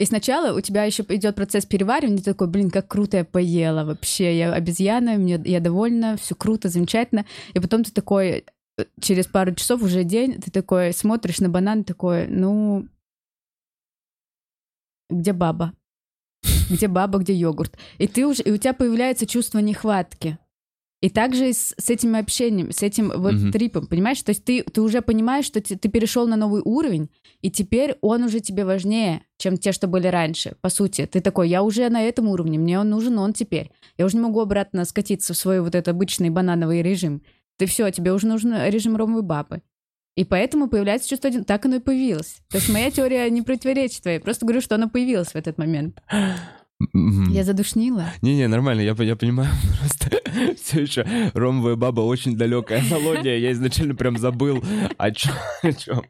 И 0.00 0.06
сначала 0.06 0.56
у 0.56 0.60
тебя 0.62 0.84
еще 0.84 1.04
идет 1.10 1.36
процесс 1.36 1.66
переваривания, 1.66 2.16
ты 2.16 2.24
такой, 2.24 2.46
блин, 2.46 2.70
как 2.70 2.88
круто 2.88 3.18
я 3.18 3.24
поела 3.26 3.84
вообще, 3.84 4.38
я 4.38 4.50
обезьяна, 4.50 5.16
мне, 5.16 5.38
я 5.44 5.60
довольна, 5.60 6.16
все 6.16 6.34
круто, 6.34 6.70
замечательно. 6.70 7.26
И 7.52 7.60
потом 7.60 7.84
ты 7.84 7.92
такой, 7.92 8.46
э, 8.78 8.84
через 8.98 9.26
пару 9.26 9.54
часов 9.54 9.82
уже 9.82 10.02
день, 10.04 10.40
ты 10.40 10.50
такой 10.50 10.94
смотришь 10.94 11.40
на 11.40 11.50
банан, 11.50 11.84
такой, 11.84 12.28
ну, 12.28 12.88
где 15.10 15.34
баба? 15.34 15.74
Где 16.70 16.88
баба, 16.88 17.18
где 17.18 17.34
йогурт? 17.34 17.76
И 17.98 18.08
ты 18.08 18.26
уже, 18.26 18.42
и 18.42 18.50
у 18.50 18.56
тебя 18.56 18.72
появляется 18.72 19.26
чувство 19.26 19.58
нехватки. 19.58 20.38
И 21.00 21.08
также 21.08 21.52
с, 21.54 21.74
с 21.78 21.88
этим 21.88 22.14
общением, 22.14 22.72
с 22.72 22.82
этим 22.82 23.10
вот 23.16 23.32
Мгм. 23.32 23.52
трипом, 23.52 23.86
понимаешь? 23.86 24.20
То 24.22 24.30
есть 24.30 24.44
ты, 24.44 24.62
ты 24.62 24.82
уже 24.82 25.00
понимаешь, 25.00 25.46
что 25.46 25.60
ты, 25.62 25.76
ты 25.76 25.88
перешел 25.88 26.26
на 26.26 26.36
новый 26.36 26.60
уровень, 26.62 27.08
и 27.40 27.50
теперь 27.50 27.96
он 28.02 28.24
уже 28.24 28.40
тебе 28.40 28.66
важнее, 28.66 29.22
чем 29.38 29.56
те, 29.56 29.72
что 29.72 29.86
были 29.86 30.08
раньше. 30.08 30.56
По 30.60 30.68
сути, 30.68 31.06
ты 31.06 31.20
такой, 31.22 31.48
я 31.48 31.62
уже 31.62 31.88
на 31.88 32.02
этом 32.02 32.28
уровне, 32.28 32.58
мне 32.58 32.78
он 32.78 32.90
нужен 32.90 33.18
он 33.18 33.32
теперь. 33.32 33.70
Я 33.96 34.04
уже 34.04 34.16
не 34.16 34.22
могу 34.22 34.40
обратно 34.40 34.84
скатиться 34.84 35.32
в 35.32 35.38
свой 35.38 35.60
вот 35.60 35.74
этот 35.74 35.88
обычный 35.88 36.28
банановый 36.28 36.82
режим. 36.82 37.22
Ты 37.56 37.64
все, 37.64 37.90
тебе 37.90 38.12
уже 38.12 38.26
нужен 38.26 38.54
режим 38.68 38.96
ромовой 38.96 39.22
бабы. 39.22 39.62
И 40.16 40.24
поэтому 40.24 40.68
появляется 40.68 41.08
чувство 41.08 41.28
один. 41.28 41.44
Так 41.44 41.64
оно 41.64 41.76
и 41.76 41.80
появилось. 41.80 42.42
То 42.50 42.58
есть 42.58 42.68
моя 42.68 42.90
теория 42.90 43.30
не 43.30 43.40
противоречит 43.40 44.02
твоей. 44.02 44.18
Просто 44.18 44.44
говорю, 44.44 44.60
что 44.60 44.74
оно 44.74 44.90
появилось 44.90 45.28
в 45.28 45.36
этот 45.36 45.56
момент. 45.56 46.02
Я 46.92 47.44
задушнила. 47.44 48.06
Не-не, 48.22 48.48
нормально, 48.48 48.80
я, 48.80 48.94
я 48.98 49.16
понимаю. 49.16 49.50
Просто 49.80 50.20
все 50.62 50.80
еще 50.82 51.06
ромовая 51.34 51.76
баба 51.76 52.00
очень 52.00 52.36
далекая 52.36 52.82
мелодия. 52.82 53.36
Я 53.36 53.52
изначально 53.52 53.94
прям 53.94 54.16
забыл 54.16 54.62
о 54.96 55.10
чем. 55.10 55.32
Чем. 55.78 56.02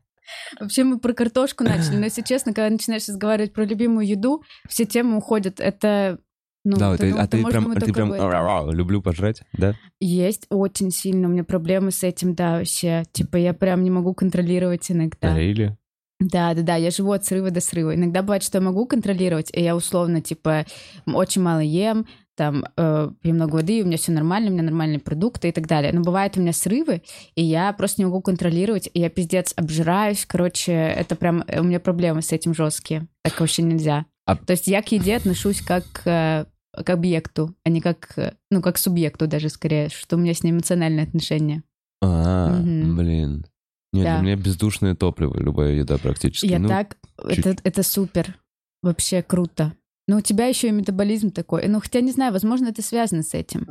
Вообще 0.60 0.84
мы 0.84 0.98
про 0.98 1.12
картошку 1.12 1.64
начали, 1.64 1.96
но 1.96 2.04
если 2.04 2.22
честно, 2.22 2.52
когда 2.52 2.70
начинаешь 2.70 3.08
разговаривать 3.08 3.52
про 3.52 3.64
любимую 3.64 4.06
еду, 4.06 4.42
все 4.68 4.84
темы 4.84 5.16
уходят. 5.16 5.58
Это 5.58 6.20
ну, 6.64 6.76
да, 6.76 6.92
ты 6.92 6.98
ты- 6.98 7.10
дум- 7.10 7.20
а 7.20 7.26
ты 7.26 7.44
прям, 7.44 7.74
ты 7.74 7.92
прям. 7.92 8.12
«Ра-ра-ра», 8.12 8.70
люблю 8.70 9.00
пожрать, 9.00 9.42
да? 9.54 9.74
Есть 9.98 10.46
очень 10.50 10.90
сильно 10.90 11.26
у 11.28 11.30
меня 11.30 11.42
проблемы 11.42 11.90
с 11.90 12.02
этим, 12.02 12.34
да, 12.34 12.58
вообще. 12.58 13.04
Типа 13.12 13.38
я 13.38 13.54
прям 13.54 13.82
не 13.82 13.90
могу 13.90 14.12
контролировать 14.12 14.90
иногда. 14.90 15.40
Или? 15.40 15.76
Да, 16.20 16.52
да, 16.54 16.62
да, 16.62 16.76
я 16.76 16.90
живу 16.90 17.12
от 17.12 17.24
срыва 17.24 17.50
до 17.50 17.60
срыва. 17.60 17.94
Иногда 17.94 18.22
бывает, 18.22 18.42
что 18.42 18.58
я 18.58 18.62
могу 18.62 18.86
контролировать, 18.86 19.50
и 19.54 19.62
я 19.62 19.74
условно, 19.74 20.20
типа, 20.20 20.66
очень 21.06 21.40
мало 21.42 21.60
ем, 21.60 22.06
там, 22.36 22.64
э, 22.76 23.10
пью 23.22 23.34
много 23.34 23.56
воды, 23.56 23.82
у 23.82 23.86
меня 23.86 23.96
все 23.96 24.12
нормально, 24.12 24.50
у 24.50 24.52
меня 24.52 24.62
нормальные 24.62 24.98
продукты 25.00 25.48
и 25.48 25.52
так 25.52 25.66
далее. 25.66 25.92
Но 25.92 26.02
бывают 26.02 26.36
у 26.36 26.40
меня 26.40 26.52
срывы, 26.52 27.02
и 27.34 27.42
я 27.42 27.72
просто 27.72 28.00
не 28.02 28.06
могу 28.06 28.20
контролировать, 28.20 28.88
и 28.92 29.00
я 29.00 29.10
пиздец 29.10 29.52
обжираюсь. 29.56 30.24
Короче, 30.26 30.72
это 30.72 31.16
прям, 31.16 31.42
э, 31.46 31.60
у 31.60 31.64
меня 31.64 31.80
проблемы 31.80 32.22
с 32.22 32.32
этим 32.32 32.54
жесткие. 32.54 33.06
Так 33.22 33.40
вообще 33.40 33.62
нельзя. 33.62 34.06
А- 34.26 34.36
То 34.36 34.52
есть 34.52 34.68
я 34.68 34.82
к 34.82 34.92
еде 34.92 35.16
отношусь 35.16 35.60
как 35.62 35.84
э, 36.04 36.44
к 36.72 36.90
объекту, 36.90 37.54
а 37.64 37.68
не 37.70 37.80
как, 37.80 38.12
э, 38.16 38.32
ну, 38.50 38.62
как 38.62 38.76
к 38.76 38.78
субъекту 38.78 39.26
даже 39.26 39.48
скорее, 39.48 39.88
что 39.88 40.16
у 40.16 40.18
меня 40.18 40.34
с 40.34 40.42
ней 40.42 40.52
эмоциональные 40.52 41.04
отношения. 41.04 41.62
А, 42.02 42.60
блин. 42.62 43.44
Нет, 43.92 44.04
Да. 44.04 44.20
для 44.20 44.22
меня 44.32 44.36
бездушное 44.36 44.94
топливо, 44.94 45.36
любая 45.38 45.72
еда 45.72 45.98
практически. 45.98 46.46
Я 46.46 46.58
Ну, 46.58 46.68
так, 46.68 46.96
чуть- 47.28 47.38
это, 47.46 47.56
это 47.64 47.82
супер, 47.82 48.36
вообще 48.82 49.22
круто. 49.22 49.74
Но 50.06 50.18
у 50.18 50.20
тебя 50.20 50.46
еще 50.46 50.68
и 50.68 50.72
метаболизм 50.72 51.30
такой. 51.30 51.66
Ну, 51.68 51.80
хотя 51.80 52.00
не 52.00 52.12
знаю, 52.12 52.32
возможно, 52.32 52.68
это 52.68 52.82
связано 52.82 53.22
с 53.22 53.34
этим. 53.34 53.68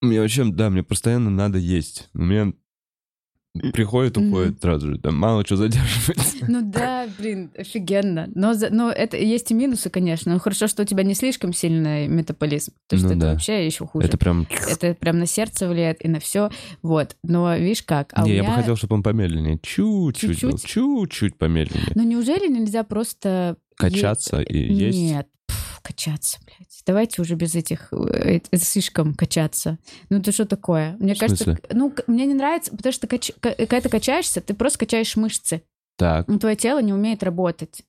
Мне 0.00 0.20
вообще, 0.20 0.44
да, 0.44 0.70
мне 0.70 0.82
постоянно 0.82 1.30
надо 1.30 1.58
есть. 1.58 2.08
У 2.14 2.22
меня 2.22 2.52
приходит, 3.72 4.16
уходит 4.18 4.60
сразу 4.60 4.92
же. 4.94 4.98
Там 4.98 5.16
мало 5.16 5.44
что 5.44 5.56
задерживается. 5.56 6.36
Ну 6.48 6.62
да, 6.62 7.06
блин, 7.18 7.50
офигенно. 7.58 8.28
Но, 8.34 8.54
за- 8.54 8.70
но 8.70 8.90
это 8.90 9.16
есть 9.18 9.50
и 9.50 9.54
минусы, 9.54 9.90
конечно. 9.90 10.32
Но 10.32 10.38
хорошо, 10.38 10.66
что 10.66 10.82
у 10.82 10.86
тебя 10.86 11.02
не 11.02 11.14
слишком 11.14 11.52
сильный 11.52 12.06
метаболизм. 12.08 12.72
Потому 12.88 13.00
что 13.00 13.08
Ну 13.08 13.12
это 13.16 13.20
да. 13.26 13.32
вообще 13.32 13.66
еще 13.66 13.86
хуже. 13.86 14.06
Это 14.06 14.16
прям... 14.16 14.46
Это 14.70 14.94
прям 14.94 15.18
на 15.18 15.26
сердце 15.26 15.68
влияет 15.68 16.02
и 16.04 16.08
на 16.08 16.20
все. 16.20 16.50
Вот. 16.82 17.16
Но 17.22 17.54
видишь 17.56 17.82
как? 17.82 18.10
А 18.12 18.22
не, 18.24 18.36
я 18.36 18.44
бы 18.44 18.52
хотел, 18.52 18.76
чтобы 18.76 18.94
он 18.94 19.02
помедленнее. 19.02 19.58
Чуть-чуть 19.62 20.42
был. 20.42 20.58
Чуть-чуть? 20.58 21.36
Помедленнее. 21.36 21.92
Ну 21.94 22.02
неужели 22.04 22.48
нельзя 22.48 22.84
просто... 22.84 23.56
е- 23.58 23.76
Качаться 23.76 24.40
и 24.40 24.58
есть. 24.72 24.98
Нет, 24.98 25.28
качаться, 25.82 26.38
блядь. 26.44 26.82
Давайте 26.86 27.22
уже 27.22 27.34
без 27.34 27.54
этих... 27.54 27.88
э, 27.92 28.40
Это 28.50 28.58
слишком 28.64 29.14
качаться. 29.14 29.78
Ну 30.10 30.18
это 30.18 30.32
что 30.32 30.44
такое? 30.46 30.96
Мне 30.98 31.14
В 31.14 31.18
кажется, 31.18 31.44
смысле? 31.44 31.62
ну 31.72 31.94
мне 32.06 32.26
не 32.26 32.34
нравится, 32.34 32.70
потому 32.76 32.92
что 32.92 33.06
кач- 33.06 33.32
ка- 33.40 33.54
когда 33.54 33.80
ты 33.80 33.88
качаешься, 33.88 34.40
ты 34.40 34.54
просто 34.54 34.78
качаешь 34.80 35.16
мышцы. 35.16 35.62
Так. 35.96 36.28
Но 36.28 36.38
твое 36.38 36.56
тело 36.56 36.80
не 36.80 36.92
умеет 36.92 37.22
работать. 37.22 37.82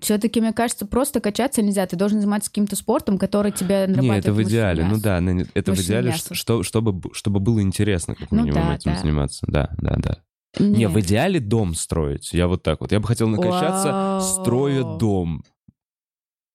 Все-таки, 0.00 0.42
мне 0.42 0.52
кажется, 0.52 0.84
просто 0.86 1.20
качаться 1.20 1.62
нельзя. 1.62 1.86
Ты 1.86 1.96
должен 1.96 2.20
заниматься 2.20 2.50
каким-то 2.50 2.76
спортом, 2.76 3.16
который 3.18 3.50
тебе 3.50 3.86
нарабатывает 3.86 4.12
Не, 4.12 4.18
это 4.18 4.32
в 4.34 4.42
идеале. 4.42 4.82
Ну 4.84 4.90
мясо. 4.90 5.02
да, 5.02 5.20
ну, 5.22 5.40
это 5.54 5.72
в 5.72 5.74
Мышечное 5.76 5.84
идеале, 6.00 6.10
мясо. 6.10 6.34
что, 6.34 6.62
чтобы, 6.62 7.14
чтобы 7.14 7.40
было 7.40 7.62
интересно, 7.62 8.14
как 8.14 8.30
Ну 8.30 8.42
минимум, 8.44 8.66
да, 8.68 8.74
этим 8.74 8.92
да. 8.92 8.98
заниматься. 9.00 9.46
Да, 9.48 9.70
да, 9.78 9.96
да. 9.96 10.18
Не, 10.58 10.80
Нет. 10.80 10.90
в 10.90 11.00
идеале 11.00 11.40
дом 11.40 11.74
строить. 11.74 12.32
Я 12.34 12.46
вот 12.46 12.62
так 12.62 12.80
вот. 12.82 12.92
Я 12.92 13.00
бы 13.00 13.06
хотел 13.06 13.28
накачаться, 13.28 13.90
Вау. 13.92 14.20
строя 14.20 14.82
дом. 14.98 15.42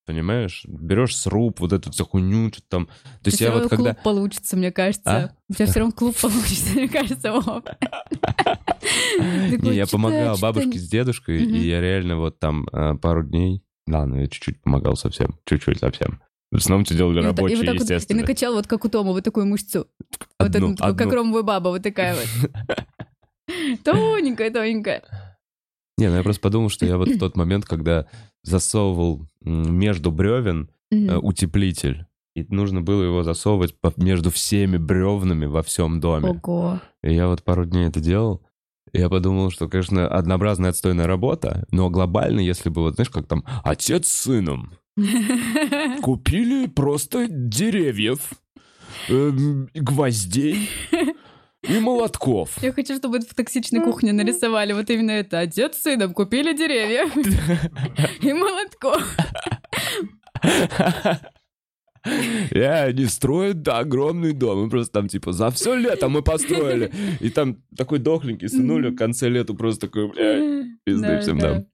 Понимаешь? 0.06 0.62
Берешь 0.66 1.16
сруб, 1.16 1.60
вот 1.60 1.72
эту 1.72 1.90
всю 1.92 2.04
хуйню, 2.04 2.48
что 2.52 2.62
там. 2.68 2.86
То 3.22 3.30
есть 3.30 3.40
я 3.40 3.52
вот 3.52 3.68
когда... 3.68 3.94
клуб 3.94 4.02
получится, 4.02 4.56
мне 4.56 4.72
кажется. 4.72 5.02
А? 5.10 5.30
У 5.48 5.54
тебя 5.54 5.66
все 5.66 5.80
равно 5.80 5.92
клуб 5.92 6.16
получится, 6.16 6.74
мне 6.74 6.88
кажется. 6.88 7.32
Не, 8.82 9.74
я 9.74 9.84
«Чё-то- 9.84 9.92
помогал 9.92 10.38
бабушке 10.38 10.78
с 10.78 10.88
дедушкой, 10.88 11.42
и 11.44 11.68
я 11.68 11.80
реально 11.80 12.16
вот 12.16 12.38
там 12.38 12.66
э, 12.72 12.94
пару 12.96 13.22
дней... 13.24 13.62
Да, 13.86 14.06
ну 14.06 14.16
я 14.20 14.28
чуть-чуть 14.28 14.62
помогал 14.62 14.96
совсем, 14.96 15.38
чуть-чуть 15.44 15.78
совсем. 15.80 16.20
В 16.52 16.56
основном 16.56 16.84
все 16.84 16.94
делали 16.94 17.20
И 17.20 17.26
вот 17.26 17.36
так- 17.36 17.38
и 17.38 17.54
рабочие, 17.54 17.56
вот 17.58 17.66
вот- 17.66 17.90
и 17.90 17.94
естественно. 17.94 18.20
накачал 18.20 18.54
вот 18.54 18.66
как 18.66 18.84
у 18.84 18.88
Тома, 18.88 19.12
вот 19.12 19.24
такую 19.24 19.46
мышцу. 19.46 19.88
Вот 20.38 20.54
Одну, 20.54 20.68
эту, 20.72 20.76
такую, 20.76 20.96
как 20.96 21.12
ромовая 21.12 21.42
баба, 21.42 21.68
вот 21.68 21.82
такая 21.82 22.14
вот. 22.14 22.50
Тоненькая, 23.84 24.50
тоненькая. 24.50 25.02
Не, 25.98 26.08
ну 26.08 26.16
я 26.16 26.22
просто 26.22 26.40
подумал, 26.40 26.68
что 26.68 26.86
я 26.86 26.96
вот 26.96 27.08
в 27.08 27.18
тот 27.20 27.36
момент, 27.36 27.64
когда 27.64 28.06
засовывал 28.42 29.26
между 29.40 30.10
бревен 30.10 30.70
э, 30.90 30.94
Мгм. 30.96 31.24
утеплитель, 31.24 32.06
и 32.34 32.44
нужно 32.48 32.80
было 32.82 33.02
его 33.02 33.22
засовывать 33.22 33.74
между 33.96 34.30
всеми 34.30 34.76
бревнами 34.76 35.46
во 35.46 35.62
всем 35.62 36.00
доме. 36.00 36.40
Ого. 36.42 36.80
И 37.02 37.14
я 37.14 37.28
вот 37.28 37.42
пару 37.42 37.64
дней 37.64 37.86
это 37.88 38.00
делал. 38.00 38.42
Я 38.92 39.08
подумал, 39.08 39.50
что, 39.50 39.68
конечно, 39.68 40.06
однообразная 40.06 40.70
отстойная 40.70 41.06
работа, 41.06 41.66
но 41.70 41.88
глобально, 41.88 42.40
если 42.40 42.68
бы, 42.68 42.82
вот 42.82 42.94
знаешь, 42.96 43.08
как 43.10 43.26
там, 43.26 43.44
отец 43.64 44.06
с 44.08 44.22
сыном 44.22 44.72
купили 46.02 46.66
просто 46.66 47.26
деревьев, 47.28 48.32
эм, 49.08 49.68
гвоздей 49.74 50.68
и 51.62 51.78
молотков. 51.78 52.62
Я 52.62 52.72
хочу, 52.72 52.96
чтобы 52.96 53.20
в 53.20 53.34
токсичной 53.34 53.80
кухне 53.80 54.12
нарисовали. 54.12 54.72
Вот 54.72 54.90
именно 54.90 55.12
это. 55.12 55.40
Отец 55.40 55.76
с 55.76 55.82
сыном 55.82 56.12
купили 56.12 56.56
деревья 56.56 57.04
и 58.20 58.32
молотков. 58.32 59.02
И 62.50 62.58
они 62.58 63.06
строят 63.06 63.62
да, 63.62 63.78
огромный 63.78 64.32
дом. 64.32 64.66
И 64.66 64.70
просто 64.70 64.92
там, 64.92 65.08
типа, 65.08 65.32
за 65.32 65.50
все 65.50 65.76
лето 65.76 66.08
мы 66.08 66.22
построили. 66.22 66.92
И 67.20 67.30
там 67.30 67.62
такой 67.76 68.00
дохленький 68.00 68.48
сынуля 68.48 68.90
в 68.90 68.96
конце 68.96 69.28
лета 69.28 69.54
просто 69.54 69.86
такой, 69.86 70.08
бля, 70.08 70.64
пизды 70.84 71.20
всем 71.20 71.38
дам. 71.38 71.66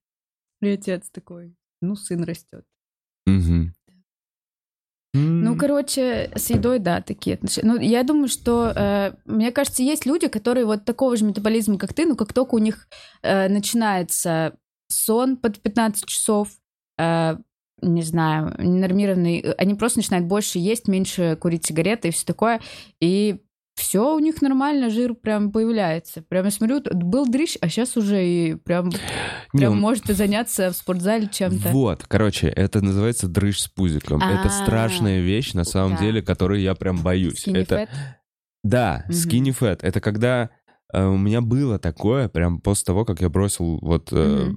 И 0.61 0.69
отец 0.69 1.09
такой. 1.11 1.55
Ну, 1.81 1.97
сын 1.97 2.25
растет. 2.25 2.65
Ну, 5.15 5.57
короче, 5.57 6.31
с 6.35 6.51
едой, 6.51 6.79
да, 6.79 7.01
такие 7.01 7.35
отношения. 7.35 7.73
Ну, 7.73 7.81
я 7.81 8.03
думаю, 8.03 8.29
что, 8.29 8.73
э, 8.75 9.13
мне 9.25 9.51
кажется, 9.53 9.83
есть 9.83 10.05
люди, 10.05 10.29
которые 10.29 10.67
вот 10.67 10.85
такого 10.85 11.17
же 11.17 11.25
метаболизма, 11.25 11.79
как 11.79 11.95
ты, 11.95 12.07
но 12.07 12.15
как 12.15 12.33
только 12.33 12.55
у 12.55 12.59
них 12.59 12.89
э, 13.23 13.49
начинается 13.49 14.57
сон 14.89 15.37
под 15.37 15.61
15 15.61 16.05
часов, 16.07 16.51
э, 16.99 17.37
не 17.81 18.03
знаю, 18.03 18.55
ненормированный, 18.59 19.53
они 19.57 19.75
просто 19.75 20.01
начинают 20.01 20.27
больше 20.27 20.59
есть, 20.59 20.89
меньше 20.89 21.37
курить 21.41 21.65
сигареты 21.65 22.09
и 22.09 22.11
все 22.11 22.27
такое, 22.27 22.61
и 23.01 23.41
все 23.79 24.15
у 24.15 24.19
них 24.19 24.43
нормально, 24.43 24.91
жир 24.91 25.15
прям 25.15 25.53
появляется. 25.53 26.23
Прям 26.23 26.45
я 26.45 26.51
смотрю, 26.51 26.83
был 26.93 27.27
дрищ, 27.27 27.57
а 27.61 27.69
сейчас 27.69 27.97
уже 27.97 28.27
и 28.27 28.55
прям, 28.57 28.89
Не, 29.53 29.59
прям 29.61 29.73
он- 29.73 29.81
может 29.81 30.11
и 30.11 30.13
заняться 30.13 30.71
в 30.71 30.77
спортзале 30.77 31.29
чем-то. 31.33 31.69
Вот, 31.71 32.05
короче, 32.07 32.49
это 32.49 32.81
называется 32.83 33.29
дрыщ 33.29 33.59
с 33.61 33.69
пузиком. 33.69 34.21
Это 34.21 34.49
А, 34.49 34.51
страшная 34.51 35.21
вещь, 35.21 35.53
на 35.55 35.65
самом 35.65 35.97
да. 35.97 36.03
деле, 36.03 36.23
которой 36.23 36.63
я 36.63 36.75
прям 36.75 36.99
боюсь. 37.03 37.47
Skinny 37.47 37.59
это, 37.63 37.75
fat. 37.77 37.89
Да, 38.65 39.05
skinny 39.09 39.57
fat. 39.59 39.79
Это 39.83 40.01
когда 40.01 40.51
э, 40.93 41.05
у 41.05 41.17
меня 41.17 41.41
было 41.41 41.79
такое, 41.79 42.29
прям 42.29 42.61
после 42.61 42.85
того, 42.87 43.05
как 43.05 43.21
я 43.21 43.29
бросил 43.29 43.79
вот 43.83 44.09
э, 44.13 44.51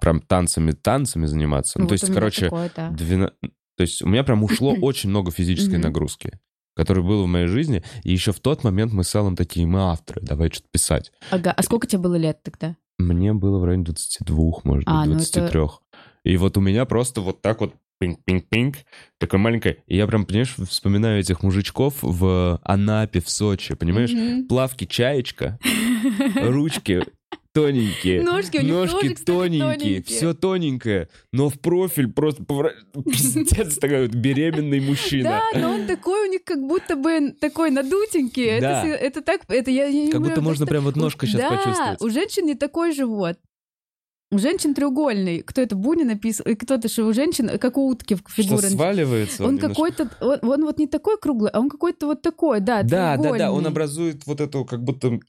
прям 0.00 0.20
танцами, 0.20 0.72
танцами 0.72 1.26
заниматься. 1.26 1.78
Ну, 1.78 1.84
Вот 1.84 1.88
то 1.88 1.92
есть, 1.94 2.12
короче, 2.14 2.46
такое, 2.46 2.70
да. 2.76 2.90
двена- 2.90 3.32
то 3.76 3.80
есть 3.82 4.00
у 4.02 4.08
меня 4.08 4.22
прям 4.24 4.42
ушло 4.44 4.74
очень 4.80 5.10
много 5.10 5.30
физической 5.32 5.76
нагрузки, 5.78 6.38
которая 6.74 7.04
была 7.04 7.24
в 7.24 7.28
моей 7.28 7.46
жизни. 7.46 7.82
И 8.02 8.12
еще 8.12 8.32
в 8.32 8.40
тот 8.40 8.64
момент 8.64 8.92
мы 8.92 9.04
с 9.04 9.14
Аллом 9.14 9.36
такие, 9.36 9.66
мы 9.66 9.80
авторы, 9.80 10.20
давай 10.22 10.50
что-то 10.50 10.68
писать. 10.70 11.12
Ага, 11.30 11.52
а 11.52 11.62
сколько 11.62 11.86
тебе 11.86 12.02
было 12.02 12.16
лет 12.16 12.42
тогда? 12.42 12.76
Мне 12.98 13.32
было 13.32 13.58
в 13.58 13.64
районе 13.64 13.84
22, 13.84 14.36
может 14.64 14.84
быть, 14.84 14.84
А, 14.86 15.04
ну 15.04 15.12
23. 15.14 15.60
И 16.24 16.36
вот 16.36 16.56
у 16.56 16.60
меня 16.60 16.84
просто 16.84 17.20
вот 17.20 17.42
так 17.42 17.60
вот 17.60 17.74
пинг-пинг-пинг, 18.00 18.76
такое 19.18 19.40
маленькое. 19.40 19.78
И 19.86 19.96
я 19.96 20.06
прям, 20.06 20.24
понимаешь, 20.26 20.54
вспоминаю 20.68 21.20
этих 21.20 21.42
мужичков 21.42 21.98
в 22.02 22.60
Анапе, 22.64 23.20
в 23.20 23.28
Сочи, 23.28 23.74
понимаешь? 23.74 24.10
Мгм. 24.10 24.46
Плавки 24.48 24.84
чаечка, 24.86 25.58
ручки 26.36 27.02
тоненькие, 27.52 28.22
Ножки 28.22 28.58
у 28.58 28.62
них 28.62 28.72
ножки 28.72 28.92
тоже, 28.94 29.14
кстати, 29.14 29.26
тоненькие, 29.26 29.74
тоненькие. 29.78 30.02
все 30.16 30.34
тоненькое, 30.34 31.08
но 31.32 31.48
в 31.48 31.58
профиль 31.60 32.08
просто 32.10 32.42
повра- 32.42 32.72
пиздец 33.04 33.78
такой 33.78 34.06
вот 34.06 34.14
беременный 34.14 34.80
мужчина. 34.80 35.42
Да, 35.52 35.60
но 35.60 35.72
он 35.74 35.86
такой 35.86 36.28
у 36.28 36.30
них 36.30 36.44
как 36.44 36.60
будто 36.66 36.96
бы 36.96 37.32
такой 37.40 37.70
надутенький. 37.70 38.44
Это, 38.44 38.60
Да. 38.62 38.82
с- 38.82 38.86
это 39.00 39.20
так, 39.22 39.42
это 39.48 39.70
я, 39.70 39.86
я 39.86 39.92
не 40.06 40.10
Как 40.10 40.20
будто 40.20 40.34
понимаю, 40.34 40.42
можно 40.50 40.66
как 40.66 40.70
прям 40.70 40.84
вот 40.84 40.90
это- 40.90 41.00
ножка 41.00 41.26
сейчас 41.26 41.40
да, 41.40 41.50
почувствовать. 41.50 42.00
у 42.02 42.10
женщин 42.10 42.46
не 42.46 42.54
такой 42.54 42.92
живот. 42.92 43.38
У 44.32 44.38
женщин 44.38 44.74
треугольный. 44.74 45.42
Кто 45.42 45.60
это, 45.60 45.76
Буни 45.76 46.04
написал? 46.04 46.46
И 46.46 46.54
кто-то, 46.54 46.88
что 46.88 47.04
у 47.04 47.12
женщин, 47.12 47.58
как 47.58 47.76
у 47.76 47.86
утки 47.86 48.16
Что 48.16 48.30
фигура. 48.42 48.62
сваливается. 48.62 49.44
Он 49.44 49.56
немножко. 49.56 49.68
какой-то, 49.68 50.08
он, 50.20 50.38
он 50.50 50.64
вот 50.64 50.78
не 50.78 50.86
такой 50.86 51.18
круглый, 51.18 51.50
а 51.52 51.60
он 51.60 51.68
какой-то 51.68 52.06
вот 52.06 52.22
такой, 52.22 52.60
да, 52.60 52.82
Да, 52.82 53.18
да, 53.18 53.36
да, 53.36 53.52
он 53.52 53.66
образует 53.66 54.26
вот 54.26 54.40
эту 54.40 54.64
как 54.64 54.82
будто 54.82 55.20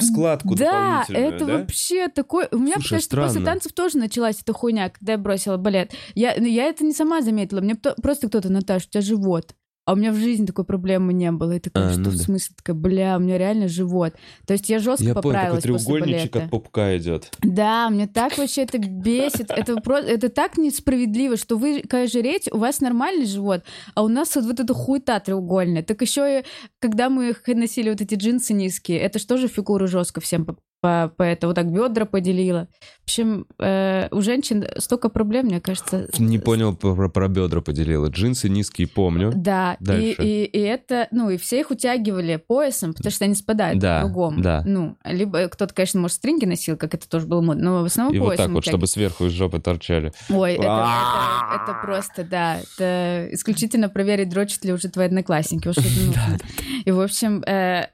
складку 0.00 0.56
Да, 0.56 1.04
дополнительную, 1.04 1.34
это 1.36 1.46
да? 1.46 1.58
вообще 1.58 2.08
такой... 2.08 2.48
У 2.50 2.58
меня, 2.58 2.74
Слушай, 2.74 2.84
потому 2.86 3.02
что 3.02 3.16
после 3.16 3.30
странно. 3.30 3.46
танцев 3.46 3.72
тоже 3.72 3.98
началась 3.98 4.40
эта 4.42 4.52
хуйня, 4.52 4.90
когда 4.90 5.12
я 5.12 5.18
бросила 5.18 5.56
балет. 5.56 5.92
Я, 6.16 6.34
я 6.34 6.64
это 6.64 6.84
не 6.84 6.92
сама 6.92 7.22
заметила, 7.22 7.60
мне 7.60 7.76
просто 7.76 8.26
кто-то, 8.26 8.50
Наташа, 8.50 8.86
у 8.88 8.90
тебя 8.90 9.00
живот. 9.02 9.54
А 9.90 9.92
у 9.92 9.96
меня 9.96 10.12
в 10.12 10.16
жизни 10.16 10.46
такой 10.46 10.64
проблемы 10.64 11.12
не 11.12 11.32
было. 11.32 11.56
И 11.56 11.58
такая, 11.58 11.88
А, 11.88 11.90
что 11.90 11.98
ну 12.02 12.10
в 12.10 12.16
да. 12.16 12.22
смысле? 12.22 12.54
Такая, 12.56 12.76
бля, 12.76 13.16
у 13.16 13.20
меня 13.20 13.38
реально 13.38 13.66
живот. 13.66 14.14
То 14.46 14.52
есть 14.52 14.68
я 14.70 14.78
жестко 14.78 15.02
Я 15.02 15.14
такой 15.14 15.32
поправилась 15.32 15.64
после 15.64 15.78
треугольничек 15.78 16.32
балета. 16.32 16.44
от 16.44 16.50
пупка 16.50 16.96
идет. 16.96 17.32
Да, 17.42 17.90
мне 17.90 18.06
так 18.06 18.38
вообще 18.38 18.62
это 18.62 18.78
бесит. 18.78 19.50
Это, 19.50 19.80
про- 19.80 19.98
это 19.98 20.28
так 20.28 20.58
несправедливо, 20.58 21.36
что 21.36 21.56
вы, 21.56 21.80
когда 21.80 22.06
жрете, 22.06 22.52
у 22.52 22.58
вас 22.58 22.80
нормальный 22.80 23.26
живот, 23.26 23.64
а 23.96 24.04
у 24.04 24.08
нас 24.08 24.36
вот, 24.36 24.44
вот 24.44 24.60
эта 24.60 24.74
хуета 24.74 25.18
треугольная. 25.18 25.82
Так 25.82 26.00
еще 26.02 26.40
и 26.40 26.44
когда 26.78 27.10
мы 27.10 27.34
носили 27.56 27.90
вот 27.90 28.00
эти 28.00 28.14
джинсы 28.14 28.52
низкие, 28.54 29.00
это 29.00 29.18
же 29.38 29.48
фигуру 29.48 29.88
жестко 29.88 30.20
всем 30.20 30.44
по, 30.80 31.08
по, 31.08 31.14
по 31.16 31.22
это 31.22 31.46
вот 31.46 31.54
так 31.56 31.70
бедра 31.72 32.04
поделила. 32.04 32.68
В 33.00 33.02
общем, 33.04 33.46
э, 33.58 34.08
у 34.12 34.20
женщин 34.20 34.64
столько 34.78 35.08
проблем, 35.08 35.46
мне 35.46 35.60
кажется. 35.60 36.06
Не 36.18 36.38
понял, 36.38 36.76
про, 36.76 37.08
про 37.08 37.28
бедра 37.28 37.60
поделила. 37.60 38.06
Джинсы 38.06 38.48
низкие, 38.48 38.86
помню. 38.88 39.32
Да, 39.34 39.76
и, 39.80 39.84
Дальше. 39.84 40.22
и, 40.22 40.44
и 40.44 40.60
это, 40.60 41.08
ну, 41.10 41.28
и 41.30 41.36
все 41.36 41.60
их 41.60 41.70
утягивали 41.70 42.36
поясом, 42.36 42.94
потому 42.94 43.10
что 43.10 43.24
они 43.24 43.34
спадают 43.34 43.78
Да, 43.80 44.00
кругом. 44.00 44.40
да. 44.42 44.62
Ну, 44.64 44.96
либо 45.04 45.48
кто-то, 45.48 45.74
конечно, 45.74 46.00
может, 46.00 46.16
стринги 46.16 46.44
носил, 46.44 46.76
как 46.76 46.94
это 46.94 47.08
тоже 47.08 47.26
было 47.26 47.40
модно, 47.40 47.62
но 47.70 47.82
в 47.82 47.84
основном 47.86 48.14
И 48.14 48.18
вот 48.18 48.28
поясом 48.28 48.44
так 48.46 48.52
вот, 48.52 48.58
утягивали. 48.60 48.78
чтобы 48.78 48.86
сверху 48.86 49.24
из 49.26 49.32
жопы 49.32 49.60
торчали. 49.60 50.12
Ой, 50.28 50.54
это, 50.54 50.62
это, 50.62 51.62
это 51.64 51.78
просто, 51.84 52.24
да, 52.24 52.58
это 52.60 53.28
исключительно 53.32 53.88
проверить, 53.88 54.28
дрочат 54.28 54.64
ли 54.64 54.72
уже 54.72 54.88
твои 54.88 55.06
одноклассники. 55.06 55.68
уж 55.68 55.78
это 55.78 55.88
нужно. 56.06 56.38
И, 56.84 56.90
в 56.92 57.00
общем, 57.00 57.42
э, 57.42 57.88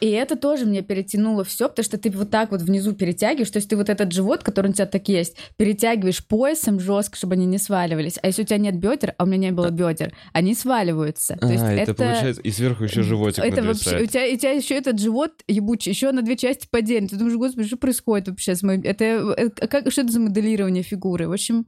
и 0.00 0.10
это 0.10 0.36
тоже 0.36 0.66
мне 0.66 0.82
перетянуло 0.82 1.44
все, 1.44 1.68
потому 1.68 1.84
что 1.84 1.98
ты 1.98 2.10
вот 2.10 2.30
так 2.30 2.50
вот 2.50 2.62
внизу 2.62 2.92
перетягиваешь, 2.92 3.50
то 3.50 3.58
есть 3.58 3.68
ты 3.68 3.76
вот 3.76 3.88
этот 3.88 4.12
живот, 4.12 4.42
который 4.42 4.70
у 4.70 4.74
тебя 4.74 4.86
так 4.86 5.08
есть, 5.08 5.36
перетягиваешь 5.56 6.26
поясом 6.26 6.80
жестко, 6.80 7.16
чтобы 7.16 7.34
они 7.34 7.46
не 7.46 7.58
сваливались. 7.58 8.18
А 8.22 8.26
если 8.26 8.42
у 8.42 8.44
тебя 8.44 8.58
нет 8.58 8.76
бедер, 8.76 9.14
а 9.18 9.24
у 9.24 9.26
меня 9.26 9.38
не 9.38 9.52
было 9.52 9.70
бедер, 9.70 10.12
они 10.32 10.54
сваливаются. 10.54 11.36
То 11.36 11.48
есть 11.48 11.62
а, 11.62 11.72
это, 11.72 11.92
это, 11.92 11.94
получается, 11.94 12.42
и 12.42 12.50
сверху 12.50 12.84
еще 12.84 13.02
животик 13.02 13.44
это 13.44 13.62
вообще, 13.62 14.02
у 14.02 14.06
тебя, 14.06 14.32
у 14.32 14.36
тебя 14.36 14.50
еще 14.52 14.74
этот 14.74 14.98
живот 14.98 15.32
ебучий, 15.48 15.90
еще 15.92 16.12
на 16.12 16.22
две 16.22 16.36
части 16.36 16.66
поделен. 16.70 17.08
Ты 17.08 17.16
думаешь, 17.16 17.36
господи, 17.36 17.66
что 17.66 17.76
происходит 17.76 18.28
вообще 18.28 18.54
с 18.54 18.62
моим... 18.62 18.82
Это, 18.82 19.04
это- 19.04 19.68
как, 19.68 19.90
что 19.90 20.02
это 20.02 20.12
за 20.12 20.20
моделирование 20.20 20.82
фигуры? 20.82 21.28
В 21.28 21.32
общем, 21.32 21.66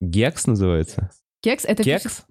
Гекс 0.00 0.46
называется? 0.46 1.10
кекс— 1.42 1.64
это... 1.66 1.82
Кекс? 1.82 2.24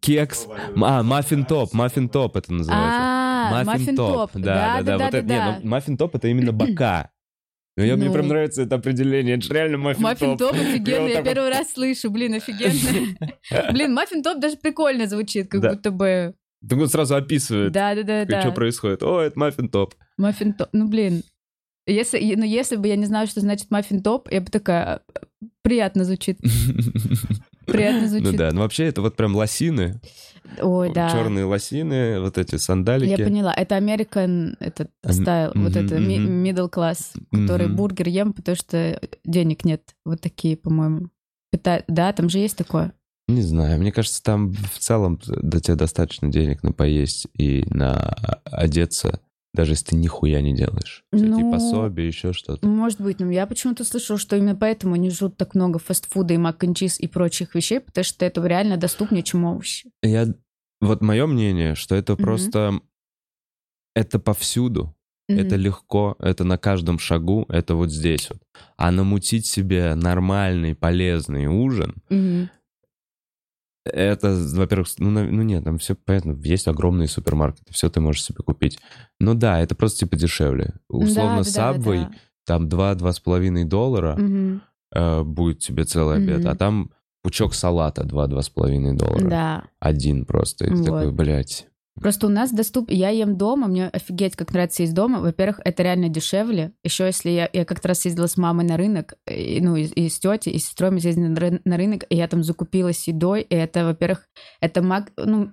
Кекс. 0.00 0.46
А, 0.82 1.02
маффин 1.02 1.44
топ, 1.44 1.72
маффин 1.72 2.08
топ 2.08 2.36
это 2.36 2.52
называется. 2.52 2.98
А, 3.00 3.64
маффин 3.64 3.96
топ. 3.96 4.30
Да, 4.34 4.80
да, 4.82 4.98
да. 4.98 5.04
Вот 5.06 5.14
это, 5.14 5.26
не, 5.26 5.58
ну, 5.62 5.68
маффин 5.68 5.96
топ 5.96 6.14
это 6.14 6.28
именно 6.28 6.52
бока. 6.52 7.10
Ну, 7.76 7.84
я, 7.84 7.96
мне 7.96 8.08
Ну. 8.08 8.12
прям 8.12 8.28
нравится 8.28 8.62
это 8.62 8.74
определение. 8.76 9.36
Это 9.36 9.46
же 9.46 9.54
реально 9.54 9.78
маффин 9.78 10.02
топ. 10.02 10.10
Маффин 10.10 10.36
топ 10.38 10.54
Я 10.54 10.60
офигенно, 10.62 11.06
я 11.08 11.22
первый 11.22 11.48
раз 11.50 11.72
слышу, 11.72 12.10
блин, 12.10 12.34
офигенно. 12.34 13.16
Блин, 13.72 13.94
маффин 13.94 14.22
топ 14.22 14.38
даже 14.40 14.56
прикольно 14.56 15.06
звучит, 15.06 15.48
как 15.48 15.60
Да. 15.60 15.70
будто 15.70 15.90
бы... 15.90 16.34
Так 16.68 16.78
он 16.78 16.88
сразу 16.88 17.14
описывает, 17.16 17.72
Да-да-да. 17.72 18.40
что 18.40 18.50
да. 18.50 18.54
происходит. 18.54 19.02
О, 19.02 19.20
это 19.20 19.38
маффин 19.38 19.68
топ. 19.70 19.94
Маффин 20.18 20.52
топ. 20.52 20.68
Ну, 20.72 20.88
блин. 20.88 21.22
Если, 21.86 22.34
ну, 22.36 22.44
если 22.44 22.76
бы 22.76 22.86
я 22.88 22.96
не 22.96 23.06
знала, 23.06 23.26
что 23.26 23.40
значит 23.40 23.70
маффин 23.70 24.02
топ, 24.02 24.30
я 24.30 24.40
бы 24.42 24.50
такая... 24.50 25.00
Приятно 25.62 26.04
звучит. 26.04 26.38
Приятно 27.66 28.02
Ну 28.02 28.08
звучит. 28.08 28.36
да, 28.36 28.50
ну 28.52 28.60
вообще 28.60 28.86
это 28.86 29.00
вот 29.00 29.16
прям 29.16 29.36
лосины, 29.36 30.00
Ой, 30.60 30.92
да. 30.92 31.10
черные 31.10 31.44
лосины, 31.44 32.20
вот 32.20 32.36
эти 32.38 32.54
Я 32.54 32.58
сандалики. 32.58 33.22
поняла. 33.22 33.52
Это 33.54 33.76
American 33.76 34.56
этот 34.58 34.90
стайл, 35.08 35.52
вот 35.54 35.76
это 35.76 35.96
middle 35.98 36.70
class, 36.70 37.16
который 37.30 37.68
бургер 37.68 38.08
ем, 38.08 38.32
потому 38.32 38.56
что 38.56 39.00
денег 39.24 39.64
нет. 39.64 39.82
Вот 40.04 40.20
такие, 40.20 40.56
по-моему. 40.56 41.10
Да, 41.52 42.12
там 42.12 42.28
же 42.28 42.38
есть 42.38 42.56
такое. 42.56 42.92
Не 43.28 43.42
знаю, 43.42 43.78
мне 43.78 43.92
кажется, 43.92 44.20
там 44.22 44.52
в 44.52 44.78
целом 44.78 45.20
до 45.26 45.60
тебя 45.60 45.76
достаточно 45.76 46.28
денег 46.32 46.64
на 46.64 46.72
поесть 46.72 47.28
и 47.38 47.64
на 47.70 48.08
одеться, 48.44 49.20
даже 49.52 49.72
если 49.72 49.86
ты 49.86 49.96
нихуя 49.96 50.40
не 50.40 50.54
делаешь. 50.54 51.04
Всякие 51.12 51.44
Ну, 51.44 51.50
пособия, 51.50 52.06
еще 52.06 52.32
что-то. 52.32 52.66
Может 52.66 53.00
быть, 53.00 53.20
но 53.20 53.30
я 53.30 53.46
почему-то 53.46 53.84
слышала, 53.84 54.18
что 54.18 54.36
именно 54.36 54.54
поэтому 54.54 54.94
они 54.94 55.10
жрут 55.10 55.36
так 55.36 55.54
много 55.54 55.78
фастфуда 55.78 56.34
и 56.34 56.36
мак 56.36 56.62
и 56.62 57.06
прочих 57.08 57.54
вещей, 57.54 57.80
потому 57.80 58.04
что 58.04 58.24
это 58.24 58.46
реально 58.46 58.76
доступнее, 58.76 59.22
чем 59.22 59.44
овощи. 59.44 59.90
Я... 60.02 60.26
Вот 60.80 61.02
мое 61.02 61.26
мнение, 61.26 61.74
что 61.74 61.94
это 61.94 62.14
Мгм. 62.14 62.22
просто... 62.22 62.80
Это 63.94 64.18
повсюду. 64.18 64.94
Это 65.28 65.54
Мгм. 65.56 65.64
легко, 65.64 66.16
это 66.18 66.42
на 66.44 66.58
каждом 66.58 66.98
шагу, 66.98 67.44
это 67.48 67.74
вот 67.76 67.90
здесь 67.92 68.28
вот. 68.30 68.40
А 68.76 68.90
намутить 68.90 69.46
себе 69.46 69.94
нормальный, 69.94 70.74
полезный 70.74 71.46
ужин, 71.46 71.96
Мгм. 72.08 72.50
Это, 73.92 74.34
во-первых, 74.54 74.88
ну, 74.98 75.10
ну 75.10 75.42
нет, 75.42 75.64
там 75.64 75.78
все 75.78 75.94
понятно, 75.94 76.36
есть 76.42 76.68
огромные 76.68 77.08
супермаркеты, 77.08 77.72
все 77.72 77.88
ты 77.90 78.00
можешь 78.00 78.24
себе 78.24 78.38
купить. 78.44 78.78
Ну 79.18 79.34
да, 79.34 79.60
это 79.60 79.74
просто 79.74 80.00
типа 80.00 80.16
дешевле. 80.16 80.74
Условно, 80.88 81.42
Да, 81.44 81.50
да, 81.50 81.72
да, 81.72 81.78
Subway, 81.78 82.00
да. 82.02 82.10
там 82.46 82.68
2-2,5 82.68 83.64
доллара 83.64 84.16
Мгм. 84.16 84.62
э, 84.94 85.22
будет 85.22 85.58
тебе 85.60 85.84
целый 85.84 86.16
обед, 86.16 86.40
Мгм. 86.40 86.48
а 86.48 86.54
там 86.56 86.90
пучок 87.22 87.54
салата 87.54 88.02
2-2,5 88.04 88.94
доллара. 88.94 89.28
Да. 89.28 89.64
Один 89.78 90.24
просто. 90.24 90.64
И 90.66 90.68
ты 90.70 90.76
Вот. 90.76 90.84
такой, 90.86 91.12
блядь. 91.12 91.66
Просто 92.00 92.26
у 92.26 92.30
нас 92.30 92.50
доступ... 92.50 92.90
Я 92.90 93.10
ем 93.10 93.36
дома, 93.36 93.68
мне 93.68 93.88
офигеть, 93.88 94.34
как 94.34 94.52
нравится 94.52 94.82
есть 94.82 94.94
дома. 94.94 95.20
Во-первых, 95.20 95.60
это 95.64 95.82
реально 95.82 96.08
дешевле. 96.08 96.72
Еще 96.82 97.04
если 97.04 97.30
я, 97.30 97.48
я 97.52 97.64
как-то 97.64 97.88
раз 97.88 98.04
ездила 98.06 98.26
с 98.26 98.38
мамой 98.38 98.64
на 98.64 98.76
рынок, 98.76 99.14
и, 99.26 99.60
ну, 99.60 99.76
и, 99.76 99.84
и 99.84 100.08
с 100.08 100.18
тетей, 100.18 100.52
и 100.52 100.58
с 100.58 100.66
сестрой 100.66 100.90
мы 100.90 101.00
съездили 101.00 101.26
на, 101.26 101.60
на 101.62 101.76
рынок, 101.76 102.04
и 102.08 102.16
я 102.16 102.26
там 102.26 102.42
закупилась 102.42 103.06
едой, 103.06 103.42
и 103.42 103.54
это, 103.54 103.84
во-первых, 103.84 104.26
это 104.60 104.82
маг... 104.82 105.12
Ну, 105.16 105.50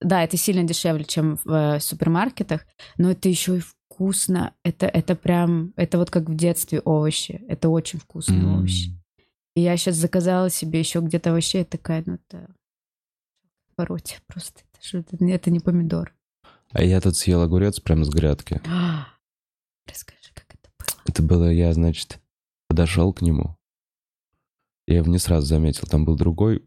да, 0.00 0.22
это 0.22 0.36
сильно 0.36 0.62
дешевле, 0.62 1.04
чем 1.04 1.38
в 1.44 1.52
э, 1.52 1.80
супермаркетах, 1.80 2.66
но 2.96 3.10
это 3.10 3.28
еще 3.28 3.56
и 3.56 3.60
вкусно. 3.60 4.54
Это, 4.64 4.86
это 4.86 5.16
прям... 5.16 5.72
Это 5.76 5.98
вот 5.98 6.10
как 6.10 6.28
в 6.28 6.36
детстве 6.36 6.80
овощи. 6.80 7.42
Это 7.48 7.68
очень 7.68 7.98
вкусные 7.98 8.40
М. 8.40 8.58
овощи. 8.58 8.90
И 9.56 9.62
я 9.62 9.76
сейчас 9.76 9.96
заказала 9.96 10.50
себе 10.50 10.78
еще 10.78 11.00
где-то 11.00 11.30
овощей, 11.30 11.64
такая, 11.64 12.04
ну, 12.06 12.14
это... 12.14 12.54
Пороте 13.74 14.18
просто. 14.26 14.60
Что 14.80 14.98
это, 14.98 15.16
это 15.24 15.50
не 15.50 15.60
помидор. 15.60 16.14
А 16.72 16.82
я 16.82 17.00
тут 17.00 17.16
съел 17.16 17.42
огурец 17.42 17.80
прямо 17.80 18.04
с 18.04 18.08
грядки. 18.08 18.60
Расскажи, 19.86 20.30
как 20.34 20.46
это 20.54 20.70
было. 20.78 21.02
Это 21.06 21.22
было, 21.22 21.50
я, 21.50 21.72
значит, 21.72 22.20
подошел 22.68 23.12
к 23.12 23.22
нему. 23.22 23.56
Я 24.86 24.98
его 24.98 25.06
не 25.10 25.18
сразу 25.18 25.46
заметил. 25.46 25.86
Там 25.88 26.04
был 26.04 26.16
другой, 26.16 26.64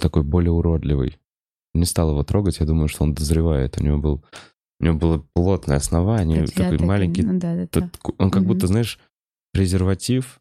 такой 0.00 0.22
более 0.22 0.50
уродливый. 0.52 1.18
Не 1.74 1.84
стал 1.84 2.10
его 2.10 2.22
трогать, 2.22 2.58
я 2.60 2.66
думаю, 2.66 2.88
что 2.88 3.04
он 3.04 3.14
дозревает. 3.14 3.78
У 3.78 3.82
него 3.84 3.98
был, 3.98 4.24
у 4.80 4.84
него 4.84 4.98
было 4.98 5.26
плотное 5.34 5.76
основание, 5.76 6.40
я 6.42 6.46
такой 6.46 6.78
так- 6.78 6.86
маленький. 6.86 7.22
ну 7.22 7.38
да, 7.38 7.54
да, 7.54 7.68
да. 7.72 7.90
он 8.18 8.30
как 8.30 8.42
Мгм. 8.42 8.48
будто, 8.48 8.66
знаешь, 8.66 8.98
презерватив, 9.52 10.40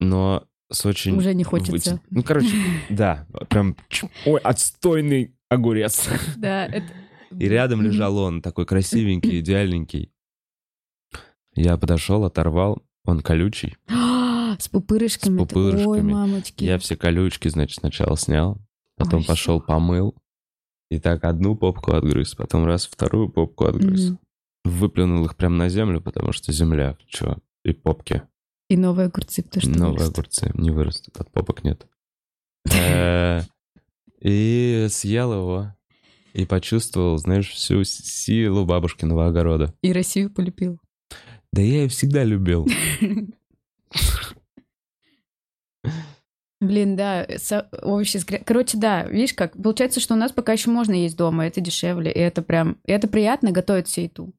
но 0.00 0.46
с 0.70 0.84
очень... 0.84 1.16
Уже 1.16 1.34
не 1.34 1.44
хочется. 1.44 2.00
Ну, 2.10 2.22
короче, 2.22 2.54
да, 2.90 3.26
прям... 3.48 3.76
Ой, 4.26 4.40
отстойный 4.40 5.35
огурец. 5.48 6.08
Да, 6.36 6.66
это... 6.66 6.86
И 7.38 7.48
рядом 7.48 7.82
лежал 7.82 8.16
он, 8.18 8.40
такой 8.42 8.66
красивенький, 8.66 9.40
идеальненький. 9.40 10.12
Я 11.54 11.76
подошел, 11.76 12.24
оторвал, 12.24 12.82
он 13.04 13.20
колючий. 13.20 13.76
С 14.58 14.68
пупырышками. 14.68 15.36
С 15.36 15.38
пупырышками. 15.38 15.86
Ой, 15.86 16.02
мамочки. 16.02 16.64
Я 16.64 16.78
все 16.78 16.96
колючки, 16.96 17.48
значит, 17.48 17.80
сначала 17.80 18.16
снял, 18.16 18.58
потом 18.96 19.20
Ой, 19.20 19.26
пошел 19.26 19.58
всё. 19.58 19.66
помыл, 19.66 20.14
и 20.90 20.98
так 21.00 21.24
одну 21.24 21.56
попку 21.56 21.92
отгрыз, 21.92 22.34
потом 22.34 22.64
раз 22.64 22.86
вторую 22.86 23.28
попку 23.28 23.64
отгрыз. 23.66 24.10
Мгм. 24.10 24.18
Выплюнул 24.64 25.24
их 25.24 25.36
прямо 25.36 25.56
на 25.56 25.68
землю, 25.68 26.00
потому 26.00 26.32
что 26.32 26.52
земля, 26.52 26.96
что, 27.08 27.38
и 27.64 27.72
попки. 27.72 28.22
И 28.68 28.76
новые 28.76 29.06
огурцы, 29.06 29.42
потому 29.42 29.60
что 29.62 29.70
Новые 29.70 29.92
вырастут. 29.92 30.18
огурцы 30.18 30.50
не 30.54 30.70
вырастут, 30.70 31.16
от 31.20 31.30
попок 31.30 31.62
нет. 31.64 31.86
Э, 34.20 34.28
И 34.28 34.86
съел 34.90 35.32
его, 35.32 35.74
и 36.32 36.44
почувствовал, 36.44 37.16
знаешь, 37.18 37.50
всю 37.50 37.84
силу 37.84 38.64
бабушкиного 38.64 39.26
огорода. 39.28 39.74
И 39.82 39.92
Россию 39.92 40.30
полюбил. 40.30 40.78
Да 41.52 41.62
я 41.62 41.82
ее 41.82 41.88
всегда 41.88 42.24
любил. 42.24 42.66
Блин, 46.60 46.96
да, 46.96 47.26
со- 47.36 47.68
овощи 47.82 48.16
с 48.16 48.24
гря- 48.24 48.42
Короче, 48.44 48.78
да, 48.78 49.04
видишь 49.04 49.34
как, 49.34 49.52
получается, 49.62 50.00
что 50.00 50.14
у 50.14 50.16
нас 50.16 50.32
пока 50.32 50.52
еще 50.54 50.70
можно 50.70 50.94
есть 50.94 51.16
дома, 51.16 51.46
это 51.46 51.60
дешевле, 51.60 52.10
и 52.10 52.18
это 52.18 52.40
прям, 52.42 52.78
и 52.86 52.92
это 52.92 53.08
приятно 53.08 53.50
готовить 53.52 53.88
всю 53.88 54.02
еду. 54.02 54.32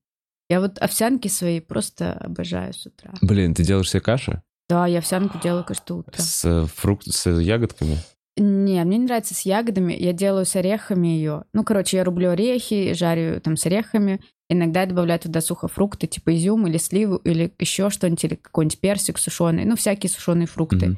Я 0.49 0.59
вот 0.59 0.79
овсянки 0.79 1.27
свои 1.27 1.59
просто 1.59 2.13
обожаю 2.13 2.73
с 2.73 2.85
утра. 2.87 3.13
Блин, 3.21 3.53
ты 3.53 3.63
делаешь 3.63 3.89
себе 3.91 4.01
каши 4.01 4.41
Да, 4.67 4.87
я 4.87 4.97
овсянку 4.99 5.39
делаю 5.39 5.63
каждое 5.63 5.93
утро. 5.99 6.19
с 6.19 6.65
фрукт, 6.75 7.05
с 7.07 7.29
ягодками? 7.29 7.97
Не, 8.37 8.83
мне 8.83 8.97
не 8.97 9.05
нравится 9.05 9.33
с 9.33 9.41
ягодами. 9.41 9.93
Я 9.93 10.13
делаю 10.13 10.45
с 10.45 10.55
орехами 10.55 11.07
ее. 11.07 11.43
Ну, 11.53 11.63
короче, 11.63 11.97
я 11.97 12.03
рублю 12.03 12.29
орехи, 12.31 12.93
жарю 12.93 13.41
там 13.41 13.57
с 13.57 13.65
орехами. 13.65 14.21
Иногда 14.49 14.81
я 14.81 14.87
добавляю 14.87 15.19
туда 15.19 15.41
сухофрукты, 15.41 16.07
типа 16.07 16.35
изюм 16.35 16.67
или 16.67 16.77
сливу, 16.77 17.17
или 17.17 17.51
еще 17.59 17.89
что-нибудь, 17.89 18.23
или 18.23 18.35
какой-нибудь 18.35 18.79
персик 18.79 19.17
сушеный. 19.17 19.65
Ну, 19.65 19.75
всякие 19.75 20.09
сушеные 20.09 20.47
фрукты. 20.47 20.87
Мгм. 20.89 20.97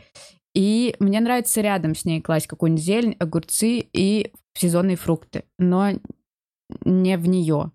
И 0.53 0.95
мне 0.99 1.19
нравится 1.21 1.61
рядом 1.61 1.95
с 1.95 2.05
ней 2.05 2.21
класть 2.21 2.47
какую-нибудь 2.47 2.83
зелень, 2.83 3.15
огурцы 3.19 3.79
и 3.93 4.31
сезонные 4.53 4.97
фрукты. 4.97 5.43
Но 5.57 5.91
не 6.85 7.17
в 7.17 7.27
нее, 7.27 7.71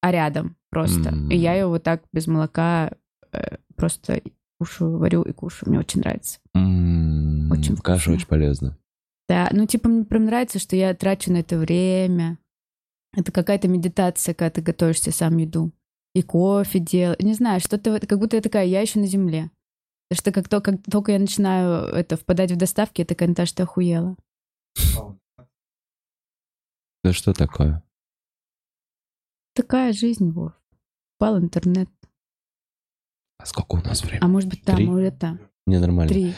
а 0.00 0.10
рядом 0.10 0.56
просто. 0.70 1.10
М. 1.10 1.30
И 1.30 1.36
я 1.36 1.54
ее 1.54 1.66
вот 1.66 1.82
так 1.82 2.02
без 2.12 2.26
молока 2.26 2.92
э, 3.32 3.56
просто 3.76 4.22
кушаю, 4.58 4.98
варю 4.98 5.22
и 5.22 5.32
кушаю. 5.32 5.68
Мне 5.70 5.80
очень 5.80 6.00
нравится. 6.00 6.38
М, 6.54 7.50
Очень 7.50 7.76
Каша 7.76 7.98
вкусно. 8.04 8.14
очень 8.14 8.26
полезна. 8.26 8.78
Да, 9.32 9.48
ну 9.50 9.64
типа 9.64 9.88
мне 9.88 10.04
прям 10.04 10.26
нравится, 10.26 10.58
что 10.58 10.76
я 10.76 10.92
трачу 10.92 11.32
на 11.32 11.38
это 11.38 11.56
время. 11.56 12.38
Это 13.16 13.32
какая-то 13.32 13.66
медитация, 13.66 14.34
когда 14.34 14.50
ты 14.50 14.60
готовишь 14.60 15.00
себе 15.00 15.12
сам 15.12 15.38
еду. 15.38 15.72
И 16.14 16.20
кофе 16.20 16.80
делать. 16.80 17.22
Не 17.22 17.32
знаю, 17.32 17.58
что-то 17.60 17.98
как 18.06 18.18
будто 18.18 18.36
я 18.36 18.42
такая, 18.42 18.66
я 18.66 18.82
еще 18.82 19.00
на 19.00 19.06
земле. 19.06 19.50
Потому 20.10 20.18
что 20.18 20.32
как, 20.32 20.48
то, 20.50 20.60
как 20.60 20.82
только 20.82 21.12
я 21.12 21.18
начинаю 21.18 21.86
это 21.94 22.18
впадать 22.18 22.52
в 22.52 22.56
доставки, 22.56 23.00
я 23.00 23.06
такая, 23.06 23.30
Наташа, 23.30 23.54
ты 23.54 23.62
охуела. 23.62 24.18
Да 27.02 27.14
что 27.14 27.32
такое? 27.32 27.82
Такая 29.54 29.94
жизнь, 29.94 30.30
Вов. 30.30 30.52
Упал 31.18 31.38
интернет. 31.38 31.88
А 33.38 33.46
сколько 33.46 33.76
у 33.76 33.78
нас 33.78 34.02
времени? 34.02 34.22
А 34.22 34.28
может 34.28 34.50
быть, 34.50 34.62
там, 34.62 34.76
Три? 34.76 34.86
может, 34.86 35.18
там. 35.18 35.40
Не, 35.66 35.78
нормально. 35.78 36.12
Три. 36.12 36.34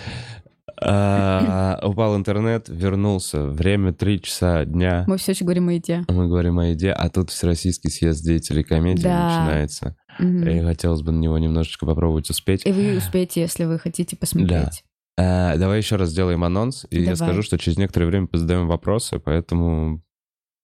А, 0.81 1.79
Упал 1.83 2.17
интернет, 2.17 2.69
вернулся. 2.69 3.45
Время 3.45 3.93
3 3.93 4.21
часа 4.23 4.65
дня. 4.65 5.05
Мы 5.07 5.17
все 5.19 5.33
еще 5.33 5.45
говорим 5.45 5.69
о 5.69 5.73
еде. 5.73 6.05
Мы 6.09 6.29
говорим 6.29 6.59
о 6.59 6.67
еде, 6.67 6.91
а 6.93 7.09
тут 7.09 7.31
Всероссийский 7.31 7.91
съезд 7.91 8.25
деятелей 8.25 8.65
комедии 8.65 9.07
начинается. 9.07 9.97
И 10.21 10.61
хотелось 10.63 11.03
бы 11.03 11.13
на 11.13 11.19
него 11.21 11.39
немножечко 11.39 11.87
попробовать 11.87 12.31
успеть. 12.31 12.65
И 12.67 12.73
вы 12.73 12.97
успеете, 12.97 13.41
если 13.41 13.65
вы 13.65 13.79
хотите 13.79 14.17
посмотреть. 14.17 14.85
А, 15.17 15.57
давай 15.57 15.79
еще 15.79 15.97
раз 15.97 16.11
сделаем 16.11 16.43
анонс, 16.43 16.87
и 16.91 17.01
я 17.03 17.15
скажу, 17.15 17.43
что 17.43 17.57
через 17.57 17.79
некоторое 17.79 18.07
время 18.07 18.27
позадаем 18.27 18.67
вопросы, 18.67 19.21
поэтому 19.21 20.03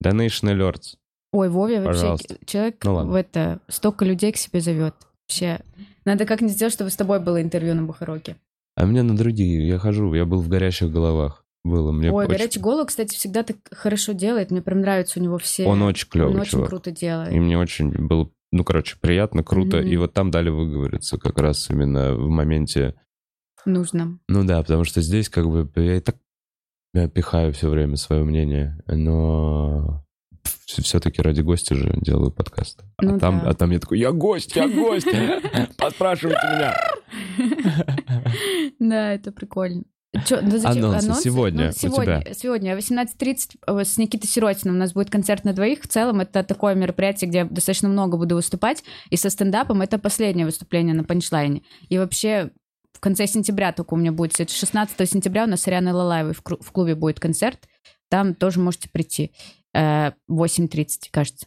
Donation 0.04 0.52
Alerts. 0.52 0.96
Ой, 1.32 1.48
Вове 1.48 1.80
вообще 1.80 2.16
человек 2.44 2.82
Ну 2.84 2.94
ладно. 2.94 3.12
в 3.12 3.14
это 3.14 3.60
столько 3.68 4.04
людей 4.04 4.32
к 4.32 4.36
себе 4.36 4.60
зовет. 4.60 4.94
Вообще. 5.28 5.60
Надо 6.04 6.26
как-нибудь 6.26 6.54
сделать, 6.56 6.74
чтобы 6.74 6.90
с 6.90 6.96
тобой 6.96 7.20
было 7.20 7.40
интервью 7.40 7.74
на 7.74 7.84
Бухароке. 7.84 8.36
А 8.80 8.86
меня 8.86 9.02
на 9.02 9.14
другие, 9.14 9.68
я 9.68 9.78
хожу, 9.78 10.14
я 10.14 10.24
был 10.24 10.40
в 10.40 10.48
горящих 10.48 10.90
головах. 10.90 11.44
Было 11.64 11.92
мне 11.92 12.10
Ой, 12.10 12.24
очень- 12.24 12.32
горячий 12.32 12.60
голову, 12.60 12.86
кстати, 12.86 13.14
всегда 13.14 13.42
так 13.42 13.56
хорошо 13.70 14.12
делает. 14.12 14.50
Мне 14.50 14.62
прям 14.62 14.80
нравится 14.80 15.20
у 15.20 15.22
него 15.22 15.36
все. 15.36 15.66
Он 15.66 15.82
очень 15.82 16.08
клевый 16.08 16.32
Он 16.32 16.40
очень 16.40 16.52
чувак. 16.52 16.68
круто 16.70 16.90
делает. 16.90 17.30
И 17.30 17.38
мне 17.38 17.58
очень 17.58 17.90
было, 17.90 18.30
ну, 18.50 18.64
короче, 18.64 18.96
приятно, 18.98 19.42
круто. 19.44 19.76
Мгм. 19.76 19.86
И 19.86 19.96
вот 19.98 20.14
там 20.14 20.30
дали 20.30 20.48
выговориться 20.48 21.18
как 21.18 21.38
раз 21.38 21.68
именно 21.68 22.14
в 22.14 22.30
моменте. 22.30 22.94
Нужно. 23.66 24.18
Ну 24.28 24.44
да, 24.44 24.62
потому 24.62 24.84
что 24.84 25.02
здесь 25.02 25.28
как 25.28 25.46
бы 25.46 25.70
я 25.76 25.96
и 25.96 26.00
так 26.00 26.16
я 26.94 27.06
пихаю 27.06 27.52
все 27.52 27.68
время 27.68 27.96
свое 27.96 28.24
мнение, 28.24 28.82
но 28.86 30.02
все-таки 30.66 31.20
ради 31.22 31.40
гостя 31.42 31.74
же 31.74 31.92
делаю 32.00 32.30
подкаст. 32.30 32.80
А, 32.96 33.04
Ну 33.04 33.18
там, 33.18 33.40
да. 33.40 33.50
а 33.50 33.54
там 33.54 33.70
я 33.70 33.78
такой, 33.80 33.98
я 33.98 34.12
гость, 34.12 34.54
я 34.56 34.68
гость, 34.68 35.08
поспрашивайте 35.76 36.40
меня. 36.54 36.76
Да, 38.78 39.12
это 39.14 39.32
прикольно. 39.32 39.82
Чё, 40.26 40.40
да 40.42 40.58
зачем- 40.58 40.84
Анонсы 40.86 41.12
сегодня 41.22 41.64
Ну, 41.66 41.70
у 41.70 41.72
сегодня, 41.72 42.20
тебя. 42.22 42.34
сегодня, 42.34 42.76
18.30 42.76 43.56
э, 43.66 43.84
с 43.84 43.96
Никитой 43.96 44.26
Сиротиным 44.28 44.74
у 44.74 44.78
нас 44.78 44.92
будет 44.92 45.08
концерт 45.10 45.44
на 45.44 45.52
двоих. 45.52 45.82
В 45.82 45.86
целом 45.88 46.20
это 46.20 46.42
такое 46.42 46.74
мероприятие, 46.74 47.28
где 47.30 47.38
я 47.38 47.44
достаточно 47.44 47.88
много 47.88 48.16
буду 48.16 48.34
выступать. 48.34 48.82
И 49.10 49.16
со 49.16 49.30
стендапом 49.30 49.82
это 49.82 49.98
последнее 49.98 50.46
выступление 50.46 50.94
на 50.96 51.04
панчлайне. 51.04 51.62
И 51.88 51.96
вообще 51.98 52.50
в 52.92 52.98
конце 52.98 53.28
сентября 53.28 53.72
только 53.72 53.94
у 53.94 53.96
меня 53.96 54.10
будет. 54.10 54.38
Это 54.40 54.52
16 54.52 55.08
сентября 55.08 55.44
у 55.44 55.46
нас 55.46 55.60
с 55.62 55.68
Арианой 55.68 55.92
Лалаевой 55.92 56.34
в 56.34 56.72
клубе 56.72 56.96
будет 56.96 57.20
концерт. 57.20 57.68
Там 58.08 58.34
тоже 58.34 58.58
можете 58.58 58.88
прийти. 58.88 59.30
Э, 59.74 60.12
8.30, 60.28 61.08
кажется. 61.10 61.46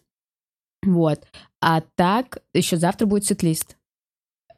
Вот. 0.86 1.26
А 1.62 1.82
так, 1.82 2.40
еще 2.54 2.78
завтра 2.78 3.06
будет 3.06 3.26
сет-лист. 3.26 3.78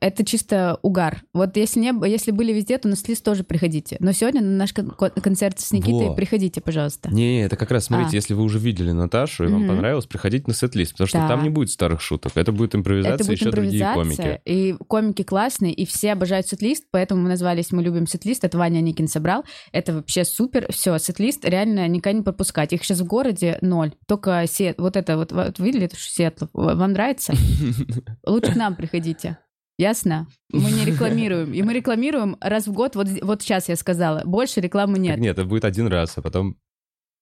Это 0.05 0.23
чисто 0.23 0.77
угар. 0.83 1.23
Вот 1.33 1.57
если, 1.57 1.79
не, 1.79 1.91
если 2.07 2.29
были 2.29 2.53
везде, 2.53 2.77
то 2.77 2.87
на 2.87 2.95
сет-лист 2.95 3.25
тоже 3.25 3.43
приходите. 3.43 3.97
Но 3.99 4.11
сегодня 4.11 4.39
на 4.41 4.51
наш 4.55 4.71
кон- 4.71 4.91
кон- 4.91 5.09
концерт 5.09 5.59
с 5.59 5.71
Никитой 5.71 6.09
Во. 6.09 6.13
приходите, 6.13 6.61
пожалуйста. 6.61 7.09
Не, 7.11 7.41
это 7.43 7.55
как 7.55 7.71
раз, 7.71 7.85
смотрите, 7.85 8.11
А. 8.11 8.15
если 8.17 8.35
вы 8.35 8.43
уже 8.43 8.59
видели 8.59 8.91
Наташу 8.91 9.45
и 9.45 9.47
вам 9.47 9.61
Мгм. 9.61 9.69
понравилось, 9.69 10.05
приходите 10.05 10.43
на 10.45 10.53
сет-лист, 10.53 10.91
потому 10.91 11.07
что 11.07 11.17
Да. 11.17 11.27
там 11.29 11.41
не 11.41 11.49
будет 11.49 11.71
старых 11.71 12.01
шуток, 12.01 12.33
это 12.35 12.51
будет 12.51 12.75
импровизация, 12.75 13.15
Это 13.15 13.23
будет 13.25 13.39
еще 13.41 13.49
другие 13.49 13.81
импровизация, 13.83 14.25
комики. 14.25 14.41
и 14.45 14.75
комики 14.87 15.23
классные, 15.23 15.73
и 15.73 15.87
все 15.87 16.11
обожают 16.11 16.45
сет-лист, 16.47 16.83
поэтому 16.91 17.23
мы 17.23 17.29
назвались 17.29 17.71
«Мы 17.71 17.81
любим 17.81 18.05
сет-лист», 18.05 18.43
это 18.43 18.59
Ваня 18.59 18.81
Никин 18.81 19.07
собрал, 19.07 19.43
это 19.71 19.91
вообще 19.93 20.23
супер, 20.23 20.67
все, 20.71 20.95
сет-лист 20.99 21.43
реально 21.45 21.87
никогда 21.87 22.19
не 22.19 22.23
пропускать. 22.23 22.73
Их 22.73 22.83
сейчас 22.85 22.99
в 22.99 23.05
городе 23.07 23.57
ноль, 23.61 23.93
только 24.07 24.45
Сет, 24.47 24.77
вот 24.77 24.97
это 24.97 25.17
вот, 25.17 25.31
вот 25.31 25.57
видели, 25.57 25.85
это 25.85 25.95
Сиэтл, 25.97 26.45
вам 26.53 26.91
нравится? 26.91 27.33
Лучше 28.27 28.51
к 28.53 28.55
нам 28.55 28.75
приходите. 28.75 29.39
Ясно? 29.77 30.27
Мы 30.51 30.71
не 30.71 30.85
рекламируем. 30.91 31.53
И 31.53 31.61
мы 31.61 31.73
рекламируем 31.73 32.37
раз 32.39 32.67
в 32.67 32.73
год, 32.73 32.95
вот, 32.95 33.07
вот 33.21 33.41
сейчас 33.41 33.69
я 33.69 33.75
сказала, 33.75 34.21
больше 34.25 34.61
рекламы 34.61 34.95
Так 34.95 35.03
нет. 35.03 35.19
Нет, 35.19 35.37
это 35.37 35.47
будет 35.47 35.65
один 35.65 35.87
раз, 35.87 36.17
а 36.17 36.21
потом 36.21 36.57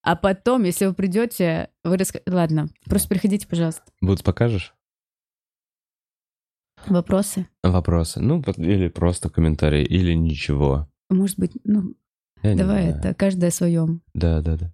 А 0.02 0.16
потом, 0.16 0.64
если 0.64 0.86
вы 0.86 0.94
придете, 0.94 1.70
вы 1.82 1.96
раска... 1.96 2.20
Ладно, 2.26 2.68
просто 2.86 3.08
приходите, 3.08 3.48
пожалуйста. 3.48 3.82
будут 4.00 4.22
покажешь 4.22 4.74
Вопросы? 6.86 7.48
вопросы, 7.62 8.20
ну, 8.20 8.42
или 8.58 8.88
просто 8.88 9.30
комментарии, 9.30 9.84
или 9.84 10.12
ничего. 10.12 10.88
Может 11.08 11.38
быть, 11.38 11.52
ну, 11.64 11.94
Я 12.42 12.54
давай 12.56 12.86
это, 12.88 13.14
каждое 13.14 13.50
своем. 13.50 14.02
Да, 14.12 14.42
да, 14.42 14.56
да. 14.56 14.72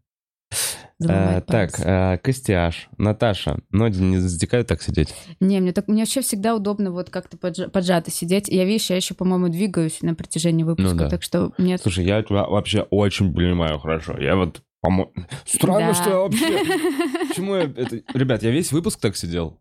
А, 1.09 1.41
так, 1.41 1.71
а, 1.85 2.19
Костяш, 2.19 2.89
Наташа, 2.99 3.59
ноги 3.71 3.99
не 3.99 4.19
затекают 4.19 4.69
так 4.69 4.83
сидеть? 4.83 5.15
Не, 5.41 5.61
мне 5.61 5.73
так 5.73 5.89
мне 5.89 6.03
вообще 6.03 6.21
всегда 6.21 6.55
удобно 6.55 6.91
вот 6.91 7.11
как-то 7.11 7.37
поджа- 7.37 7.69
поджато 7.69 8.11
сидеть. 8.11 8.49
Я, 8.49 8.65
видишь, 8.65 8.91
я 8.91 8.97
еще, 8.97 9.15
по-моему, 9.15 9.49
двигаюсь 9.49 10.03
на 10.03 10.15
протяжении 10.15 10.63
выпуска, 10.65 10.93
Ну 10.95 10.99
да. 10.99 11.09
так 11.09 11.23
что 11.23 11.53
мне... 11.59 11.79
Слушай, 11.79 12.05
я 12.05 12.23
тебя 12.23 12.45
вообще 12.45 12.83
очень 12.91 13.33
понимаю 13.35 13.79
хорошо. 13.79 14.19
Я 14.19 14.37
вот, 14.37 14.63
по 14.83 15.11
Странно, 15.47 15.89
Да. 15.89 15.95
что 15.95 16.11
я 16.11 16.17
вообще... 16.17 16.59
Почему 17.29 17.55
я... 17.57 17.63
Это... 17.65 18.01
Ребят, 18.15 18.43
я 18.43 18.51
весь 18.51 18.73
выпуск 18.73 19.01
так 19.01 19.17
сидел? 19.17 19.59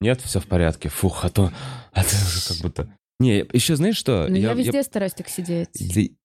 Нет, 0.00 0.20
все 0.20 0.40
в 0.40 0.46
порядке. 0.46 0.88
Фух, 0.90 1.24
а 1.24 1.30
то... 1.30 1.50
А 1.92 2.02
то 2.02 2.10
как 2.48 2.56
будто... 2.62 2.88
Не, 3.24 3.44
еще 3.52 3.76
знаешь 3.76 3.96
что? 3.96 4.26
Ну, 4.28 4.36
я, 4.36 4.52
везде 4.54 4.82
стараюсь 4.82 5.12
так 5.14 5.28
сидеть. 5.28 5.68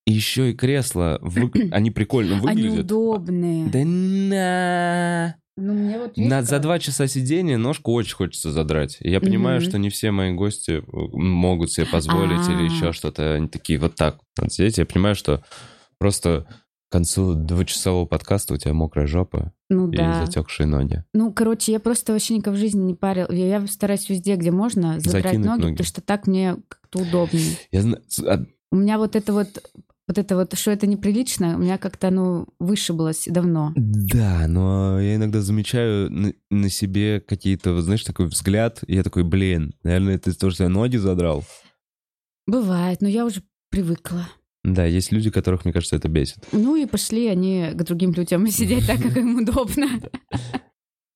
еще 0.06 0.52
и 0.52 0.54
кресла, 0.54 1.18
вы- 1.22 1.52
они 1.72 1.91
прикольно 1.91 2.36
Они 2.47 2.64
выглядят. 2.64 2.86
удобные. 2.86 3.68
Да 3.68 3.80
на... 3.86 5.36
Ну, 5.62 5.74
мне 5.74 6.00
вот 6.00 6.16
На, 6.16 6.41
за 6.41 6.60
два 6.60 6.80
часа 6.80 7.08
сидения 7.08 7.58
ножку 7.58 7.91
очень 7.91 8.16
хочется 8.16 8.52
задрать. 8.52 8.95
Я 9.02 9.20
понимаю, 9.20 9.60
Мгм. 9.60 9.70
что 9.70 9.78
не 9.78 9.89
все 9.89 10.12
мои 10.12 10.32
гости 10.34 10.72
э, 10.82 10.82
могут 10.88 11.72
себе 11.72 11.86
позволить 11.86 12.47
или 12.47 12.62
А. 12.62 12.74
еще 12.74 12.93
что-то. 12.93 13.34
Они 13.34 13.47
такие 13.50 13.78
вот 13.78 13.95
так 13.95 14.20
надо 14.38 14.52
сидеть. 14.54 14.78
Я 14.78 14.86
понимаю, 14.86 15.16
что 15.16 15.43
просто 15.97 16.45
к 16.89 16.93
концу 16.93 17.34
двухчасового 17.34 18.06
подкаста 18.06 18.54
у 18.54 18.58
тебя 18.58 18.74
мокрая 18.74 19.06
жопа 19.06 19.52
Ну 19.70 19.90
и 19.92 19.96
да. 19.98 20.26
затекшие 20.26 20.66
ноги. 20.68 21.04
Ну, 21.14 21.32
короче, 21.32 21.72
я 21.72 21.80
просто 21.80 22.14
вообще 22.14 22.36
никогда 22.36 22.58
в 22.58 22.60
жизни 22.60 22.82
не 22.82 22.96
парил. 22.96 23.28
Я, 23.30 23.60
я 23.60 23.68
стараюсь 23.68 24.10
везде, 24.10 24.36
где 24.36 24.50
можно, 24.52 25.00
задрать 25.00 25.26
Закинуть 25.26 25.46
ноги, 25.46 25.62
ноги. 25.62 25.72
потому 25.74 25.86
что 25.86 26.02
так 26.02 26.26
мне 26.28 26.58
как-то 26.68 27.00
удобнее. 27.00 27.56
Я 27.72 27.82
знаю... 27.84 28.02
а, 28.26 28.46
У 28.72 28.76
меня 28.78 28.98
вот 28.98 29.16
это 29.16 29.32
вот, 29.32 29.48
вот 30.08 30.18
это 30.18 30.36
вот, 30.36 30.58
что 30.58 30.72
это 30.72 30.88
неприлично, 30.88 31.56
у 31.56 31.60
меня 31.60 31.78
как-то, 31.78 32.10
ну, 32.10 32.48
вышиблось 32.58 33.26
давно. 33.28 33.74
Да, 33.76 34.46
но 34.48 35.00
я 35.00 35.16
иногда 35.18 35.40
замечаю 35.42 36.12
на, 36.12 36.34
на 36.50 36.70
себе 36.70 37.20
какие-то, 37.22 37.74
вот 37.74 37.82
знаешь, 37.84 38.04
такой 38.04 38.26
взгляд, 38.26 38.80
и 38.88 38.96
я 38.96 39.04
такой, 39.04 39.24
блин, 39.24 39.76
наверное, 39.84 40.18
ты 40.18 40.34
тоже 40.34 40.56
себе 40.56 40.68
ноги 40.70 40.98
задрал. 40.98 41.44
Бывает, 42.48 43.02
но 43.02 43.08
я 43.08 43.26
уже 43.26 43.44
привыкла. 43.70 44.28
Да, 44.64 44.86
есть 44.86 45.12
люди, 45.12 45.32
которых, 45.32 45.64
мне 45.66 45.74
кажется, 45.74 45.95
это 45.95 46.10
бесит. 46.10 46.45
Ну 46.51 46.76
и 46.76 46.86
пошли 46.86 47.28
они 47.28 47.70
к 47.74 47.84
другим 47.84 48.12
людям 48.12 48.45
сидеть 48.47 48.86
так, 48.88 49.01
как 49.01 49.16
им 49.18 49.38
удобно. 49.38 49.88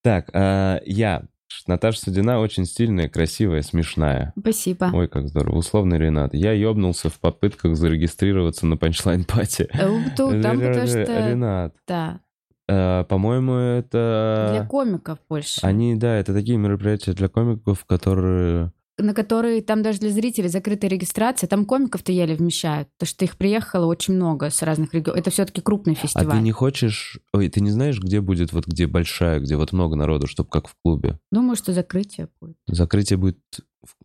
Так, 0.01 0.29
а, 0.33 0.79
я. 0.85 1.23
Наташа 1.67 1.99
Судина 1.99 2.39
очень 2.39 2.65
стильная, 2.65 3.07
красивая, 3.07 3.61
смешная. 3.61 4.33
Спасибо. 4.37 4.89
Ой, 4.93 5.07
как 5.07 5.27
здорово. 5.27 5.57
Условный 5.57 5.97
Ренат. 5.97 6.33
Я 6.33 6.51
ёбнулся 6.51 7.09
в 7.09 7.19
попытках 7.19 7.75
зарегистрироваться 7.75 8.65
на 8.65 8.75
панчлайн 8.75 9.23
пати. 9.23 9.69
Э, 9.71 9.87
то- 10.17 10.41
Там 10.41 10.59
потому 10.59 10.87
что... 10.87 11.29
Ренат, 11.29 11.75
Да, 11.87 12.19
э, 12.67 13.05
по-моему, 13.07 13.53
для 13.53 13.77
это... 13.79 14.67
комиков 14.69 15.19
больше. 15.29 15.59
Они, 15.63 15.95
да, 15.95 16.15
это 16.17 16.33
такие 16.33 16.57
мероприятия 16.57 17.13
для 17.13 17.29
комиков, 17.29 17.85
которые... 17.85 18.73
На 18.99 19.13
которые 19.13 19.61
там 19.63 19.81
даже 19.81 19.99
для 19.99 20.09
зрителей 20.11 20.49
закрытая 20.49 20.89
регистрация, 20.89 21.47
там 21.47 21.65
комиков-то 21.65 22.11
еле 22.11 22.35
вмещают, 22.35 22.89
потому 22.97 23.07
что 23.07 23.25
их 23.25 23.37
приехало 23.37 23.87
очень 23.87 24.13
много 24.13 24.51
с 24.51 24.61
разных 24.61 24.93
регионов. 24.93 25.19
Это 25.19 25.31
все-таки 25.31 25.61
крупный 25.61 25.93
А 25.93 25.95
фестиваль. 25.95 26.37
ты 26.37 26.43
не 26.43 26.51
хочешь... 26.51 27.19
Ой, 27.33 27.49
ты 27.49 27.59
не 27.61 27.71
знаешь, 27.71 27.99
где 27.99 28.21
будет, 28.21 28.53
вот 28.53 28.67
где 28.67 28.85
большая, 28.85 29.39
где 29.39 29.55
вот 29.55 29.71
много 29.73 29.95
народу, 29.95 30.27
чтобы 30.27 30.49
как 30.49 30.67
в 30.67 30.75
клубе? 30.83 31.17
Думаю, 31.31 31.55
что 31.55 31.73
закрытие 31.73 32.29
будет. 32.39 32.55
Закрытие 32.67 33.17
будет, 33.17 33.39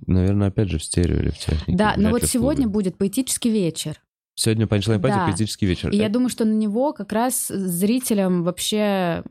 наверное, 0.06 0.48
опять 0.48 0.70
же 0.70 0.78
в 0.78 0.84
стерео 0.84 1.16
или 1.16 1.30
в 1.30 1.38
технике. 1.38 1.76
Да, 1.76 1.94
но 1.98 2.08
вот 2.10 2.24
сегодня 2.24 2.66
будет 2.66 2.96
поэтический 2.96 3.50
вечер. 3.50 4.00
Сегодня 4.38 4.68
панчлайн 4.68 5.02
пати, 5.02 5.14
Да. 5.14 5.26
поэтический 5.26 5.66
вечер. 5.66 5.90
И 5.90 5.96
я 5.96 6.08
думаю, 6.08 6.28
что 6.28 6.44
на 6.44 6.52
него 6.52 6.92
как 6.92 7.10
раз 7.12 7.48
зрителям 7.48 8.44
вообще 8.44 9.24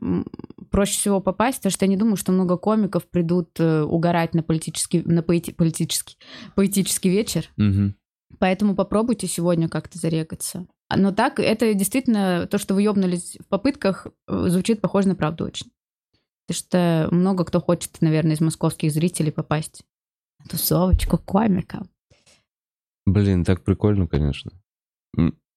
проще 0.70 0.98
всего 0.98 1.20
попасть, 1.22 1.58
потому 1.60 1.70
что 1.72 1.86
я 1.86 1.88
не 1.88 1.96
думаю, 1.96 2.16
что 2.16 2.30
много 2.30 2.58
комиков 2.58 3.08
придут 3.08 3.58
э, 3.58 3.82
угорать 3.84 4.34
на 4.34 4.42
политический, 4.42 5.02
на 5.06 5.22
поэти- 5.22 5.54
политический, 5.54 6.18
поэтический 6.54 7.08
вечер. 7.08 7.48
мгм. 7.56 7.94
Поэтому 8.38 8.74
попробуйте 8.76 9.26
сегодня 9.28 9.70
как-то 9.70 9.98
зарегаться. 9.98 10.66
А, 10.90 10.98
Но 10.98 11.10
так, 11.12 11.40
это 11.40 11.72
действительно, 11.72 12.46
то, 12.46 12.58
что 12.58 12.74
вы 12.74 12.82
ёбнулись 12.82 13.38
в 13.40 13.46
попытках, 13.46 14.08
э, 14.28 14.44
звучит 14.48 14.82
похоже 14.82 15.08
на 15.08 15.14
правду 15.14 15.46
очень. 15.46 15.70
Потому 16.46 16.58
что 16.58 17.08
много 17.10 17.44
кто 17.46 17.62
хочет, 17.62 17.96
наверное, 18.02 18.34
из 18.36 18.42
московских 18.42 18.92
зрителей 18.92 19.32
попасть 19.32 19.84
на 20.38 20.50
тусовочку 20.50 21.16
комика. 21.16 21.86
Блин, 23.06 23.42
так 23.44 23.64
прикольно, 23.64 24.06
конечно. 24.06 24.52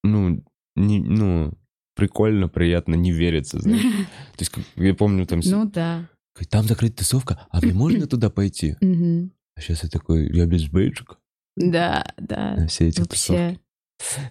Ну, 0.04 0.44
не, 0.76 1.00
ну, 1.00 1.54
прикольно, 1.96 2.48
приятно, 2.48 2.96
не 2.96 3.12
верится, 3.12 3.60
знаешь. 3.60 3.82
То 4.38 4.40
есть, 4.40 4.52
как 4.52 4.64
я 4.76 4.94
помню, 4.96 5.26
там, 5.26 5.42
Ну 5.44 5.66
да. 5.66 6.10
там 6.50 6.66
закрыта 6.66 6.98
тусовка, 6.98 7.46
а 7.52 7.60
мне 7.62 7.74
можно 7.74 8.08
туда 8.08 8.30
пойти? 8.30 8.76
А 8.82 9.62
сейчас 9.62 9.84
я 9.84 9.90
такой, 9.90 10.32
я 10.36 10.46
без 10.46 10.68
бейджика 10.70 11.18
Да, 11.56 12.06
да. 12.18 12.56
на 12.56 12.68
все 12.68 12.88
эти 12.88 13.04
тусовки. 13.04 13.60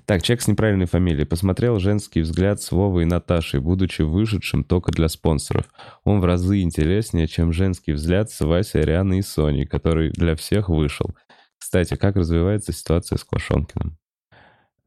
Так, 0.04 0.22
человек 0.22 0.42
с 0.42 0.48
неправильной 0.48 0.86
фамилией. 0.86 1.26
Посмотрел 1.26 1.78
женский 1.78 2.22
взгляд 2.22 2.60
с 2.60 2.72
Вовой 2.72 3.04
и 3.04 3.06
Наташей, 3.06 3.60
будучи 3.60 4.02
вышедшим 4.02 4.64
только 4.64 4.90
для 4.90 5.08
спонсоров. 5.08 5.66
Он 6.02 6.20
в 6.20 6.24
разы 6.24 6.60
интереснее, 6.62 7.28
чем 7.28 7.52
женский 7.52 7.92
взгляд 7.92 8.32
с 8.32 8.40
Васей, 8.40 8.82
Арианой 8.82 9.18
и 9.18 9.22
Соней, 9.22 9.66
который 9.66 10.10
для 10.10 10.34
всех 10.34 10.68
вышел. 10.68 11.14
Кстати, 11.58 11.94
как 11.94 12.16
развивается 12.16 12.72
ситуация 12.72 13.16
с 13.16 13.22
Квашонкиным? 13.24 13.96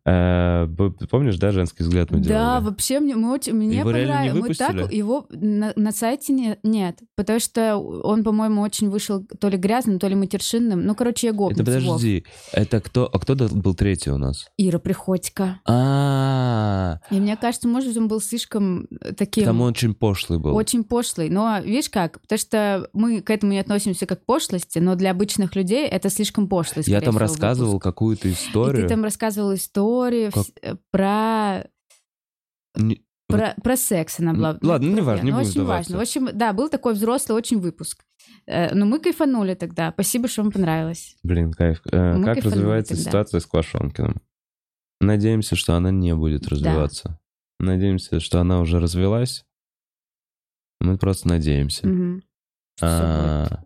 Э, 0.05 0.67
Помнишь, 1.09 1.37
да, 1.37 1.51
женский 1.51 1.83
взгляд 1.83 2.11
мы 2.11 2.17
Да, 2.19 2.23
делали? 2.59 2.63
вообще 2.65 2.99
мне, 2.99 3.15
мы 3.15 3.39
мне 3.53 3.77
Его 3.77 3.89
понравилось. 3.89 4.41
Мы 4.49 4.53
так, 4.55 4.91
его 4.91 5.25
на, 5.29 5.71
на 5.77 5.91
сайте 5.93 6.33
не- 6.33 6.57
нет, 6.61 6.99
потому 7.15 7.39
что 7.39 7.77
он, 7.77 8.23
по-моему, 8.25 8.61
очень 8.61 8.89
вышел 8.89 9.23
то 9.39 9.47
ли 9.47 9.57
грязным, 9.57 9.99
то 9.99 10.07
ли 10.09 10.15
матершинным. 10.15 10.85
Ну, 10.85 10.93
короче, 10.93 11.27
я 11.27 11.33
гопница, 11.33 11.61
Это 11.61 11.71
Вов. 11.71 11.85
подожди, 11.85 12.25
это 12.51 12.81
кто, 12.81 13.05
а 13.11 13.17
кто 13.19 13.35
был 13.35 13.75
третий 13.75 14.09
у 14.11 14.17
нас? 14.17 14.47
Ира 14.57 14.79
Приходько. 14.79 15.59
А, 15.65 16.99
И 17.09 17.15
мне 17.19 17.37
кажется, 17.37 17.69
может 17.69 17.95
он 17.95 18.09
был 18.09 18.19
слишком 18.19 18.87
э, 18.99 19.13
таким... 19.13 19.45
там 19.45 19.61
он 19.61 19.69
очень 19.69 19.93
пошлый 19.93 20.37
был. 20.37 20.53
Очень 20.55 20.83
пошлый. 20.83 21.29
Но 21.29 21.59
видишь 21.63 21.89
как? 21.89 22.19
Потому 22.21 22.39
что 22.39 22.89
мы 22.91 23.21
к 23.21 23.29
этому 23.29 23.53
не 23.53 23.59
относимся 23.59 24.05
как 24.05 24.23
к 24.23 24.25
пошлости, 24.25 24.79
но 24.79 24.95
для 24.95 25.11
обычных 25.11 25.55
людей 25.55 25.87
это 25.87 26.09
слишком 26.09 26.49
пошлый, 26.49 26.83
Я 26.87 26.99
там 26.99 27.11
всего, 27.13 27.19
рассказывал 27.19 27.79
какую-то 27.79 28.27
И 28.27 28.33
историю. 28.33 28.83
ты 28.83 28.89
там 28.89 29.03
рассказывал 29.03 29.53
историю 29.53 29.92
Как- 30.31 30.45
вс- 30.45 30.53
э, 30.61 30.75
про 30.91 31.67
Не- 32.75 33.03
Про, 33.27 33.55
про 33.63 33.77
секс 33.77 34.19
она 34.19 34.33
была. 34.33 34.57
Ну, 34.61 34.69
ладно, 34.69 34.91
Про- 34.91 34.97
неважно, 35.01 35.25
не 35.25 35.31
ну, 35.31 35.37
будем 35.37 35.49
очень 35.49 35.61
вдаваться. 35.61 35.91
важно. 35.93 35.97
В 35.97 36.01
общем, 36.01 36.37
да, 36.37 36.53
был 36.53 36.69
такой 36.69 36.93
взрослый 36.93 37.35
очень 37.37 37.59
выпуск. 37.59 38.03
Э, 38.45 38.73
Но 38.75 38.85
мы 38.85 38.99
кайфанули 38.99 39.55
тогда. 39.55 39.91
Спасибо, 39.91 40.27
что 40.27 40.43
вам 40.43 40.51
понравилось. 40.51 41.15
Блин, 41.23 41.51
кайф. 41.51 41.81
Э, 41.91 42.13
Мы 42.17 42.25
как 42.25 42.43
развивается 42.43 42.93
тогда. 42.95 43.09
ситуация 43.09 43.39
с 43.39 43.45
Квашонкиным? 43.45 44.21
Надеемся, 45.01 45.55
что 45.55 45.75
она 45.75 45.91
не 45.91 46.13
будет 46.15 46.47
развиваться. 46.47 47.19
Надеемся, 47.59 48.19
что 48.19 48.39
она 48.39 48.59
уже 48.59 48.79
развелась. 48.79 49.45
Мы 50.79 50.97
просто 50.97 51.27
надеемся. 51.29 51.87
Будет. 51.87 52.23
А, 52.81 53.63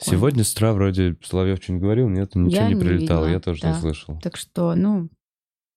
Сегодня 0.00 0.44
с 0.44 0.52
утра 0.52 0.72
вроде 0.72 1.16
Соловьев 1.22 1.62
что-нибудь 1.62 1.82
говорил, 1.82 2.08
нет, 2.08 2.34
ничего 2.34 2.62
Я 2.62 2.68
не 2.68 2.74
не 2.74 2.80
прилетало, 2.80 3.24
видела, 3.24 3.34
я 3.34 3.40
тоже 3.40 3.60
да. 3.62 3.72
не 3.72 3.80
слышал. 3.80 4.18
Так 4.22 4.36
что, 4.36 4.74
ну, 4.74 5.08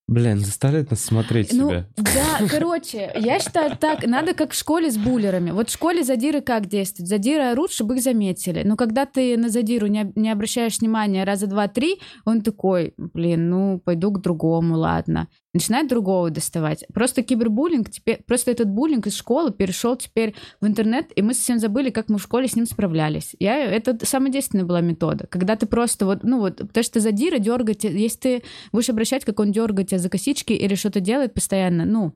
Блин, 0.05 0.39
заставляет 0.39 0.91
нас 0.91 1.01
смотреть 1.01 1.53
Ну, 1.53 1.69
себя. 1.69 1.87
да, 1.95 2.45
короче, 2.49 3.09
я 3.15 3.39
считаю 3.39 3.77
так, 3.77 4.05
надо 4.05 4.33
как 4.33 4.51
в 4.51 4.55
школе 4.55 4.91
с 4.91 4.97
буллерами. 4.97 5.51
Вот 5.51 5.69
в 5.69 5.73
школе 5.73 6.03
задиры 6.03 6.41
как 6.41 6.67
действуют? 6.67 7.07
Задиры 7.07 7.43
орут, 7.43 7.71
чтобы 7.71 7.95
их 7.95 8.03
заметили. 8.03 8.63
Но 8.65 8.75
когда 8.75 9.05
ты 9.05 9.37
на 9.37 9.47
задиру 9.47 9.87
не, 9.87 10.11
не 10.15 10.29
обращаешь 10.29 10.79
внимания 10.79 11.23
раза 11.23 11.47
два-три, 11.47 12.01
он 12.25 12.41
такой, 12.41 12.93
блин, 12.97 13.49
ну, 13.49 13.79
пойду 13.79 14.11
к 14.11 14.19
другому, 14.21 14.75
ладно. 14.77 15.29
Начинает 15.53 15.87
другого 15.87 16.31
доставать. 16.31 16.83
Просто 16.93 17.21
кибербуллинг, 17.21 17.91
теперь, 17.91 18.23
просто 18.23 18.49
этот 18.49 18.69
буллинг 18.69 19.05
из 19.05 19.15
школы 19.15 19.51
перешел 19.51 19.95
теперь 19.95 20.33
в 20.59 20.65
интернет, 20.65 21.11
и 21.15 21.21
мы 21.21 21.35
совсем 21.35 21.59
забыли, 21.59 21.91
как 21.91 22.09
мы 22.09 22.17
в 22.17 22.23
школе 22.23 22.47
с 22.47 22.55
ним 22.55 22.65
справлялись. 22.65 23.35
Я, 23.39 23.57
это 23.57 24.03
самая 24.03 24.31
действенная 24.31 24.65
была 24.65 24.81
метода. 24.81 25.27
Когда 25.27 25.55
ты 25.55 25.67
просто 25.67 26.07
вот, 26.07 26.23
ну 26.23 26.39
вот, 26.39 26.57
потому 26.57 26.83
что 26.83 26.99
задира 26.99 27.37
дергать, 27.37 27.83
если 27.83 28.17
ты 28.17 28.43
будешь 28.71 28.89
обращать, 28.89 29.25
как 29.25 29.39
он 29.39 29.51
дергает 29.51 29.89
тебя 29.89 29.99
за 29.99 30.09
косички 30.09 30.53
или 30.53 30.73
что-то 30.73 30.99
делает 30.99 31.35
постоянно, 31.35 31.85
ну, 31.85 32.13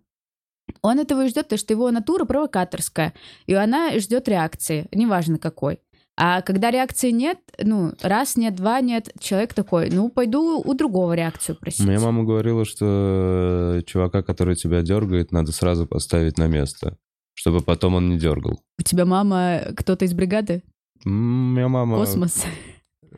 он 0.81 0.99
этого 0.99 1.25
и 1.25 1.29
ждет, 1.29 1.45
потому 1.45 1.59
что 1.59 1.73
его 1.73 1.91
натура 1.91 2.25
провокаторская, 2.25 3.13
и 3.45 3.53
она 3.53 3.97
ждет 3.99 4.27
реакции, 4.27 4.87
неважно 4.91 5.37
какой. 5.37 5.79
А 6.19 6.41
когда 6.41 6.71
реакции 6.71 7.11
нет, 7.11 7.37
ну, 7.63 7.93
раз 8.01 8.37
нет, 8.37 8.55
два 8.55 8.81
нет, 8.81 9.11
человек 9.19 9.53
такой, 9.53 9.91
ну, 9.91 10.09
пойду 10.09 10.59
у 10.59 10.73
другого 10.73 11.13
реакцию 11.13 11.57
просить. 11.57 11.85
Моя 11.85 11.99
мама 11.99 12.23
говорила, 12.23 12.65
что 12.65 13.75
э, 13.77 13.81
чувака, 13.85 14.23
который 14.23 14.55
тебя 14.55 14.81
дергает, 14.81 15.31
надо 15.31 15.51
сразу 15.51 15.85
поставить 15.85 16.39
на 16.39 16.47
место, 16.47 16.97
чтобы 17.35 17.61
потом 17.61 17.93
он 17.93 18.09
не 18.09 18.17
дергал. 18.17 18.59
У 18.79 18.83
тебя 18.83 19.05
мама 19.05 19.61
кто-то 19.75 20.05
из 20.05 20.13
бригады? 20.15 20.63
Моя 21.03 21.67
мама 21.67 21.97
Космос? 21.97 22.43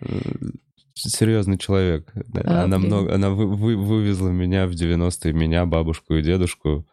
э, 0.01 0.19
серьезный 0.93 1.57
человек. 1.57 2.11
А, 2.43 2.63
она 2.65 2.77
блин. 2.79 2.89
много, 2.89 3.15
она 3.15 3.29
вы- 3.29 3.47
вы- 3.55 3.77
вывезла 3.77 4.27
меня 4.29 4.67
в 4.67 4.71
90-е, 4.71 5.31
меня, 5.33 5.65
бабушку 5.65 6.15
и 6.15 6.21
дедушку 6.21 6.85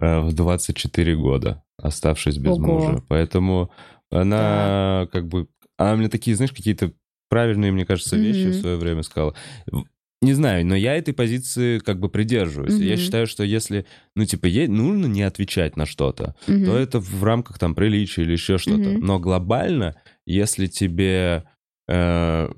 э, 0.00 0.20
в 0.20 0.32
24 0.34 1.14
года, 1.16 1.62
оставшись 1.80 2.38
без 2.38 2.52
Ого. 2.58 2.66
мужа. 2.66 3.02
Поэтому 3.08 3.70
она 4.20 5.08
как 5.12 5.26
бы... 5.28 5.48
Она 5.78 5.96
мне 5.96 6.08
такие, 6.08 6.36
знаешь, 6.36 6.52
какие-то 6.52 6.92
правильные, 7.28 7.72
мне 7.72 7.84
кажется, 7.86 8.16
вещи 8.16 8.44
в 8.46 8.50
Мгм. 8.52 8.60
свое 8.60 8.76
время 8.76 9.02
сказала. 9.02 9.34
В- 9.70 9.84
Не 10.20 10.34
знаю, 10.34 10.64
но 10.64 10.76
я 10.76 10.94
этой 10.94 11.12
позиции 11.12 11.80
как 11.80 11.98
бы 11.98 12.08
придерживаюсь. 12.08 12.78
Я 12.78 12.92
Мгм. 12.94 12.96
считаю, 13.02 13.26
что 13.26 13.42
если, 13.42 13.86
ну, 14.14 14.24
типа, 14.24 14.46
ей 14.46 14.68
нужно 14.68 15.06
не 15.06 15.22
отвечать 15.22 15.76
на 15.76 15.84
что-то, 15.84 16.36
Мгм. 16.46 16.64
то 16.64 16.76
это 16.76 17.00
в 17.00 17.24
рамках 17.24 17.58
там 17.58 17.74
приличия 17.74 18.22
или 18.22 18.32
еще 18.32 18.56
что-то. 18.58 18.90
Мгм. 18.90 19.04
Но 19.04 19.18
глобально, 19.18 19.96
если 20.24 20.66
тебе, 20.68 21.42
э, 21.88 22.48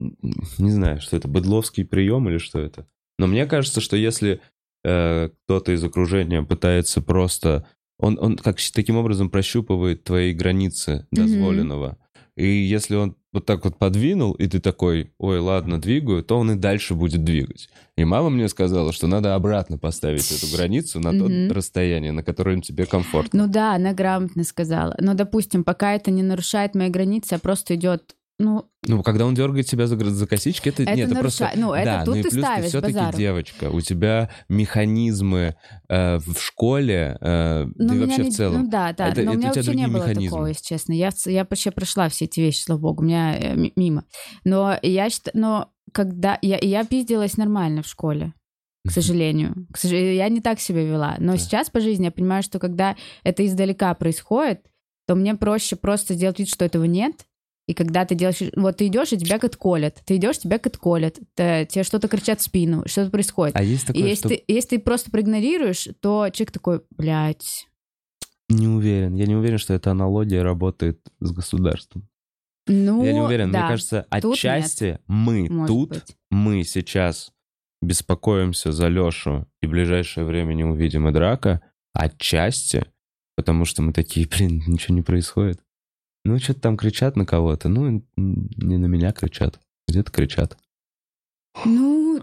не 0.00 0.70
знаю, 0.70 1.00
что 1.00 1.16
это, 1.16 1.28
быдловский 1.28 1.84
прием 1.84 2.28
или 2.28 2.38
что 2.38 2.58
это. 2.60 2.86
Но 3.18 3.26
мне 3.26 3.46
кажется, 3.46 3.80
что 3.80 3.96
если 3.96 4.40
э, 4.84 5.30
кто-то 5.44 5.72
из 5.72 5.82
окружения 5.82 6.42
пытается 6.42 7.00
просто, 7.02 7.66
он, 7.98 8.18
он 8.20 8.36
как 8.36 8.58
таким 8.74 8.96
образом 8.96 9.30
прощупывает 9.30 10.04
твои 10.04 10.32
границы 10.32 11.06
дозволенного. 11.10 11.98
И 12.36 12.46
если 12.46 12.96
он 12.96 13.16
вот 13.32 13.46
так 13.46 13.64
вот 13.64 13.78
подвинул, 13.78 14.32
и 14.32 14.46
ты 14.46 14.60
такой, 14.60 15.10
ой, 15.18 15.38
ладно, 15.38 15.80
двигаю, 15.80 16.22
то 16.22 16.38
он 16.38 16.50
и 16.52 16.54
дальше 16.54 16.94
будет 16.94 17.24
двигать. 17.24 17.68
И 17.96 18.04
мама 18.04 18.28
мне 18.28 18.48
сказала, 18.48 18.92
что 18.92 19.06
надо 19.06 19.34
обратно 19.34 19.78
поставить 19.78 20.30
эту 20.30 20.54
границу 20.54 21.00
на 21.00 21.12
то 21.12 21.24
Мгм. 21.24 21.50
расстояние, 21.52 22.12
на 22.12 22.22
котором 22.22 22.60
тебе 22.60 22.84
комфортно. 22.84 23.44
Ну 23.44 23.52
да, 23.52 23.74
она 23.74 23.94
грамотно 23.94 24.44
сказала. 24.44 24.94
Но, 25.00 25.14
допустим, 25.14 25.64
пока 25.64 25.94
это 25.94 26.10
не 26.10 26.22
нарушает 26.22 26.74
мои 26.74 26.90
границы, 26.90 27.34
а 27.34 27.38
просто 27.38 27.74
идет, 27.74 28.15
ну, 28.38 28.68
Ну, 28.86 29.02
когда 29.02 29.24
он 29.26 29.34
дергает 29.34 29.66
тебя 29.66 29.86
за, 29.86 29.96
за 29.98 30.26
косички, 30.26 30.68
это, 30.68 30.82
Это 30.82 30.94
нет, 30.94 31.10
это 31.10 31.20
просто... 31.20 31.50
Ну, 31.56 31.72
это 31.72 31.84
да, 31.84 32.04
тут 32.04 32.14
ну 32.14 32.20
и 32.20 32.22
ты 32.22 32.30
плюс 32.30 32.44
ставишь 32.44 32.68
все-таки 32.68 32.94
базару. 32.94 33.16
девочка, 33.18 33.70
у 33.70 33.80
тебя 33.80 34.30
механизмы 34.48 35.56
э, 35.88 36.18
в 36.18 36.38
школе, 36.38 37.16
э, 37.20 37.64
Ну, 37.76 37.88
да 37.88 37.94
и 37.94 37.98
вообще 37.98 38.22
не- 38.24 38.30
в 38.30 38.34
целом. 38.34 38.62
Ну 38.64 38.68
да, 38.70 38.92
да. 38.92 39.08
Это- 39.08 39.22
но 39.22 39.30
у 39.32 39.34
это 39.34 39.38
меня 39.38 39.50
у 39.50 39.54
вообще 39.54 39.74
не 39.74 39.86
было 39.86 39.96
механизмы. 39.98 40.28
такого, 40.30 40.46
если 40.46 40.64
честно. 40.64 40.92
Я, 40.92 41.10
я 41.26 41.46
вообще 41.48 41.70
прошла 41.70 42.08
все 42.08 42.26
эти 42.26 42.40
вещи, 42.40 42.60
слава 42.62 42.78
богу, 42.80 43.02
у 43.02 43.06
меня 43.06 43.36
э, 43.38 43.54
ми- 43.56 43.72
мимо. 43.76 44.04
Но 44.44 44.78
я 44.82 45.08
считаю, 45.10 45.36
но 45.38 45.70
когда... 45.92 46.38
Я, 46.42 46.58
я 46.60 46.84
пиздилась 46.84 47.36
нормально 47.38 47.82
в 47.82 47.86
школе, 47.86 48.34
к 48.86 48.90
сожалению. 48.90 49.66
К 49.72 49.78
сожалению, 49.78 50.14
я 50.14 50.28
не 50.28 50.40
так 50.40 50.60
себя 50.60 50.82
вела. 50.84 51.16
Но 51.18 51.32
Да. 51.32 51.38
сейчас 51.38 51.70
по 51.70 51.80
жизни 51.80 52.04
я 52.04 52.10
понимаю, 52.10 52.42
что 52.42 52.58
когда 52.58 52.96
это 53.24 53.46
издалека 53.46 53.94
происходит, 53.94 54.60
то 55.06 55.14
мне 55.14 55.34
проще 55.36 55.76
просто 55.76 56.14
сделать 56.14 56.38
вид, 56.38 56.48
что 56.50 56.64
этого 56.64 56.84
нет. 56.84 57.14
И 57.66 57.74
когда 57.74 58.04
ты 58.04 58.14
делаешь... 58.14 58.42
Вот 58.54 58.76
ты 58.76 58.86
идешь, 58.86 59.12
и 59.12 59.18
тебя 59.18 59.38
как 59.40 59.56
колят. 59.56 60.00
Ты 60.06 60.16
идешь, 60.16 60.38
тебя 60.38 60.58
как 60.58 60.78
колят. 60.78 61.18
Т- 61.34 61.66
Тебе 61.68 61.82
что-то 61.82 62.06
кричат 62.06 62.38
в 62.40 62.44
спину, 62.44 62.84
что-то 62.86 63.10
происходит. 63.10 63.56
А 63.56 63.62
есть 63.62 63.84
И 63.84 63.86
такое, 63.88 64.02
если, 64.04 64.20
что... 64.20 64.28
ты, 64.28 64.44
если 64.46 64.68
ты 64.68 64.78
просто 64.78 65.10
проигнорируешь, 65.10 65.88
то 66.00 66.28
человек 66.32 66.52
такой, 66.52 66.82
блядь, 66.90 67.66
Не 68.48 68.68
уверен. 68.68 69.14
Я 69.14 69.26
не 69.26 69.34
уверен, 69.34 69.58
что 69.58 69.74
эта 69.74 69.90
аналогия 69.90 70.42
работает 70.42 71.00
с 71.18 71.32
государством. 71.32 72.08
ну, 72.68 73.04
Я 73.04 73.12
не 73.12 73.20
уверен. 73.20 73.50
да, 73.50 73.60
Мне 73.62 73.68
кажется, 73.70 74.06
Тут 74.22 74.34
отчасти 74.34 75.00
мы 75.08 75.48
может 75.50 75.66
тут, 75.66 75.88
быть. 75.90 76.16
мы 76.30 76.62
сейчас 76.62 77.32
беспокоимся 77.82 78.70
за 78.72 78.86
Лешу 78.88 79.46
и 79.60 79.66
в 79.66 79.70
ближайшее 79.70 80.24
время 80.24 80.54
не 80.54 80.64
увидим 80.64 81.08
и 81.08 81.12
драка, 81.12 81.60
отчасти, 81.92 82.86
потому 83.36 83.64
что 83.64 83.82
мы 83.82 83.92
такие, 83.92 84.26
блин, 84.30 84.62
ничего 84.68 84.94
не 84.94 85.02
происходит. 85.02 85.60
Ну, 86.26 86.38
что-то 86.38 86.60
там 86.60 86.76
кричат 86.76 87.16
на 87.16 87.24
кого-то. 87.24 87.68
Ну, 87.68 88.02
не 88.16 88.78
на 88.78 88.86
меня 88.86 89.12
кричат. 89.12 89.60
Где-то 89.88 90.10
кричат. 90.10 90.56
Ну, 91.64 92.20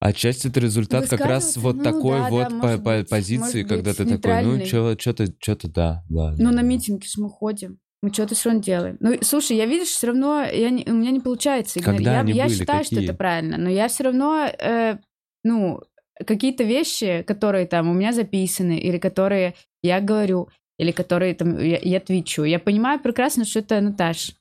Отчасти 0.00 0.46
это 0.48 0.60
результат 0.60 1.08
как 1.08 1.20
раз 1.20 1.56
вот 1.56 1.76
Ну 1.76 1.82
такой 1.82 2.18
да, 2.18 2.28
вот 2.30 2.48
да, 2.50 2.60
по- 2.60 2.78
по- 2.78 2.98
быть, 2.98 3.08
позиции, 3.08 3.64
когда 3.64 3.90
быть, 3.90 3.96
ты 3.96 4.18
такой, 4.18 4.44
ну, 4.44 4.64
что-то, 4.64 5.26
что-то, 5.40 5.68
да, 5.68 6.04
да. 6.08 6.30
ну 6.32 6.36
да, 6.36 6.50
на 6.50 6.52
да. 6.56 6.62
митинги 6.62 7.04
ж 7.04 7.14
мы 7.18 7.28
ходим. 7.28 7.78
Мы 8.00 8.12
что-то 8.12 8.36
все 8.36 8.50
равно 8.50 8.62
делаем. 8.62 8.96
Ну, 9.00 9.18
слушай, 9.22 9.56
я, 9.56 9.66
видишь, 9.66 9.88
все 9.88 10.06
равно 10.08 10.42
я 10.44 10.70
не- 10.70 10.84
у 10.88 10.94
меня 10.94 11.10
не 11.10 11.18
получается. 11.18 11.80
Когда 11.80 12.12
я 12.14 12.20
они 12.20 12.32
я 12.32 12.44
были? 12.44 12.54
считаю, 12.54 12.84
что 12.84 12.94
Какие? 12.94 13.08
это 13.08 13.18
правильно, 13.18 13.56
но 13.58 13.68
я 13.68 13.88
все 13.88 14.04
равно, 14.04 14.46
э, 14.46 14.98
ну, 15.42 15.80
какие-то 16.24 16.62
вещи, 16.62 17.24
которые 17.26 17.66
там 17.66 17.88
у 17.90 17.94
меня 17.94 18.12
записаны, 18.12 18.78
или 18.78 18.98
которые 18.98 19.54
я 19.82 20.00
говорю, 20.00 20.48
или 20.78 20.92
которые 20.92 21.34
там 21.34 21.58
я, 21.58 21.78
я 21.82 22.00
твичу, 22.00 22.44
я 22.44 22.58
понимаю 22.58 23.00
прекрасно, 23.00 23.44
что 23.44 23.58
это, 23.58 23.80
Наташ, 23.80 24.32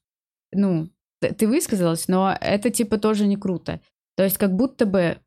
ну, 0.51 0.89
ты 1.19 1.47
высказалась, 1.47 2.07
но 2.07 2.37
это 2.39 2.69
типа 2.69 2.97
тоже 2.97 3.25
не 3.27 3.37
круто. 3.37 3.81
То 4.15 4.23
есть 4.23 4.37
как 4.37 4.55
будто 4.55 4.85
бы 4.85 5.17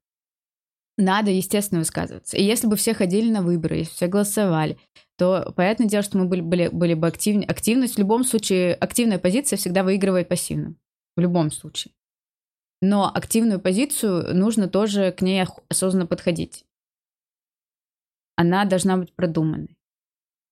надо, 0.97 1.31
естественно, 1.31 1.81
высказываться. 1.81 2.37
И 2.37 2.43
если 2.43 2.67
бы 2.67 2.77
все 2.77 2.95
ходили 2.95 3.31
на 3.31 3.43
выборы, 3.43 3.77
если 3.77 3.93
все 3.93 4.07
голосовали, 4.07 4.79
то 5.17 5.53
понятное 5.57 5.89
дело, 5.89 6.03
что 6.03 6.19
мы 6.19 6.27
были, 6.27 6.41
были, 6.41 6.69
были 6.69 6.95
бы 6.95 7.07
активнее. 7.07 7.49
Активность 7.49 7.97
в 7.97 7.99
любом 7.99 8.25
случае, 8.25 8.75
активная 8.75 9.19
позиция 9.19 9.57
всегда 9.57 9.83
выигрывает 9.83 10.29
пассивным. 10.29 10.79
В 11.17 11.21
любом 11.21 11.51
случае. 11.51 11.93
Но 12.81 13.11
активную 13.13 13.61
позицию 13.61 14.35
нужно 14.35 14.69
тоже 14.69 15.13
к 15.13 15.23
ней 15.23 15.45
осознанно 15.69 16.07
подходить. 16.07 16.65
Она 18.37 18.65
должна 18.65 18.97
быть 18.97 19.13
продуманной. 19.13 19.77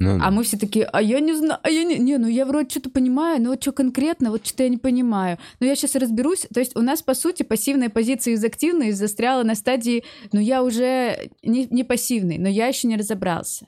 Ну. 0.00 0.18
А 0.22 0.30
мы 0.30 0.44
все 0.44 0.56
такие, 0.56 0.84
а 0.84 1.02
я 1.02 1.18
не 1.18 1.34
знаю, 1.34 1.58
а 1.60 1.70
я 1.70 1.82
не, 1.82 1.98
не, 1.98 2.18
ну 2.18 2.28
я 2.28 2.46
вроде 2.46 2.70
что-то 2.70 2.88
понимаю, 2.88 3.42
но 3.42 3.50
вот 3.50 3.60
что 3.60 3.72
конкретно, 3.72 4.30
вот 4.30 4.46
что-то 4.46 4.62
я 4.62 4.68
не 4.68 4.78
понимаю. 4.78 5.38
Но 5.58 5.66
я 5.66 5.74
сейчас 5.74 5.96
разберусь. 5.96 6.46
То 6.54 6.60
есть 6.60 6.76
у 6.76 6.82
нас, 6.82 7.02
по 7.02 7.14
сути, 7.14 7.42
пассивная 7.42 7.88
позиция 7.90 8.34
из 8.34 8.44
активной 8.44 8.92
застряла 8.92 9.42
на 9.42 9.56
стадии, 9.56 10.04
ну 10.30 10.38
я 10.38 10.62
уже 10.62 11.30
не, 11.42 11.66
не 11.66 11.82
пассивный, 11.82 12.38
но 12.38 12.48
я 12.48 12.68
еще 12.68 12.86
не 12.86 12.96
разобрался. 12.96 13.66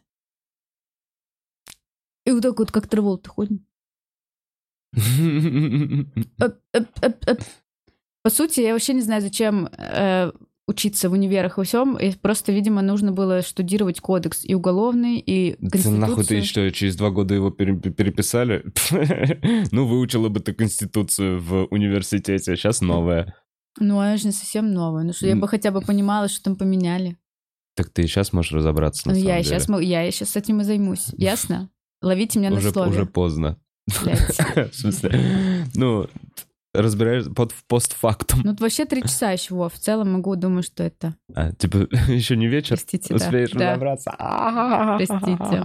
И 2.24 2.30
вот 2.30 2.42
так 2.42 2.58
вот, 2.60 2.70
как 2.70 2.86
Траволта 2.86 3.28
ходим. 3.30 3.66
По 8.22 8.30
сути, 8.30 8.60
я 8.60 8.74
вообще 8.74 8.92
не 8.92 9.00
знаю, 9.00 9.22
зачем 9.22 9.66
э, 9.66 10.30
учиться 10.70 11.10
в 11.10 11.12
универах 11.12 11.58
и 11.58 11.62
всем. 11.64 11.96
И 11.96 12.12
просто, 12.12 12.52
видимо, 12.52 12.80
нужно 12.80 13.12
было 13.12 13.42
штудировать 13.42 14.00
кодекс 14.00 14.44
и 14.44 14.54
уголовный, 14.54 15.18
и 15.18 15.56
Ты 15.56 15.90
нахуй 15.90 16.24
ты 16.24 16.36
конституцию. 16.36 16.44
что, 16.44 16.70
через 16.70 16.96
два 16.96 17.10
года 17.10 17.34
его 17.34 17.50
пере- 17.50 17.76
переписали? 17.76 18.64
Ну, 19.72 19.86
выучила 19.86 20.28
бы 20.28 20.40
ты 20.40 20.52
Конституцию 20.54 21.40
в 21.40 21.66
университете, 21.70 22.52
а 22.52 22.56
сейчас 22.56 22.80
новая. 22.80 23.34
Ну, 23.78 23.98
она 23.98 24.16
же 24.16 24.26
не 24.26 24.32
совсем 24.32 24.72
новая. 24.72 25.04
Ну, 25.04 25.12
что 25.12 25.26
я 25.26 25.36
бы 25.36 25.46
хотя 25.48 25.70
бы 25.70 25.80
понимала, 25.80 26.28
что 26.28 26.42
там 26.44 26.56
поменяли. 26.56 27.16
Так 27.76 27.90
ты 27.90 28.02
и 28.02 28.06
сейчас 28.06 28.32
можешь 28.32 28.52
разобраться, 28.52 29.08
на 29.08 29.14
Ну, 29.14 29.20
я 29.20 29.42
сейчас, 29.42 29.68
я 29.68 30.10
сейчас 30.10 30.30
с 30.30 30.36
этим 30.36 30.60
и 30.60 30.64
займусь. 30.64 31.08
Ясно? 31.16 31.70
Ловите 32.02 32.38
меня 32.38 32.50
на 32.50 32.60
слове. 32.60 32.90
уже 32.90 33.06
поздно. 33.06 33.58
В 33.86 34.72
смысле? 34.72 35.66
Ну, 35.74 36.06
разбираешь 36.74 37.24
под 37.34 37.52
постфактум. 37.68 38.40
Ну, 38.44 38.54
вообще 38.58 38.84
три 38.84 39.02
часа 39.02 39.32
еще, 39.32 39.54
Вов. 39.54 39.74
В 39.74 39.78
целом 39.78 40.12
могу, 40.12 40.36
думаю, 40.36 40.62
что 40.62 40.82
это. 40.84 41.14
А, 41.34 41.52
типа, 41.52 41.88
еще 42.08 42.36
не 42.36 42.46
вечер? 42.46 42.76
Простите, 42.76 43.08
да. 43.10 43.16
Успеешь 43.16 43.50
Да. 43.52 43.70
разобраться? 43.70 44.14
Простите. 44.98 45.64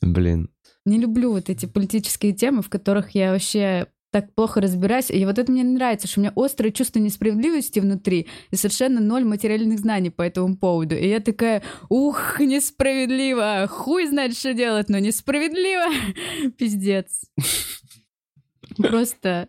Блин. 0.00 0.50
Не 0.84 0.98
люблю 0.98 1.32
вот 1.32 1.48
эти 1.48 1.66
политические 1.66 2.32
темы, 2.32 2.62
в 2.62 2.68
которых 2.68 3.10
я 3.14 3.32
вообще 3.32 3.86
так 4.12 4.32
плохо 4.34 4.60
разбираюсь. 4.60 5.10
И 5.10 5.24
вот 5.24 5.38
это 5.40 5.50
мне 5.50 5.64
нравится, 5.64 6.06
что 6.06 6.20
у 6.20 6.22
меня 6.22 6.32
острое 6.36 6.70
чувство 6.70 7.00
несправедливости 7.00 7.80
внутри 7.80 8.28
и 8.52 8.56
совершенно 8.56 9.00
ноль 9.00 9.24
материальных 9.24 9.80
знаний 9.80 10.10
по 10.10 10.22
этому 10.22 10.56
поводу. 10.56 10.94
И 10.94 11.08
я 11.08 11.18
такая, 11.18 11.62
ух, 11.88 12.38
несправедливо, 12.38 13.66
хуй 13.68 14.06
знает, 14.06 14.36
что 14.36 14.54
делать, 14.54 14.88
но 14.88 14.98
несправедливо. 15.00 16.50
Пиздец. 16.58 17.22
Просто... 18.76 19.48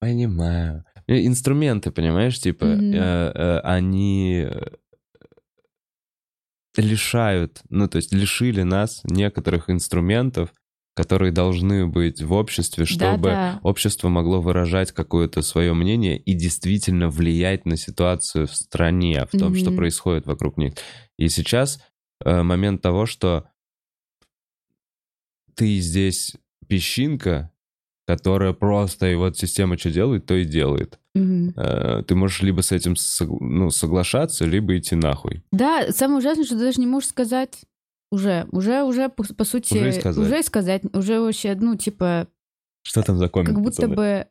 Понимаю. 0.00 0.84
Э, 1.06 1.24
Инструменты, 1.26 1.90
понимаешь, 1.90 2.38
типа, 2.40 2.64
э, 2.64 3.32
э, 3.34 3.58
они 3.60 4.46
лишают, 6.76 7.62
ну, 7.68 7.88
то 7.88 7.96
есть 7.96 8.12
лишили 8.12 8.62
нас 8.62 9.00
некоторых 9.04 9.70
инструментов, 9.70 10.52
которые 10.96 11.32
должны 11.32 11.86
быть 11.86 12.22
в 12.22 12.32
обществе, 12.32 12.84
чтобы 12.84 13.22
Да-да. 13.30 13.60
общество 13.62 14.08
могло 14.08 14.40
выражать 14.40 14.92
какое-то 14.92 15.42
свое 15.42 15.72
мнение 15.74 16.16
и 16.18 16.34
действительно 16.34 17.08
влиять 17.08 17.66
на 17.66 17.76
ситуацию 17.76 18.46
в 18.46 18.54
стране, 18.54 19.26
в 19.26 19.36
том, 19.36 19.54
что 19.56 19.70
Мгм. 19.70 19.76
происходит 19.76 20.26
вокруг 20.26 20.56
них. 20.56 20.74
И 21.18 21.28
сейчас 21.28 21.80
э, 22.24 22.42
момент 22.42 22.80
того, 22.80 23.06
что 23.06 23.48
ты 25.54 25.78
здесь 25.78 26.34
песчинка, 26.68 27.50
которая 28.06 28.52
просто, 28.52 29.10
и 29.10 29.14
вот 29.14 29.36
система 29.38 29.78
что 29.78 29.90
делает, 29.90 30.26
то 30.26 30.34
и 30.34 30.44
делает. 30.44 30.98
Э, 31.14 32.02
Ты 32.06 32.14
можешь 32.14 32.42
либо 32.42 32.60
с 32.60 32.72
этим 32.72 32.94
ну, 33.40 33.70
соглашаться, 33.70 34.44
либо 34.44 34.76
идти 34.76 34.94
нахуй. 34.96 35.42
Да, 35.52 35.90
самое 35.92 36.18
ужасное, 36.18 36.44
что 36.44 36.54
ты 36.56 36.64
даже 36.64 36.80
не 36.80 36.86
можешь 36.86 37.08
сказать 37.10 37.62
уже, 38.10 38.46
уже, 38.52 38.82
уже, 38.82 39.08
по, 39.08 39.24
по 39.34 39.44
сути, 39.44 39.74
Уже 39.74 39.88
и 39.88 39.92
сказать. 39.92 40.26
уже 40.26 40.38
и 40.40 40.42
сказать, 40.42 40.82
уже 40.92 41.20
вообще, 41.20 41.54
ну, 41.54 41.76
типа, 41.76 42.28
Что 42.82 43.02
там 43.02 43.16
за 43.18 43.28
коммент? 43.28 43.50
как 43.54 43.60
будто 43.62 43.82
пацаны? 43.88 43.94
бы 43.96 44.26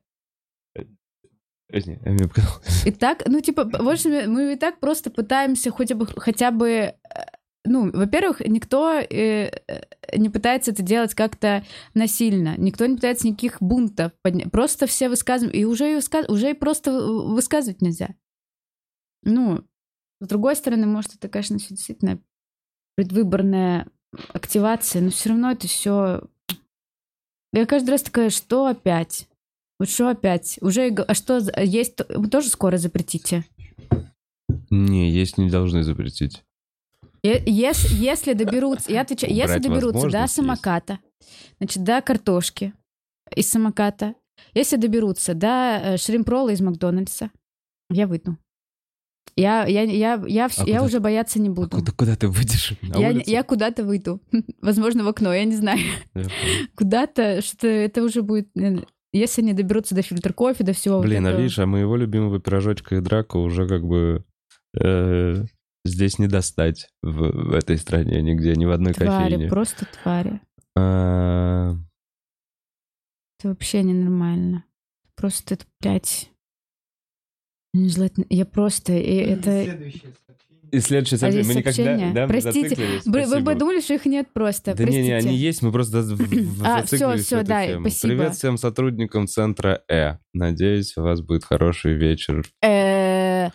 Э, 1.74 1.80
не, 1.86 2.00
э, 2.04 2.12
мне 2.12 2.28
показалось. 2.28 2.86
и 2.86 2.92
так, 2.92 3.24
ну, 3.28 3.40
типа, 3.42 3.64
в 3.80 3.90
общем, 3.90 4.32
мы 4.32 4.54
и 4.54 4.56
так 4.56 4.80
просто 4.80 5.10
пытаемся 5.10 5.72
хотя 5.72 5.96
бы, 5.96 6.06
хотя 6.06 6.52
бы, 6.52 6.68
э, 6.70 6.94
ну, 7.66 7.92
во-первых, 7.92 8.42
никто 8.42 8.94
э, 8.94 9.06
э, 9.10 9.84
не 10.18 10.30
пытается 10.30 10.72
это 10.72 10.84
делать 10.84 11.14
как-то 11.16 11.64
насильно, 11.94 12.56
никто 12.58 12.86
не 12.86 12.96
пытается 12.96 13.28
никаких 13.28 13.62
бунтов 13.62 14.12
поднять, 14.22 14.52
просто 14.52 14.86
все 14.86 15.08
высказывают, 15.08 15.56
и 15.56 15.66
уже, 15.66 15.94
и 15.94 15.96
высказ- 15.96 16.30
уже 16.30 16.52
и 16.52 16.54
просто 16.54 16.92
вы- 16.92 17.34
высказывать 17.34 17.82
нельзя. 17.82 18.16
Ну, 19.24 19.64
с 20.20 20.28
другой 20.28 20.56
стороны, 20.56 20.86
может, 20.88 21.16
это, 21.16 21.30
конечно, 21.30 21.58
все 21.58 21.70
действительно 21.70 22.20
предвыборная 22.96 23.88
активация, 24.30 25.02
но 25.02 25.10
все 25.10 25.30
равно 25.30 25.52
это 25.52 25.68
все... 25.68 26.24
Я 27.54 27.66
каждый 27.66 27.92
раз 27.92 28.04
такая, 28.04 28.30
что 28.30 28.66
опять? 28.66 29.30
Вот 29.80 29.90
что 29.90 30.10
опять? 30.10 30.58
Уже, 30.62 30.90
а 30.90 31.14
что, 31.14 31.40
есть, 31.62 32.00
вы 32.10 32.28
тоже 32.28 32.50
скоро 32.50 32.78
запретите? 32.78 33.46
Не, 34.70 35.10
есть 35.10 35.38
не 35.38 35.50
должны 35.50 35.84
запретить. 35.84 36.44
Е- 37.24 37.42
ес- 37.46 37.90
Если 37.92 38.34
доберутся, 38.34 38.92
я 38.92 39.02
отвечаю, 39.02 39.34
если 39.34 39.60
доберутся 39.60 40.10
до 40.10 40.28
самоката, 40.28 41.00
значит, 41.60 41.84
до 41.84 42.02
картошки 42.02 42.74
из 43.36 43.50
самоката, 43.50 44.16
если 44.54 44.76
доберутся 44.78 45.34
до 45.34 45.48
э, 45.82 45.98
шримп-ролла 45.98 46.50
из 46.50 46.60
Макдональдса, 46.62 47.32
я 47.90 48.08
выйду. 48.08 48.38
Я, 49.36 49.66
я, 49.66 49.82
я, 49.84 50.22
я, 50.28 50.46
А 50.58 50.64
я 50.70 50.84
уже 50.84 51.00
бояться 51.00 51.40
не 51.40 51.50
буду. 51.50 51.78
Куда, 51.78 51.92
куда 51.94 52.16
ты 52.16 52.28
выйдешь? 52.28 52.74
На 52.82 53.00
я, 53.00 53.10
улицу? 53.10 53.32
я 53.32 53.44
куда-то 53.44 53.84
выйду. 53.84 54.22
Возможно, 54.62 55.04
в 55.04 55.08
окно, 55.08 55.34
я 55.34 55.46
не 55.46 55.56
знаю. 55.56 55.80
Куда-то, 56.76 57.42
что 57.42 57.68
это 57.68 58.04
уже 58.04 58.22
будет... 58.22 58.50
э, 58.58 58.84
Если 59.12 59.42
они 59.42 59.54
доберутся 59.54 59.96
до 59.96 60.02
фильтр 60.02 60.34
кофе, 60.34 60.64
до 60.64 60.74
всего 60.74 60.98
вот 60.98 61.06
Блин, 61.06 61.26
а 61.26 61.30
этого. 61.30 61.42
видишь, 61.42 61.58
а 61.60 61.66
моего 61.66 61.96
любимого 61.96 62.40
пирожочка 62.40 62.96
и 62.96 63.00
драка 63.02 63.38
уже 63.38 63.68
как 63.68 63.84
бы 63.86 64.24
э, 64.80 65.46
здесь 65.86 66.20
не 66.20 66.28
достать 66.28 66.88
в, 67.02 67.12
в 67.50 67.54
этой 67.54 67.78
стране 67.78 68.22
нигде, 68.22 68.54
ни 68.56 68.66
в 68.66 68.72
одной 68.72 68.94
Твари, 68.94 69.32
кофейне. 69.34 69.50
просто 69.50 69.86
твари. 70.02 70.42
А, 70.78 71.76
Это 73.40 73.50
вообще 73.50 73.84
ненормально. 73.84 74.64
Просто 75.16 75.56
это, 75.56 75.66
блядь... 75.82 76.30
Нежелательно. 77.76 78.26
Я 78.30 78.46
просто... 78.46 78.94
И 78.94 79.16
это... 79.16 79.64
Следующее 79.64 80.14
сообщение. 80.26 80.70
И 80.72 80.80
следующее 80.80 81.16
А 81.18 81.20
сообщение. 81.20 81.44
здесь 81.44 81.48
Мы 81.56 81.60
никогда... 81.60 81.84
сообщения? 81.84 82.14
Да, 82.14 82.28
Простите. 82.28 83.02
Вы, 83.06 83.42
вы 83.44 83.56
думали, 83.56 83.82
что 83.82 83.94
их 83.96 84.06
нет 84.06 84.32
просто? 84.34 84.74
Да 84.76 84.84
не, 84.86 85.02
не, 85.02 85.10
Простите. 85.12 85.30
они 85.30 85.38
есть, 85.38 85.62
мы 85.64 85.72
просто 85.72 86.02
в- 86.02 86.16
в- 86.16 86.64
А, 86.66 86.82
зациклились 86.82 87.26
всё, 87.26 87.26
всё, 87.26 87.36
в 87.38 87.40
эту 87.42 87.48
да, 87.50 87.66
тему. 87.68 87.82
спасибо. 87.90 88.14
Привет 88.14 88.36
всем 88.36 88.58
сотрудникам 88.58 89.28
центра 89.28 89.84
Э. 89.90 90.18
Надеюсь, 90.34 90.96
у 90.98 91.02
вас 91.04 91.22
будет 91.22 91.44
хороший 91.46 91.94
вечер. 91.94 92.44
Э, 92.64 93.50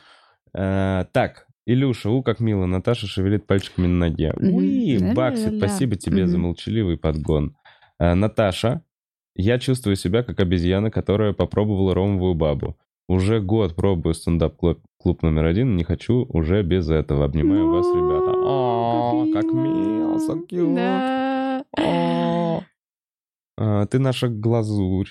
А, 0.55 1.05
так, 1.12 1.47
Илюша, 1.69 2.09
у, 2.09 2.23
как 2.23 2.41
мило, 2.41 2.64
Наташа 2.64 3.07
шевелит 3.07 3.47
пальчиками 3.47 3.87
на 3.87 4.09
ноге. 4.09 4.33
Уи. 4.41 5.12
Баксит, 5.12 5.59
спасибо 5.59 5.97
тебе 5.97 6.27
за 6.27 6.39
молчаливый 6.39 6.97
подгон. 6.97 7.55
А, 7.99 8.14
Наташа, 8.14 8.83
я 9.37 9.59
чувствую 9.59 9.97
себя 9.97 10.23
как 10.23 10.41
обезьяна, 10.41 10.91
которая 10.91 11.35
попробовала 11.35 11.95
ромовую 11.95 12.35
бабу. 12.35 12.79
Уже 13.07 13.43
год 13.43 13.77
пробую 13.77 14.14
стендап-клуб 14.14 14.81
клуб 14.99 15.23
номер 15.23 15.45
один, 15.45 15.77
не 15.77 15.85
хочу 15.85 16.25
уже 16.31 16.62
без 16.62 16.89
этого. 16.89 17.27
Обнимаю 17.27 17.69
вас, 17.69 17.87
ребята. 17.87 18.33
О, 18.35 19.27
как 19.35 19.45
мило, 19.45 20.16
so 20.16 20.41
cute. 20.49 20.75
Да. 20.75 21.64
О. 21.79 22.62
А, 23.59 23.85
Ты 23.85 23.99
наша 23.99 24.29
глазурь. 24.29 25.11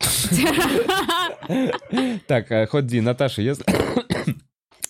Так, 2.26 2.50
а, 2.50 2.66
Ходди, 2.66 3.00
Наташа, 3.00 3.42
если... 3.42 3.64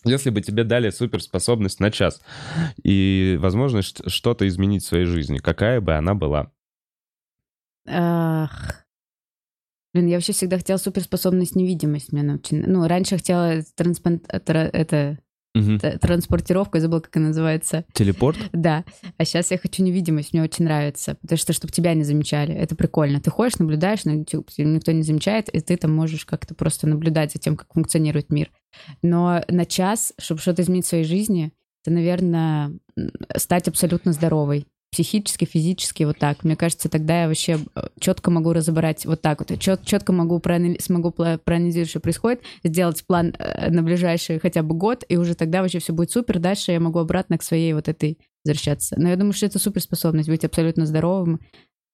Если 0.04 0.30
бы 0.30 0.40
тебе 0.40 0.64
дали 0.64 0.90
суперспособность 0.90 1.78
на 1.80 1.90
час 1.90 2.20
и 2.82 3.36
возможность 3.40 4.08
что-то 4.10 4.46
изменить 4.48 4.82
в 4.84 4.86
своей 4.88 5.04
жизни, 5.04 5.38
какая 5.38 5.80
бы 5.80 5.94
она 5.94 6.14
была? 6.14 6.50
Ах. 7.86 8.84
Блин, 9.94 10.06
я 10.06 10.16
вообще 10.16 10.32
всегда 10.32 10.56
хотела 10.56 10.78
суперспособность 10.78 11.54
невидимость. 11.54 12.12
Мне 12.12 12.34
очень... 12.34 12.64
Ну, 12.66 12.86
раньше 12.86 13.16
хотела 13.16 13.60
транспон- 13.76 14.20
тра- 14.40 14.70
это, 14.72 15.18
Мгм. 15.54 15.78
т- 15.80 15.98
транспортировку, 15.98 16.78
я 16.78 16.80
забыла, 16.80 17.00
как 17.00 17.14
она 17.16 17.28
называется. 17.28 17.84
Телепорт? 17.92 18.38
Да, 18.52 18.84
а 19.18 19.24
сейчас 19.26 19.50
я 19.50 19.58
хочу 19.58 19.82
невидимость, 19.82 20.32
мне 20.32 20.42
очень 20.42 20.64
нравится, 20.64 21.16
потому 21.20 21.36
что, 21.36 21.52
чтобы 21.52 21.74
тебя 21.74 21.92
не 21.92 22.04
замечали, 22.04 22.54
это 22.54 22.74
прикольно. 22.74 23.20
Ты 23.20 23.30
ходишь, 23.30 23.58
наблюдаешь 23.58 24.04
на 24.06 24.12
YouTube, 24.12 24.48
никто 24.56 24.92
не 24.92 25.02
замечает, 25.02 25.50
и 25.50 25.60
ты 25.60 25.76
там 25.76 25.92
можешь 25.94 26.24
как-то 26.24 26.54
просто 26.54 26.86
наблюдать 26.88 27.32
за 27.32 27.38
тем, 27.38 27.56
как 27.56 27.70
функционирует 27.74 28.30
мир. 28.30 28.50
Но 29.02 29.42
на 29.48 29.64
час, 29.64 30.12
чтобы 30.18 30.40
что-то 30.40 30.62
изменить 30.62 30.86
в 30.86 30.88
своей 30.88 31.04
жизни, 31.04 31.52
это, 31.84 31.92
наверное, 31.92 32.72
стать 33.36 33.68
абсолютно 33.68 34.12
здоровой. 34.12 34.66
Психически, 34.92 35.46
физически, 35.46 36.02
вот 36.02 36.18
так. 36.18 36.44
Мне 36.44 36.54
кажется, 36.54 36.90
тогда 36.90 37.22
я 37.22 37.28
вообще 37.28 37.58
четко 37.98 38.30
могу 38.30 38.52
разобрать 38.52 39.06
вот 39.06 39.22
так 39.22 39.38
вот. 39.38 39.50
Я 39.50 39.56
чет, 39.56 39.86
четко 39.86 40.12
могу 40.12 40.38
проанали- 40.38 40.80
смогу 40.82 41.10
проанализировать, 41.12 41.88
что 41.88 42.00
происходит, 42.00 42.42
сделать 42.62 43.02
план 43.06 43.34
э, 43.38 43.70
на 43.70 43.82
ближайший 43.82 44.38
хотя 44.38 44.62
бы 44.62 44.74
год, 44.74 45.02
и 45.08 45.16
уже 45.16 45.34
тогда 45.34 45.62
вообще 45.62 45.78
все 45.78 45.94
будет 45.94 46.10
супер. 46.10 46.38
Дальше 46.38 46.72
я 46.72 46.80
могу 46.80 46.98
обратно 46.98 47.38
к 47.38 47.42
своей 47.42 47.72
вот 47.72 47.88
этой 47.88 48.18
возвращаться. 48.44 48.96
Но 48.98 49.08
я 49.08 49.16
думаю, 49.16 49.32
что 49.32 49.46
это 49.46 49.58
суперспособность 49.58 50.28
быть 50.28 50.44
абсолютно 50.44 50.84
здоровым 50.84 51.40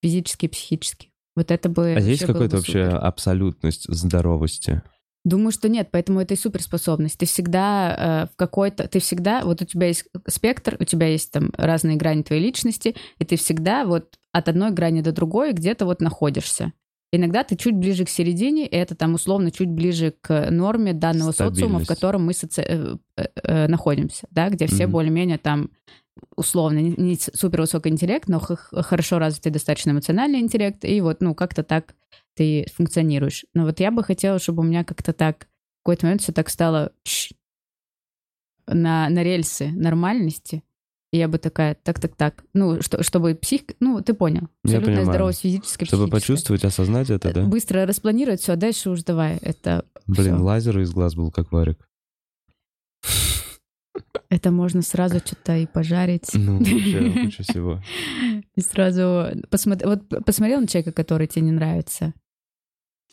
физически 0.02 0.46
и 0.46 0.48
психически. 0.48 1.10
Вот 1.36 1.52
это 1.52 1.68
бы... 1.68 1.94
А 1.96 2.00
есть 2.00 2.24
какая-то 2.26 2.56
вообще 2.56 2.86
супер. 2.86 2.96
абсолютность 2.96 3.84
здоровости? 3.88 4.82
Думаю, 5.24 5.52
что 5.52 5.68
нет, 5.68 5.88
поэтому 5.90 6.20
это 6.20 6.34
и 6.34 6.36
суперспособность. 6.36 7.18
Ты 7.18 7.26
всегда 7.26 8.26
э, 8.28 8.32
в 8.32 8.36
какой-то... 8.36 8.88
Ты 8.88 9.00
всегда... 9.00 9.44
Вот 9.44 9.60
у 9.60 9.64
тебя 9.64 9.88
есть 9.88 10.04
спектр, 10.26 10.76
у 10.80 10.84
тебя 10.84 11.08
есть 11.08 11.32
там 11.32 11.50
разные 11.56 11.96
грани 11.96 12.22
твоей 12.22 12.42
личности, 12.42 12.94
и 13.18 13.24
ты 13.24 13.36
всегда 13.36 13.84
вот 13.84 14.18
от 14.32 14.48
одной 14.48 14.70
грани 14.70 15.00
до 15.00 15.12
другой 15.12 15.52
где-то 15.52 15.84
вот 15.84 16.00
находишься. 16.00 16.72
Иногда 17.10 17.42
ты 17.42 17.56
чуть 17.56 17.74
ближе 17.74 18.04
к 18.04 18.10
середине, 18.10 18.66
и 18.66 18.76
это 18.76 18.94
там 18.94 19.14
условно 19.14 19.50
чуть 19.50 19.70
ближе 19.70 20.14
к 20.20 20.50
норме 20.50 20.92
данного 20.92 21.32
социума, 21.32 21.78
в 21.80 21.86
котором 21.86 22.26
мы 22.26 22.32
соци- 22.32 22.62
э, 22.66 22.96
э, 23.16 23.24
э, 23.42 23.66
находимся, 23.66 24.26
да, 24.30 24.50
где 24.50 24.66
все 24.66 24.84
Мгм. 24.84 24.92
более-менее 24.92 25.38
там 25.38 25.70
условно 26.36 26.78
не, 26.78 26.94
не 26.96 27.16
супер 27.16 27.60
высокий 27.60 27.88
интеллект, 27.90 28.28
но 28.28 28.40
хорошо 28.40 29.18
развитый 29.18 29.52
достаточно 29.52 29.90
эмоциональный 29.90 30.40
интеллект, 30.40 30.84
и 30.84 31.00
вот, 31.00 31.20
ну, 31.20 31.34
как-то 31.34 31.62
так 31.62 31.94
ты 32.34 32.66
функционируешь. 32.74 33.44
Но 33.54 33.64
вот 33.64 33.80
я 33.80 33.90
бы 33.90 34.04
хотела, 34.04 34.38
чтобы 34.38 34.60
у 34.60 34.66
меня 34.66 34.84
как-то 34.84 35.12
так 35.12 35.48
в 35.80 35.84
какой-то 35.84 36.06
момент 36.06 36.22
все 36.22 36.32
так 36.32 36.48
стало 36.48 36.92
на, 38.66 39.08
на 39.08 39.22
рельсы 39.22 39.68
нормальности. 39.68 40.62
И 41.10 41.16
я 41.16 41.26
бы 41.26 41.38
такая, 41.38 41.74
так-так-так. 41.82 42.44
Ну, 42.52 42.82
что, 42.82 43.02
чтобы 43.02 43.34
псих... 43.34 43.62
Ну, 43.80 44.02
ты 44.02 44.12
понял. 44.12 44.42
Я 44.64 44.76
Абсолютная 44.76 44.84
понимаю. 44.96 45.06
здоровость 45.06 45.40
физическая, 45.40 45.86
Чтобы 45.86 46.08
почувствовать, 46.08 46.64
осознать 46.64 47.08
это, 47.08 47.32
да? 47.32 47.44
Быстро 47.44 47.86
распланировать 47.86 48.42
все, 48.42 48.52
а 48.52 48.56
дальше 48.56 48.90
уж 48.90 49.02
давай. 49.04 49.38
Это, 49.40 49.86
Блин, 50.06 50.36
всё. 50.36 50.44
лазер 50.44 50.78
из 50.80 50.90
глаз 50.90 51.14
был 51.14 51.30
как 51.30 51.50
варик. 51.50 51.88
Это 54.28 54.50
можно 54.50 54.82
сразу 54.82 55.18
что-то 55.18 55.56
и 55.56 55.66
пожарить. 55.66 56.30
Ну, 56.34 56.58
вообще, 56.58 57.10
куча 57.24 57.42
всего. 57.42 57.82
И 58.54 58.60
сразу... 58.60 59.26
Посмотри, 59.50 59.86
вот 59.86 60.08
посмотрел 60.24 60.60
на 60.60 60.66
человека, 60.66 60.92
который 60.92 61.26
тебе 61.26 61.46
не 61.46 61.52
нравится? 61.52 62.12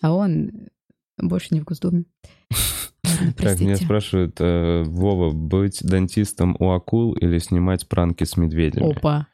А 0.01 0.13
он 0.13 0.69
больше 1.17 1.47
не 1.51 1.61
в 1.61 1.63
Госдуме. 1.63 2.05
Ладно, 3.03 3.33
Так, 3.38 3.59
меня 3.59 3.75
спрашивают, 3.77 4.36
э, 4.39 4.83
Вова, 4.86 5.31
быть 5.31 5.83
дантистом 5.83 6.55
у 6.59 6.71
акул 6.71 7.13
или 7.13 7.38
снимать 7.38 7.88
пранки 7.88 8.23
с 8.23 8.36
медведями? 8.38 8.97
Опа. 8.97 9.27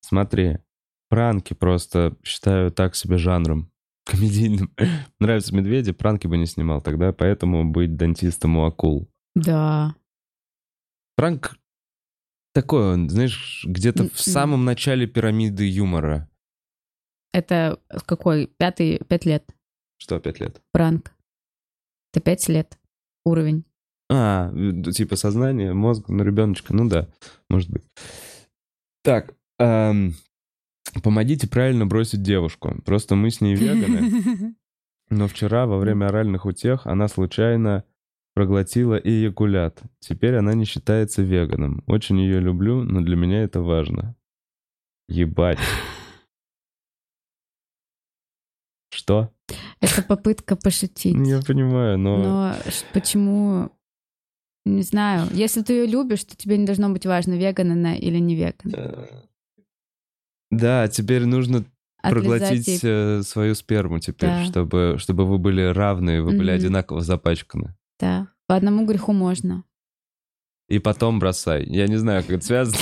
Смотри, 0.00 0.58
пранки 1.08 1.54
просто 1.54 2.16
считаю 2.24 2.70
так 2.70 2.96
себе 2.96 3.18
жанром 3.18 3.70
комедийным. 4.04 4.74
Нравятся 5.18 5.54
медведи, 5.54 5.92
пранки 5.92 6.26
бы 6.26 6.38
не 6.38 6.46
снимал 6.46 6.80
тогда, 6.80 7.12
поэтому 7.12 7.70
быть 7.70 7.96
дантистом 7.96 8.56
у 8.56 8.64
акул. 8.64 9.10
Да. 9.34 9.94
Пранк 11.20 11.58
такой, 12.54 12.94
он, 12.94 13.10
знаешь, 13.10 13.66
где-то 13.68 14.08
в 14.08 14.18
самом 14.18 14.64
начале 14.64 15.06
пирамиды 15.06 15.68
юмора. 15.68 16.30
Это 17.34 17.78
какой? 18.06 18.46
Пятый, 18.46 19.00
пять 19.06 19.26
лет. 19.26 19.44
Что, 19.98 20.18
пять 20.18 20.40
лет? 20.40 20.62
Пранк. 20.72 21.12
Это 22.10 22.22
пять 22.22 22.48
лет. 22.48 22.78
Уровень. 23.26 23.66
А, 24.08 24.50
э, 24.54 24.92
типа 24.92 25.16
сознание, 25.16 25.74
мозг, 25.74 26.08
ну, 26.08 26.24
ребеночка, 26.24 26.74
ну 26.74 26.88
да, 26.88 27.06
может 27.50 27.68
быть. 27.68 27.82
Так, 29.04 29.34
эм, 29.58 30.14
помогите 31.02 31.46
правильно 31.50 31.84
бросить 31.84 32.22
девушку. 32.22 32.80
Просто 32.86 33.14
мы 33.14 33.30
с 33.30 33.42
ней 33.42 33.56
веганы, 33.56 34.54
но 35.10 35.28
вчера 35.28 35.66
во 35.66 35.76
время 35.76 36.06
оральных 36.06 36.46
утех 36.46 36.86
она 36.86 37.08
случайно 37.08 37.84
проглотила 38.40 38.94
эякулят. 38.94 39.82
Теперь 39.98 40.36
она 40.36 40.54
не 40.54 40.64
считается 40.64 41.20
веганом. 41.20 41.84
Очень 41.86 42.18
ее 42.20 42.40
люблю, 42.40 42.82
но 42.84 43.02
для 43.02 43.14
меня 43.14 43.42
это 43.42 43.60
важно. 43.60 44.16
Ебать. 45.10 45.58
Что? 48.94 49.30
Это 49.80 50.02
попытка 50.02 50.56
пошутить. 50.56 51.14
Я 51.26 51.42
понимаю, 51.42 51.98
но... 51.98 52.16
Но 52.16 52.54
почему... 52.94 53.70
Не 54.64 54.82
знаю. 54.82 55.28
Если 55.32 55.60
ты 55.62 55.74
ее 55.74 55.86
любишь, 55.86 56.24
то 56.24 56.34
тебе 56.34 56.56
не 56.56 56.64
должно 56.64 56.88
быть 56.88 57.04
важно, 57.04 57.34
веган 57.34 57.72
она 57.72 57.94
или 57.94 58.18
не 58.18 58.36
веган. 58.36 59.06
Да, 60.50 60.88
теперь 60.88 61.26
нужно 61.26 61.64
Отлезать 62.02 62.40
проглотить 62.40 62.68
ей- 62.68 62.80
э, 62.82 63.22
свою 63.22 63.54
сперму 63.54 63.98
теперь, 64.00 64.30
Да. 64.30 64.44
чтобы, 64.46 64.96
чтобы 64.98 65.26
вы 65.26 65.38
были 65.38 65.60
равны, 65.62 66.22
вы 66.22 66.30
были 66.30 66.50
Мгм. 66.52 66.58
одинаково 66.58 67.00
запачканы. 67.02 67.74
Да. 68.00 68.28
По 68.46 68.56
одному 68.56 68.84
греху 68.86 69.12
можно. 69.12 69.64
И 70.68 70.78
потом 70.78 71.18
бросай. 71.18 71.64
Я 71.66 71.86
не 71.86 71.96
знаю, 71.96 72.22
как 72.22 72.36
это 72.36 72.44
связано, 72.46 72.78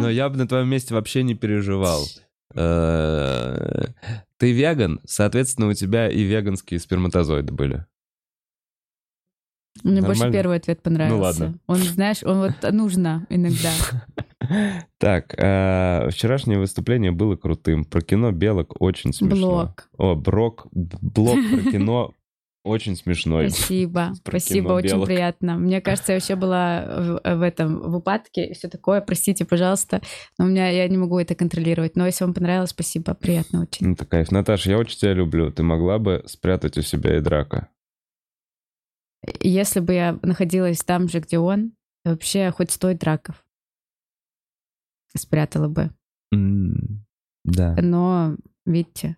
но 0.00 0.10
я 0.10 0.28
бы 0.28 0.36
на 0.36 0.46
твоем 0.46 0.68
месте 0.68 0.94
вообще 0.94 1.22
не 1.22 1.34
переживал. 1.34 2.04
Э, 2.54 3.84
Ты 4.38 4.52
веган, 4.52 5.00
соответственно, 5.04 5.68
у 5.68 5.72
тебя 5.72 6.08
и 6.08 6.22
веганские 6.22 6.80
сперматозоиды 6.80 7.52
были. 7.52 7.86
Мне 9.82 10.00
больше 10.02 10.20
Нормально? 10.22 10.32
первый 10.32 10.56
ответ 10.58 10.82
понравился. 10.82 11.16
Ну 11.16 11.22
ладно. 11.22 11.58
Он, 11.66 11.76
знаешь, 11.78 12.22
он 12.22 12.38
вот 12.38 12.72
нужно 12.72 13.26
иногда. 13.28 13.70
Так, 14.98 15.34
э, 15.36 16.08
вчерашнее 16.10 16.58
выступление 16.58 17.12
было 17.12 17.36
крутым. 17.36 17.84
Про 17.84 18.00
кино 18.00 18.32
белок 18.32 18.80
очень 18.80 19.12
смешно. 19.12 19.36
Блок. 19.36 19.88
О, 19.96 20.14
брок, 20.14 20.66
блок 20.72 21.38
про 21.50 21.70
кино 21.70 22.14
очень 22.64 22.96
смешной. 22.96 23.50
Спасибо. 23.50 24.14
Про 24.24 24.40
Спасибо, 24.40 24.72
очень 24.72 24.94
белок. 24.94 25.06
приятно. 25.06 25.56
Мне 25.56 25.80
кажется, 25.82 26.12
я 26.12 26.16
вообще 26.16 26.34
была 26.34 27.20
в, 27.22 27.36
в 27.36 27.42
этом, 27.42 27.78
в 27.78 27.96
упадке 27.96 28.46
и 28.46 28.54
все 28.54 28.68
такое. 28.68 29.02
Простите, 29.02 29.44
пожалуйста. 29.44 30.00
Но 30.38 30.46
у 30.46 30.48
меня, 30.48 30.70
я 30.70 30.88
не 30.88 30.96
могу 30.96 31.18
это 31.18 31.34
контролировать. 31.34 31.94
Но 31.94 32.06
если 32.06 32.24
вам 32.24 32.32
понравилось, 32.32 32.70
спасибо. 32.70 33.14
Приятно 33.14 33.62
очень. 33.62 33.88
Ну, 33.88 33.96
ты 33.96 34.06
кайф. 34.06 34.32
Наташа, 34.32 34.70
я 34.70 34.78
очень 34.78 34.98
тебя 34.98 35.12
люблю. 35.12 35.52
Ты 35.52 35.62
могла 35.62 35.98
бы 35.98 36.22
спрятать 36.26 36.78
у 36.78 36.82
себя 36.82 37.18
и 37.18 37.20
драка. 37.20 37.68
Если 39.40 39.80
бы 39.80 39.92
я 39.92 40.18
находилась 40.22 40.78
там 40.78 41.08
же, 41.08 41.20
где 41.20 41.38
он, 41.38 41.72
вообще 42.04 42.50
хоть 42.50 42.70
сто 42.70 42.92
драков 42.94 43.44
спрятала 45.16 45.68
бы. 45.68 45.90
Да. 47.44 47.76
Но, 47.80 48.36
видите, 48.66 49.16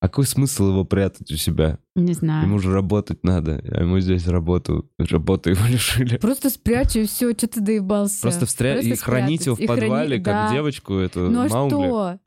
А 0.00 0.08
какой 0.08 0.26
смысл 0.26 0.68
его 0.70 0.84
прятать 0.84 1.30
у 1.30 1.36
себя? 1.36 1.78
не 1.94 2.12
знаю. 2.14 2.46
Ему 2.46 2.58
же 2.58 2.72
работать 2.72 3.22
надо, 3.22 3.62
а 3.70 3.82
ему 3.82 4.00
здесь 4.00 4.26
работу, 4.26 4.90
работу 4.98 5.50
его 5.50 5.64
лишили. 5.68 6.16
Просто 6.16 6.50
спрячу 6.50 7.00
и 7.00 7.06
все, 7.06 7.30
что 7.32 7.46
ты 7.46 7.60
доебался. 7.60 8.22
Просто 8.22 8.46
встря... 8.46 8.80
и 8.80 8.88
Просто 8.88 9.04
хранить 9.04 9.46
его 9.46 9.54
в. 9.56 9.60
И 9.60 9.66
храни- 9.66 9.80
подвале, 9.80 10.16
как 10.16 10.24
да. 10.48 10.52
девочку 10.52 10.94
эту 10.94 11.30
Ну 11.30 11.42
а 11.42 11.48
Маугли. 11.48 11.74
что? 11.86 12.18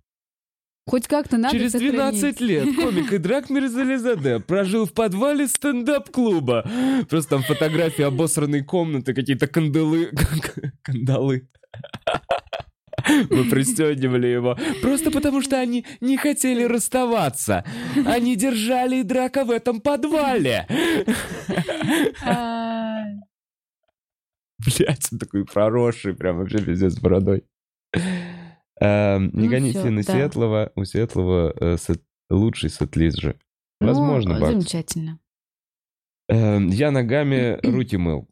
Хоть 0.88 1.08
как-то 1.08 1.38
надо 1.38 1.58
Через 1.58 1.72
сохранить. 1.72 1.96
12 1.96 2.42
лет 2.42 2.76
комик 2.76 3.12
Идрак 3.14 3.50
Мирзализаде 3.50 4.40
прожил 4.40 4.86
в 4.86 4.94
подвале 4.94 5.48
стендап-клуба. 5.48 6.64
Просто 7.10 7.32
там 7.32 7.42
фотографии 7.42 8.04
обосранной 8.04 8.64
комнаты, 8.64 9.16
какие-то 9.16 9.48
кандалы. 9.48 10.12
Кандалы. 10.84 11.50
Мы 13.30 13.50
пристегивали 13.50 14.28
его. 14.28 14.58
Просто 14.82 15.12
потому, 15.12 15.42
что 15.42 15.60
они 15.60 15.86
не 16.02 16.18
хотели 16.18 16.64
расставаться. 16.64 17.64
Они 18.06 18.36
держали 18.36 19.02
Идрака 19.02 19.46
в 19.46 19.52
этом 19.52 19.80
подвале. 19.82 20.68
А, 22.24 23.04
Блять, 24.58 25.08
он 25.12 25.20
такой 25.20 25.46
проросший, 25.46 26.16
прям 26.16 26.38
вообще 26.38 26.64
пиздец 26.64 26.94
с 26.94 27.00
бородой. 27.00 27.44
Эм, 28.80 29.30
Не 29.34 29.44
Ну 29.46 29.50
гоните 29.50 29.80
всё, 29.80 29.92
на 29.92 30.04
да. 30.04 30.12
Светлого. 30.14 30.72
У 30.76 30.84
Светлого 30.84 31.54
э, 31.60 31.78
лучший 32.30 32.70
сет-лист 32.70 33.18
же. 33.20 33.40
Возможно, 33.80 34.40
Бакс. 34.40 34.52
Замечательно. 34.54 35.20
Эм, 36.30 36.68
Я 36.68 36.92
ногами 36.92 37.60
руки 37.64 37.98
мыл. 37.98 38.28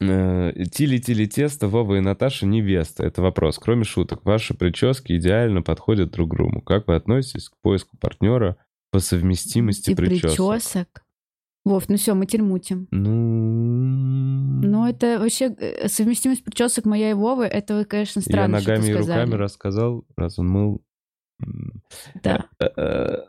Э, 0.00 0.52
Тили-тили 0.70 1.26
тесто, 1.26 1.68
Вова 1.68 1.96
и 1.96 2.00
Наташа 2.00 2.46
невеста. 2.46 3.04
Это 3.04 3.20
вопрос. 3.20 3.58
Кроме 3.58 3.84
шуток, 3.84 4.24
ваши 4.24 4.54
прически 4.54 5.18
идеально 5.18 5.62
подходят 5.62 6.10
друг 6.10 6.30
другу. 6.30 6.62
Как 6.62 6.88
вы 6.88 6.96
относитесь 6.96 7.48
к 7.48 7.56
поиску 7.60 7.96
партнера 7.98 8.56
по 8.90 8.98
совместимости 8.98 9.90
И 9.90 9.94
причесок? 9.94 10.54
причесок. 10.54 11.04
Вов, 11.64 11.90
ну 11.90 11.96
все, 11.96 12.14
мы 12.14 12.24
термутим. 12.24 12.88
Ну... 12.90 14.62
Но 14.62 14.88
это 14.88 15.18
вообще 15.18 15.54
э, 15.58 15.88
совместимость 15.88 16.42
причесок 16.42 16.86
моя 16.86 17.10
и 17.10 17.14
Вовы, 17.14 17.44
это, 17.44 17.74
вы, 17.74 17.84
конечно, 17.84 18.20
Я 18.20 18.24
странно, 18.24 18.60
что 18.60 18.70
ногами 18.70 18.90
и 18.90 18.94
руками 18.94 19.34
рассказал, 19.34 20.06
раз 20.16 20.38
он 20.38 20.48
мыл. 20.48 20.82
Да. 22.22 22.46
Э-э. 22.58 23.26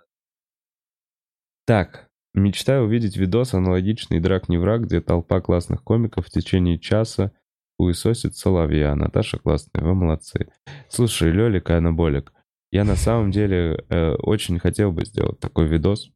Так, 1.65 2.09
мечтаю 2.34 2.86
увидеть 2.86 3.17
видос 3.17 3.53
аналогичный 3.53 4.19
«Драк 4.19 4.49
не 4.49 4.57
враг», 4.57 4.84
где 4.84 5.01
толпа 5.01 5.41
классных 5.41 5.84
комиков 5.84 6.27
в 6.27 6.29
течение 6.29 6.79
часа 6.79 7.32
хуесосит 7.77 8.36
соловья. 8.36 8.95
Наташа 8.95 9.39
классная, 9.39 9.84
вы 9.84 9.95
молодцы. 9.95 10.51
Слушай, 10.89 11.32
Лёлик 11.32 11.69
и 11.69 11.73
Анаболик, 11.73 12.32
я 12.71 12.86
на 12.86 12.95
самом 12.95 13.32
деле 13.32 13.84
э, 13.89 14.13
очень 14.15 14.59
хотел 14.59 14.91
бы 14.91 15.05
сделать 15.05 15.39
такой 15.39 15.67
видос. 15.67 16.11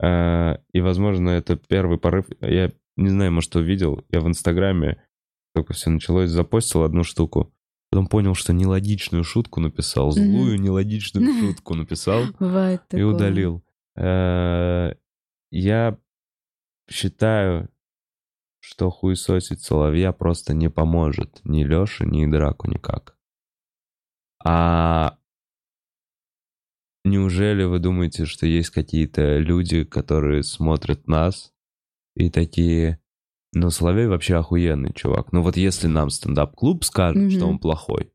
Э, 0.00 0.56
и, 0.72 0.80
возможно, 0.80 1.30
это 1.30 1.56
первый 1.56 1.98
порыв. 1.98 2.26
Я 2.40 2.70
не 2.96 3.08
знаю, 3.08 3.32
может, 3.32 3.56
увидел. 3.56 4.04
Я 4.10 4.20
в 4.20 4.28
Инстаграме, 4.28 5.02
только 5.54 5.72
все 5.72 5.90
началось, 5.90 6.30
запостил 6.30 6.84
одну 6.84 7.02
штуку. 7.02 7.52
Потом 7.90 8.06
понял, 8.06 8.34
что 8.34 8.52
нелогичную 8.52 9.24
шутку 9.24 9.60
написал, 9.60 10.10
злую 10.10 10.60
нелогичную 10.60 11.32
шутку 11.40 11.74
написал 11.74 12.24
Бывает 12.38 12.82
и 12.88 12.96
такое. 12.96 13.06
удалил. 13.06 13.63
Э, 13.96 14.94
Я 15.50 15.98
считаю, 16.90 17.68
что 18.60 18.90
хуесосить 18.90 19.60
соловья 19.62 20.12
просто 20.12 20.54
не 20.54 20.68
поможет 20.70 21.40
ни 21.44 21.64
Лёше, 21.64 22.06
ни 22.06 22.26
Драку 22.26 22.68
никак. 22.68 23.16
А 24.44 25.16
неужели 27.04 27.64
вы 27.64 27.78
думаете, 27.78 28.24
что 28.24 28.46
есть 28.46 28.70
какие-то 28.70 29.38
люди, 29.38 29.84
которые 29.84 30.42
смотрят 30.42 31.06
нас 31.06 31.52
и 32.16 32.30
такие, 32.30 33.00
ну, 33.52 33.70
Соловей 33.70 34.06
вообще 34.06 34.36
охуенный 34.36 34.92
чувак. 34.92 35.32
Ну 35.32 35.42
вот 35.42 35.56
если 35.56 35.86
нам 35.86 36.10
стендап-клуб 36.10 36.84
скажет, 36.84 37.30
что 37.32 37.44
Мгм. 37.46 37.54
он 37.54 37.58
плохой, 37.58 38.12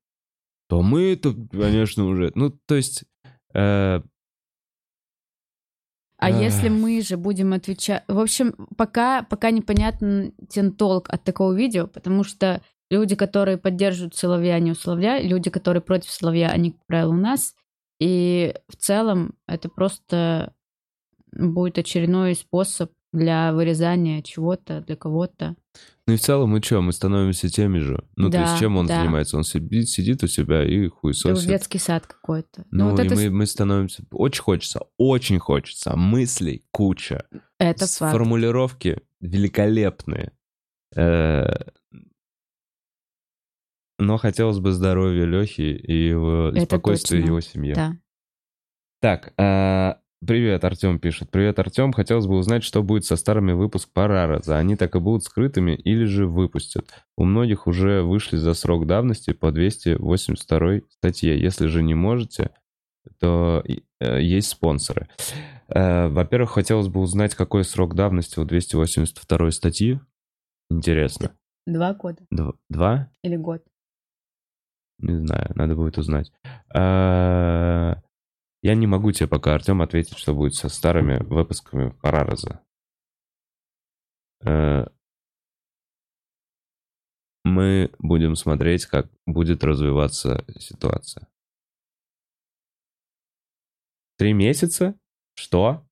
то 0.68 0.82
мы 0.82 1.14
это, 1.14 1.34
конечно, 1.52 2.06
уже... 2.06 2.32
Ну, 2.36 2.50
то 2.52 2.76
есть... 2.76 3.06
э, 3.54 4.02
А 6.20 6.30
если 6.30 6.68
мы 6.68 7.02
же 7.02 7.16
будем 7.16 7.54
отвечать... 7.54 8.04
В 8.10 8.20
общем, 8.20 8.54
пока, 8.78 9.24
пока 9.24 9.52
непонятен 9.52 10.34
толк 10.78 11.10
от 11.10 11.24
такого 11.24 11.54
видео, 11.54 11.88
потому 11.88 12.26
что 12.26 12.62
люди, 12.90 13.16
которые 13.16 13.58
поддерживают 13.58 14.16
Соловья, 14.16 14.56
они 14.56 14.72
у 14.72 14.76
Соловья, 14.76 15.22
люди, 15.22 15.50
которые 15.50 15.82
против 15.82 16.12
Соловья, 16.12 16.50
они, 16.50 16.72
как 16.72 16.86
правило, 16.88 17.12
у 17.12 17.18
нас. 17.18 17.56
И 18.02 18.54
в 18.68 18.76
целом 18.76 19.34
это 19.48 19.70
просто 19.70 20.54
будет 21.32 21.78
очередной 21.78 22.36
способ 22.36 22.92
для 23.14 23.54
вырезания 23.54 24.22
чего-то, 24.22 24.82
для 24.82 24.98
кого-то. 24.98 25.56
Ну 26.10 26.14
и 26.16 26.18
в 26.18 26.22
целом 26.22 26.50
мы 26.50 26.60
что, 26.64 26.82
мы 26.82 26.92
становимся 26.92 27.50
теми 27.50 27.78
же. 27.78 28.04
Ну, 28.16 28.32
то 28.32 28.38
Да, 28.40 28.42
есть 28.50 28.60
чем 28.60 28.78
он 28.78 28.88
да. 28.88 29.00
занимается? 29.00 29.38
Он 29.38 29.44
сидит, 29.44 29.90
сидит 29.90 30.24
у 30.24 30.28
себя 30.28 30.64
и 30.66 30.86
Это 30.86 30.96
уж 30.96 31.00
хуесосит. 31.02 31.48
детский 31.48 31.78
сад 31.78 32.08
какой-то. 32.08 32.66
Ну, 32.72 32.90
вот 32.90 33.00
и 33.00 33.06
это, 33.06 33.14
мы, 33.14 33.30
мы 33.30 33.46
становимся... 33.46 34.04
Очень 34.10 34.42
хочется, 34.42 34.82
очень 34.98 35.38
хочется. 35.38 35.96
Мыслей 35.96 36.66
куча. 36.72 37.28
это 37.60 37.86
С- 37.86 37.98
факт. 38.00 38.12
Формулировки 38.14 39.04
великолепные. 39.22 40.32
Э, 40.96 41.46
Но 44.00 44.18
хотелось 44.18 44.58
бы 44.58 44.72
здоровья 44.72 45.26
Лехи 45.26 45.62
и 45.76 46.08
его 46.08 46.48
Это 46.50 46.62
спокойствия 46.66 47.20
точно. 47.20 47.28
его 47.28 47.42
семьи. 47.42 47.74
Да. 47.76 47.98
Так, 49.00 49.34
а, 49.38 50.00
привет, 50.26 50.64
Артем 50.64 51.00
пишет. 51.00 51.30
Привет, 51.32 51.60
Артем. 51.60 51.92
Хотелось 51.94 52.28
бы 52.28 52.36
узнать, 52.36 52.64
что 52.64 52.84
будет 52.84 53.06
со 53.06 53.16
старыми 53.16 53.54
выпуск 53.54 53.90
Парараза. 53.94 54.58
Они 54.58 54.76
так 54.76 54.96
и 54.96 55.00
будут 55.00 55.24
скрытыми 55.24 55.72
или 55.72 56.06
же 56.06 56.28
выпустят? 56.28 56.90
У 57.18 57.24
многих 57.24 57.68
уже 57.68 58.02
вышли 58.04 58.38
за 58.38 58.54
срок 58.54 58.86
давности 58.88 59.34
по 59.34 59.52
282 59.52 60.82
статье. 60.90 61.40
Если 61.40 61.68
же 61.68 61.84
не 61.84 61.94
можете, 61.96 62.52
то 63.20 63.64
э, 64.00 64.22
есть 64.22 64.50
спонсоры. 64.50 65.08
Э, 65.68 66.08
Во-первых, 66.10 66.52
хотелось 66.52 66.88
бы 66.88 67.00
узнать, 67.00 67.36
какой 67.36 67.64
срок 67.64 67.96
давности 67.96 68.40
у 68.40 68.46
282 68.46 69.52
статьи. 69.52 70.00
Интересно. 70.70 71.32
Два 71.66 71.94
года 71.94 72.24
Дв- 72.34 72.56
Два? 72.70 73.10
или 73.24 73.36
год. 73.36 73.64
Не 75.00 75.16
знаю, 75.16 75.52
надо 75.56 75.76
будет 75.76 75.98
узнать. 75.98 76.32
А, 76.76 78.02
Я 78.62 78.76
не 78.76 78.88
могу 78.88 79.12
тебе 79.12 79.28
пока, 79.28 79.56
Артем, 79.56 79.82
ответить, 79.82 80.18
что 80.18 80.34
будет 80.34 80.54
со 80.56 80.70
старыми 80.70 81.24
выпусками 81.24 81.90
Парараза. 82.02 82.62
Э, 84.46 84.86
Мы 87.46 87.92
будем 88.00 88.36
смотреть, 88.36 88.86
как 88.86 89.10
будет 89.26 89.64
развиваться 89.64 90.46
ситуация. 90.60 91.28
Три 94.18 94.34
месяца? 94.34 95.00
Что? 95.36 95.88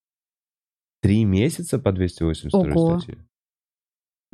Три 1.01 1.23
месяца 1.23 1.79
по 1.79 1.93
282 1.93 2.59
Ого. 2.59 2.99
статье? 2.99 3.25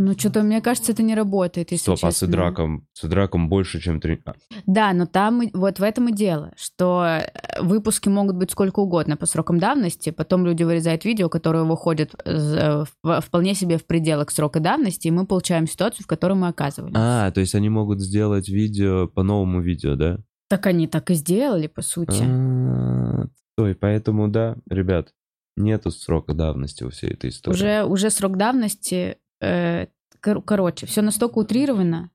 Ну, 0.05 0.19
что-то, 0.19 0.43
мне 0.43 0.59
кажется, 0.59 0.91
это 0.91 1.01
не 1.01 1.15
работает, 1.15 1.71
если 1.71 1.83
Стоп, 1.83 1.99
а 2.03 2.11
с 2.11 2.15
честно. 2.15 2.25
Идраком, 2.25 2.87
с 2.91 3.05
Идраком 3.05 3.47
больше, 3.47 3.79
чем 3.79 4.01
три... 4.01 4.19
а, 4.25 4.33
Да, 4.65 4.91
но 4.91 5.05
там 5.05 5.43
вот 5.53 5.79
в 5.79 5.83
этом 5.83 6.09
и 6.09 6.13
дело, 6.13 6.51
что 6.57 7.05
э, 7.05 7.61
выпуски 7.61 8.09
могут 8.09 8.35
быть 8.35 8.51
сколько 8.51 8.81
угодно 8.81 9.15
по 9.15 9.25
срокам 9.25 9.59
давности, 9.59 10.09
потом 10.09 10.45
люди 10.45 10.63
вырезают 10.63 11.05
видео, 11.05 11.29
которое 11.29 11.63
выходит 11.63 12.13
э, 12.25 12.83
вполне 13.21 13.55
себе 13.55 13.77
в 13.77 13.85
пределах 13.85 14.31
срока 14.31 14.59
давности, 14.59 15.07
и 15.07 15.11
мы 15.11 15.25
получаем 15.25 15.67
ситуацию, 15.67 16.03
в 16.03 16.07
которой 16.07 16.33
мы 16.33 16.49
оказываемся. 16.49 16.99
А, 16.99 17.31
то 17.31 17.39
есть 17.39 17.55
они 17.55 17.69
могут 17.69 18.01
сделать 18.01 18.49
видео 18.49 19.07
по 19.07 19.23
новому 19.23 19.61
видео, 19.61 19.95
да? 19.95 20.17
Так 20.49 20.65
они 20.65 20.87
так 20.87 21.11
и 21.11 21.13
сделали, 21.13 21.67
по 21.67 21.81
сути. 21.81 22.21
А, 22.21 23.27
Стой, 23.53 23.73
поэтому 23.73 24.27
да, 24.27 24.57
ребят, 24.69 25.13
нету 25.55 25.91
срока 25.91 26.33
давности 26.33 26.83
у 26.83 26.89
всей 26.89 27.11
этой 27.11 27.29
истории. 27.29 27.55
Уже, 27.55 27.83
уже 27.85 28.09
срок 28.09 28.37
давности, 28.37 29.17
э, 29.43 29.87
кор- 30.21 30.41
короче, 30.41 30.85
все 30.85 31.01
настолько 31.01 31.39
утрировано, 31.39 32.11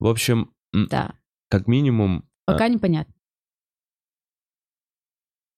В 0.00 0.06
общем, 0.06 0.52
да, 0.72 1.14
как 1.48 1.66
минимум, 1.68 2.28
пока 2.46 2.68
непонятно. 2.68 3.14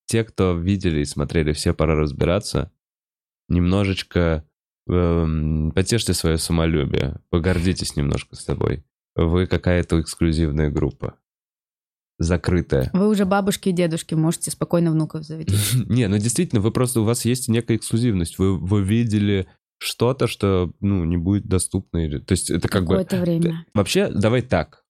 те, 0.07 0.25
кто 0.25 0.53
видели 0.55 1.01
и 1.01 1.05
смотрели 1.05 1.53
все 1.53 1.75
«Пора 1.75 1.95
разбираться», 1.97 2.71
немножечко 3.49 4.45
эм, 4.89 5.73
потешьте 5.75 6.15
свое 6.15 6.39
самолюбие, 6.39 7.21
погордитесь 7.31 7.97
немножко 7.97 8.37
с 8.37 8.45
тобой. 8.45 8.85
Вы 9.17 9.47
какая-то 9.47 10.01
эксклюзивная 10.01 10.71
группа. 10.71 11.19
Закрытая. 12.19 12.91
Вы 12.95 13.09
уже 13.09 13.25
бабушки 13.27 13.69
и 13.69 13.73
дедушки, 13.73 14.15
можете 14.15 14.51
спокойно 14.51 14.91
внуков 14.91 15.25
заводить. 15.25 15.75
Не, 15.89 16.09
ну 16.09 16.17
действительно, 16.19 16.61
вы 16.63 16.71
просто, 16.71 17.01
у 17.01 17.05
вас 17.05 17.25
есть 17.25 17.49
некая 17.49 17.77
эксклюзивность. 17.77 18.39
Вы, 18.39 18.57
вы 18.59 18.83
видели 18.83 19.47
что-то, 19.79 20.27
что, 20.27 20.73
ну, 20.81 21.05
не 21.05 21.17
будет 21.17 21.47
доступно. 21.47 22.21
То 22.21 22.33
есть 22.33 22.51
это 22.51 22.69
как 22.69 22.83
бы... 22.85 22.97
Какое-то 22.97 23.21
время. 23.21 23.67
Вообще, 23.75 24.09
давай 24.09 24.43
так. 24.43 24.85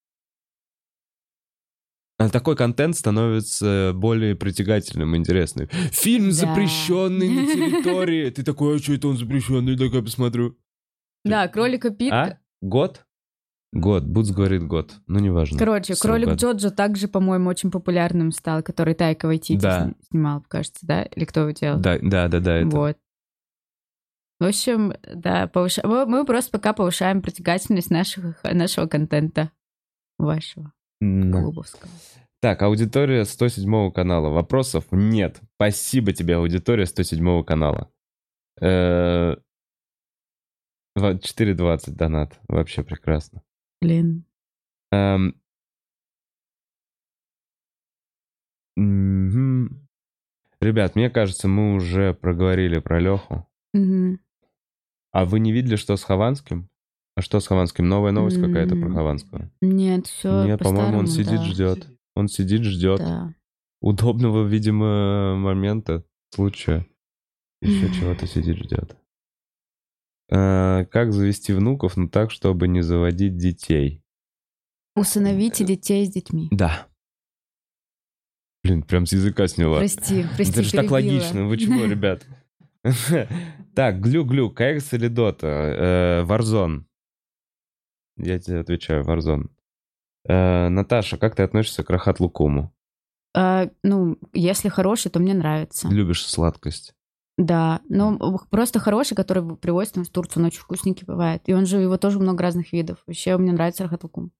А 2.18 2.30
Такой 2.30 2.56
контент 2.56 2.96
становится 2.96 3.92
более 3.94 4.34
притягательным, 4.34 5.14
интересным. 5.16 5.68
Фильм 5.68 6.26
Да. 6.26 6.32
запрещенный 6.32 7.28
на 7.28 7.46
территории. 7.52 8.30
Ты 8.30 8.42
такой, 8.42 8.76
а 8.76 8.78
что 8.78 8.94
это 8.94 9.08
он 9.08 9.18
запрещенный? 9.18 9.76
Дай-ка 9.76 9.96
я 9.98 10.02
посмотрю. 10.02 10.56
Да, 11.24 11.46
кролика 11.48 11.90
Пит. 11.90 12.12
А? 12.12 12.38
Год? 12.62 13.04
Год. 13.72 14.04
Бутс 14.04 14.30
говорит 14.30 14.62
год. 14.62 14.94
Ну, 15.06 15.18
неважно. 15.18 15.58
Короче, 15.58 15.94
Срок 15.94 16.02
кролик 16.12 16.28
года. 16.28 16.38
Джоджо 16.40 16.70
также, 16.70 17.08
по-моему, 17.08 17.50
очень 17.50 17.70
популярным 17.70 18.32
стал, 18.32 18.62
который 18.62 18.94
Тайка 18.94 19.26
Вайтити 19.26 19.60
Да. 19.60 19.84
сни- 19.84 19.94
снимал, 20.08 20.42
кажется, 20.48 20.86
да? 20.86 21.02
Или 21.02 21.24
кто 21.26 21.40
его 21.40 21.50
делал? 21.50 21.78
Да, 21.80 21.98
да, 22.00 22.28
да, 22.28 22.40
да. 22.40 22.56
Это. 22.58 22.68
Вот. 22.68 22.96
В 24.38 24.44
общем, 24.44 24.92
да, 25.14 25.46
повыша- 25.48 25.86
мы 25.86 26.04
мы 26.06 26.24
просто 26.26 26.50
пока 26.52 26.72
повышаем 26.74 27.22
притягательность 27.22 27.90
наших, 27.90 28.42
нашего 28.44 28.86
контента 28.86 29.50
вашего 30.18 30.72
М. 31.00 31.32
клубовского. 31.32 31.90
Так, 32.42 32.62
аудитория 32.62 33.24
107 33.24 33.90
канала. 33.90 34.28
Вопросов 34.28 34.84
нет. 34.90 35.40
Спасибо 35.54 36.12
тебе, 36.12 36.36
аудитория 36.36 36.84
107 36.86 37.42
канала. 37.44 37.90
Э, 38.60 39.36
вот 40.94 41.22
4.20 41.24 41.96
донат. 41.96 42.38
Вообще 42.48 42.82
прекрасно. 42.82 43.42
Блин. 43.80 44.24
Эм. 44.92 45.34
Ребят, 50.60 50.94
мне 50.96 51.10
кажется, 51.10 51.48
мы 51.48 51.74
уже 51.74 52.14
проговорили 52.14 52.78
про 52.78 53.00
Леху. 53.00 53.46
Мгм. 53.72 54.20
А 55.16 55.24
вы 55.24 55.40
не 55.40 55.50
видели, 55.50 55.76
что 55.76 55.96
с 55.96 56.04
Хованским? 56.04 56.68
А 57.14 57.22
что 57.22 57.40
с 57.40 57.46
Хованским? 57.46 57.88
Новая 57.88 58.12
новость 58.12 58.38
какая-то 58.38 58.76
про 58.76 58.90
Хованского? 58.90 59.50
Нет, 59.62 60.08
все 60.08 60.44
Не, 60.44 60.58
по-моему, 60.58 60.98
он 60.98 61.06
сидит, 61.06 61.40
ждет. 61.40 61.88
Он 62.14 62.28
сидит, 62.28 62.64
ждет. 62.64 62.98
Да. 62.98 63.34
Удобного, 63.80 64.46
видимо, 64.46 65.34
момента, 65.36 66.04
случая. 66.34 66.84
Еще 67.62 67.90
чего-то 67.94 68.26
сидит, 68.26 68.58
ждет. 68.58 68.94
А, 70.30 70.84
как 70.84 71.14
завести 71.14 71.54
внуков, 71.54 71.96
но 71.96 72.08
так, 72.08 72.30
чтобы 72.30 72.68
не 72.68 72.82
заводить 72.82 73.38
детей? 73.38 74.02
Усыновите 74.96 75.64
детей 75.64 76.04
с 76.04 76.10
детьми. 76.10 76.48
Да. 76.50 76.88
Блин, 78.62 78.82
прям 78.82 79.06
с 79.06 79.14
языка 79.14 79.48
сняла. 79.48 79.78
Прости, 79.78 80.26
прости, 80.36 80.52
Это 80.52 80.62
же 80.62 80.72
так 80.72 80.90
перебила. 80.90 80.92
логично. 80.92 81.46
Вы 81.46 81.56
чего, 81.56 81.86
ребят? 81.86 82.26
Так, 83.74 84.00
глю-глю, 84.00 84.50
КС 84.50 84.94
или 84.94 85.08
Дота? 85.08 85.46
Э, 85.46 86.24
Warzone. 86.24 86.84
Я 88.16 88.38
тебе 88.38 88.60
отвечаю, 88.60 89.04
Warzone. 89.04 89.50
Э, 90.26 90.68
Наташа, 90.68 91.18
как 91.18 91.34
ты 91.34 91.42
относишься 91.42 91.84
к 91.84 91.90
Рахат 91.90 92.18
Лукуму? 92.18 92.72
А, 93.34 93.68
ну, 93.82 94.18
если 94.32 94.70
хороший, 94.70 95.10
то 95.10 95.20
мне 95.20 95.34
нравится. 95.34 95.88
Любишь 95.88 96.26
сладкость? 96.26 96.94
Да, 97.36 97.82
ну 97.90 98.38
просто 98.50 98.78
хороший, 98.78 99.14
который 99.14 99.56
привозит 99.56 99.96
нам 99.96 100.06
в 100.06 100.08
Турцию, 100.08 100.42
он 100.42 100.46
очень 100.46 100.60
вкусненький 100.60 101.04
бывает. 101.06 101.42
И 101.44 101.52
он 101.52 101.66
же, 101.66 101.76
его 101.78 101.98
тоже 101.98 102.18
много 102.18 102.42
разных 102.42 102.72
видов. 102.72 103.02
Вообще 103.06 103.36
мне 103.36 103.52
нравится 103.52 103.84
рахат-лукум. 103.84 104.30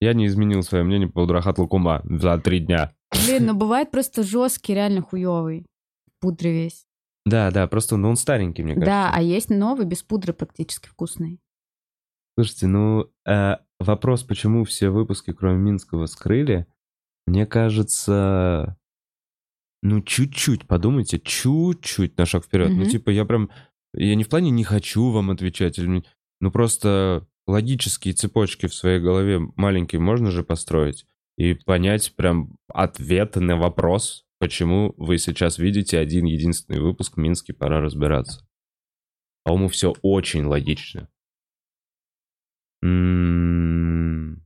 Я 0.00 0.14
не 0.14 0.26
изменил 0.26 0.62
свое 0.62 0.84
мнение 0.84 1.08
по 1.08 1.14
поводу 1.14 1.34
Рахат 1.34 1.58
Лукума 1.58 2.02
за 2.04 2.38
три 2.38 2.60
дня. 2.60 2.94
Блин, 3.26 3.46
ну 3.46 3.54
бывает 3.54 3.90
просто 3.90 4.22
жесткий, 4.22 4.74
реально 4.74 5.02
хуёвый. 5.02 5.66
В 6.06 6.20
пудре 6.20 6.52
весь. 6.52 6.86
Да, 7.26 7.50
да, 7.50 7.66
просто 7.66 7.96
ну, 7.96 8.08
он 8.08 8.16
старенький, 8.16 8.62
мне 8.62 8.74
кажется. 8.74 8.90
Да, 8.90 9.10
а 9.12 9.20
есть 9.20 9.50
новый, 9.50 9.84
без 9.84 10.02
пудры 10.04 10.32
практически 10.32 10.86
вкусный. 10.88 11.40
Слушайте, 12.38 12.68
ну, 12.68 13.10
э, 13.26 13.56
вопрос, 13.80 14.22
почему 14.22 14.64
все 14.64 14.90
выпуски, 14.90 15.32
кроме 15.32 15.58
Минского, 15.58 16.06
скрыли, 16.06 16.66
мне 17.26 17.44
кажется, 17.44 18.78
ну, 19.82 20.00
чуть-чуть, 20.02 20.68
подумайте, 20.68 21.18
чуть-чуть 21.18 22.16
на 22.16 22.26
шаг 22.26 22.44
вперед. 22.44 22.70
Ну, 22.70 22.82
Мгм. 22.82 22.90
типа, 22.90 23.10
я 23.10 23.24
прям, 23.24 23.50
я 23.92 24.14
не 24.14 24.22
в 24.22 24.28
плане 24.28 24.50
не 24.50 24.62
хочу 24.62 25.10
вам 25.10 25.30
отвечать, 25.30 25.78
или, 25.78 26.04
ну, 26.40 26.50
просто 26.52 27.26
логические 27.48 28.14
цепочки 28.14 28.66
в 28.66 28.74
своей 28.74 29.00
голове 29.00 29.40
маленькие 29.56 30.00
можно 30.00 30.30
же 30.30 30.44
построить 30.44 31.06
и 31.36 31.54
понять 31.54 32.14
прям 32.14 32.56
ответ 32.68 33.34
на 33.36 33.56
вопрос, 33.56 34.25
почему 34.38 34.94
вы 34.96 35.18
сейчас 35.18 35.58
видите 35.58 35.98
один 35.98 36.24
единственный 36.24 36.80
выпуск 36.80 37.16
«Минский, 37.16 37.52
пора 37.52 37.80
разбираться». 37.80 38.46
По-моему, 39.44 39.68
все 39.68 39.94
очень 40.02 40.44
логично. 40.44 41.08
М, 42.82 44.42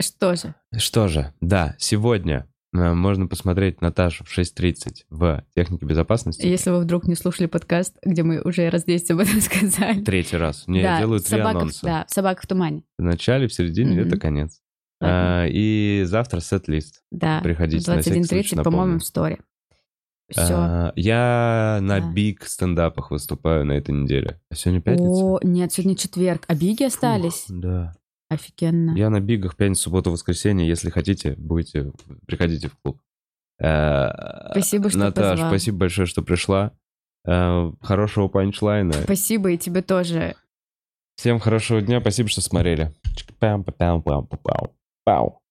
Что 0.00 0.34
же? 0.36 0.54
Что 0.76 1.08
же, 1.08 1.32
да, 1.40 1.76
сегодня 1.78 2.48
Э, 2.76 2.92
Можно 2.92 3.28
посмотреть 3.28 3.80
Наташу 3.80 4.24
в 4.24 4.36
6.30 4.36 5.04
в 5.08 5.44
технике 5.54 5.86
безопасности. 5.86 6.44
Если 6.44 6.70
вы 6.70 6.80
вдруг 6.80 7.06
не 7.06 7.14
слушали 7.14 7.46
подкаст, 7.46 7.96
где 8.02 8.24
мы 8.24 8.40
уже 8.42 8.68
раз 8.68 8.82
10 8.84 9.12
об 9.12 9.20
этом 9.20 9.40
сказали. 9.40 10.02
Третий 10.02 10.36
раз. 10.36 10.66
Не, 10.66 10.82
да, 10.82 10.94
я 10.94 10.98
делаю 10.98 11.20
три 11.20 11.28
собака, 11.38 11.58
анонса. 11.60 11.86
Да, 11.86 12.04
собака 12.08 12.42
в 12.42 12.46
тумане. 12.48 12.82
В 12.98 13.02
начале, 13.02 13.46
в 13.46 13.52
середине, 13.54 14.00
Мгм. 14.00 14.08
это 14.08 14.16
конец. 14.18 14.60
А, 15.04 15.46
и 15.46 16.02
завтра 16.04 16.40
сет-лист. 16.40 17.02
Да, 17.10 17.40
Приходите, 17.42 17.90
на 17.90 18.00
всякий 18.00 18.20
21.30, 18.20 18.24
случай 18.26 18.56
по-моему, 18.56 18.98
в 18.98 19.04
сторе. 19.04 19.38
Все. 20.30 20.42
А, 20.56 20.92
я 20.96 21.78
на 21.82 22.00
Да. 22.00 22.10
биг 22.12 22.44
стендапах 22.46 23.10
выступаю 23.10 23.64
на 23.66 23.72
этой 23.72 23.94
неделе. 23.94 24.40
А 24.50 24.54
сегодня 24.54 24.80
пятница? 24.80 25.04
О, 25.24 25.38
нет, 25.42 25.72
сегодня 25.72 25.96
четверг. 25.96 26.44
А 26.48 26.54
биги 26.54 26.82
остались? 26.82 27.44
Фух, 27.46 27.56
да. 27.60 27.94
Офигенно. 28.30 28.96
Я 28.96 29.10
на 29.10 29.20
бигах 29.20 29.54
пятницу, 29.56 29.82
субботу, 29.82 30.10
воскресенье. 30.10 30.66
Если 30.66 30.88
хотите, 30.90 31.34
будете, 31.36 31.92
приходите 32.26 32.68
в 32.68 32.76
клуб. 32.82 33.00
Э, 33.60 34.50
Спасибо, 34.52 34.88
что 34.88 34.98
Наташ, 34.98 35.32
позвал. 35.32 35.50
спасибо 35.50 35.78
большое, 35.78 36.06
что 36.06 36.22
пришла. 36.22 36.72
Э, 37.26 37.70
Хорошего 37.82 38.28
панчлайна. 38.28 38.92
Спасибо, 38.94 39.50
и 39.52 39.58
тебе 39.58 39.82
тоже. 39.82 40.34
Всем 41.16 41.38
хорошего 41.38 41.80
дня. 41.82 42.00
Спасибо, 42.00 42.28
что 42.28 42.40
смотрели. 42.40 42.92
Чик-пам-па-пам-пам-пау. 43.14 44.72
wow. 45.06 45.43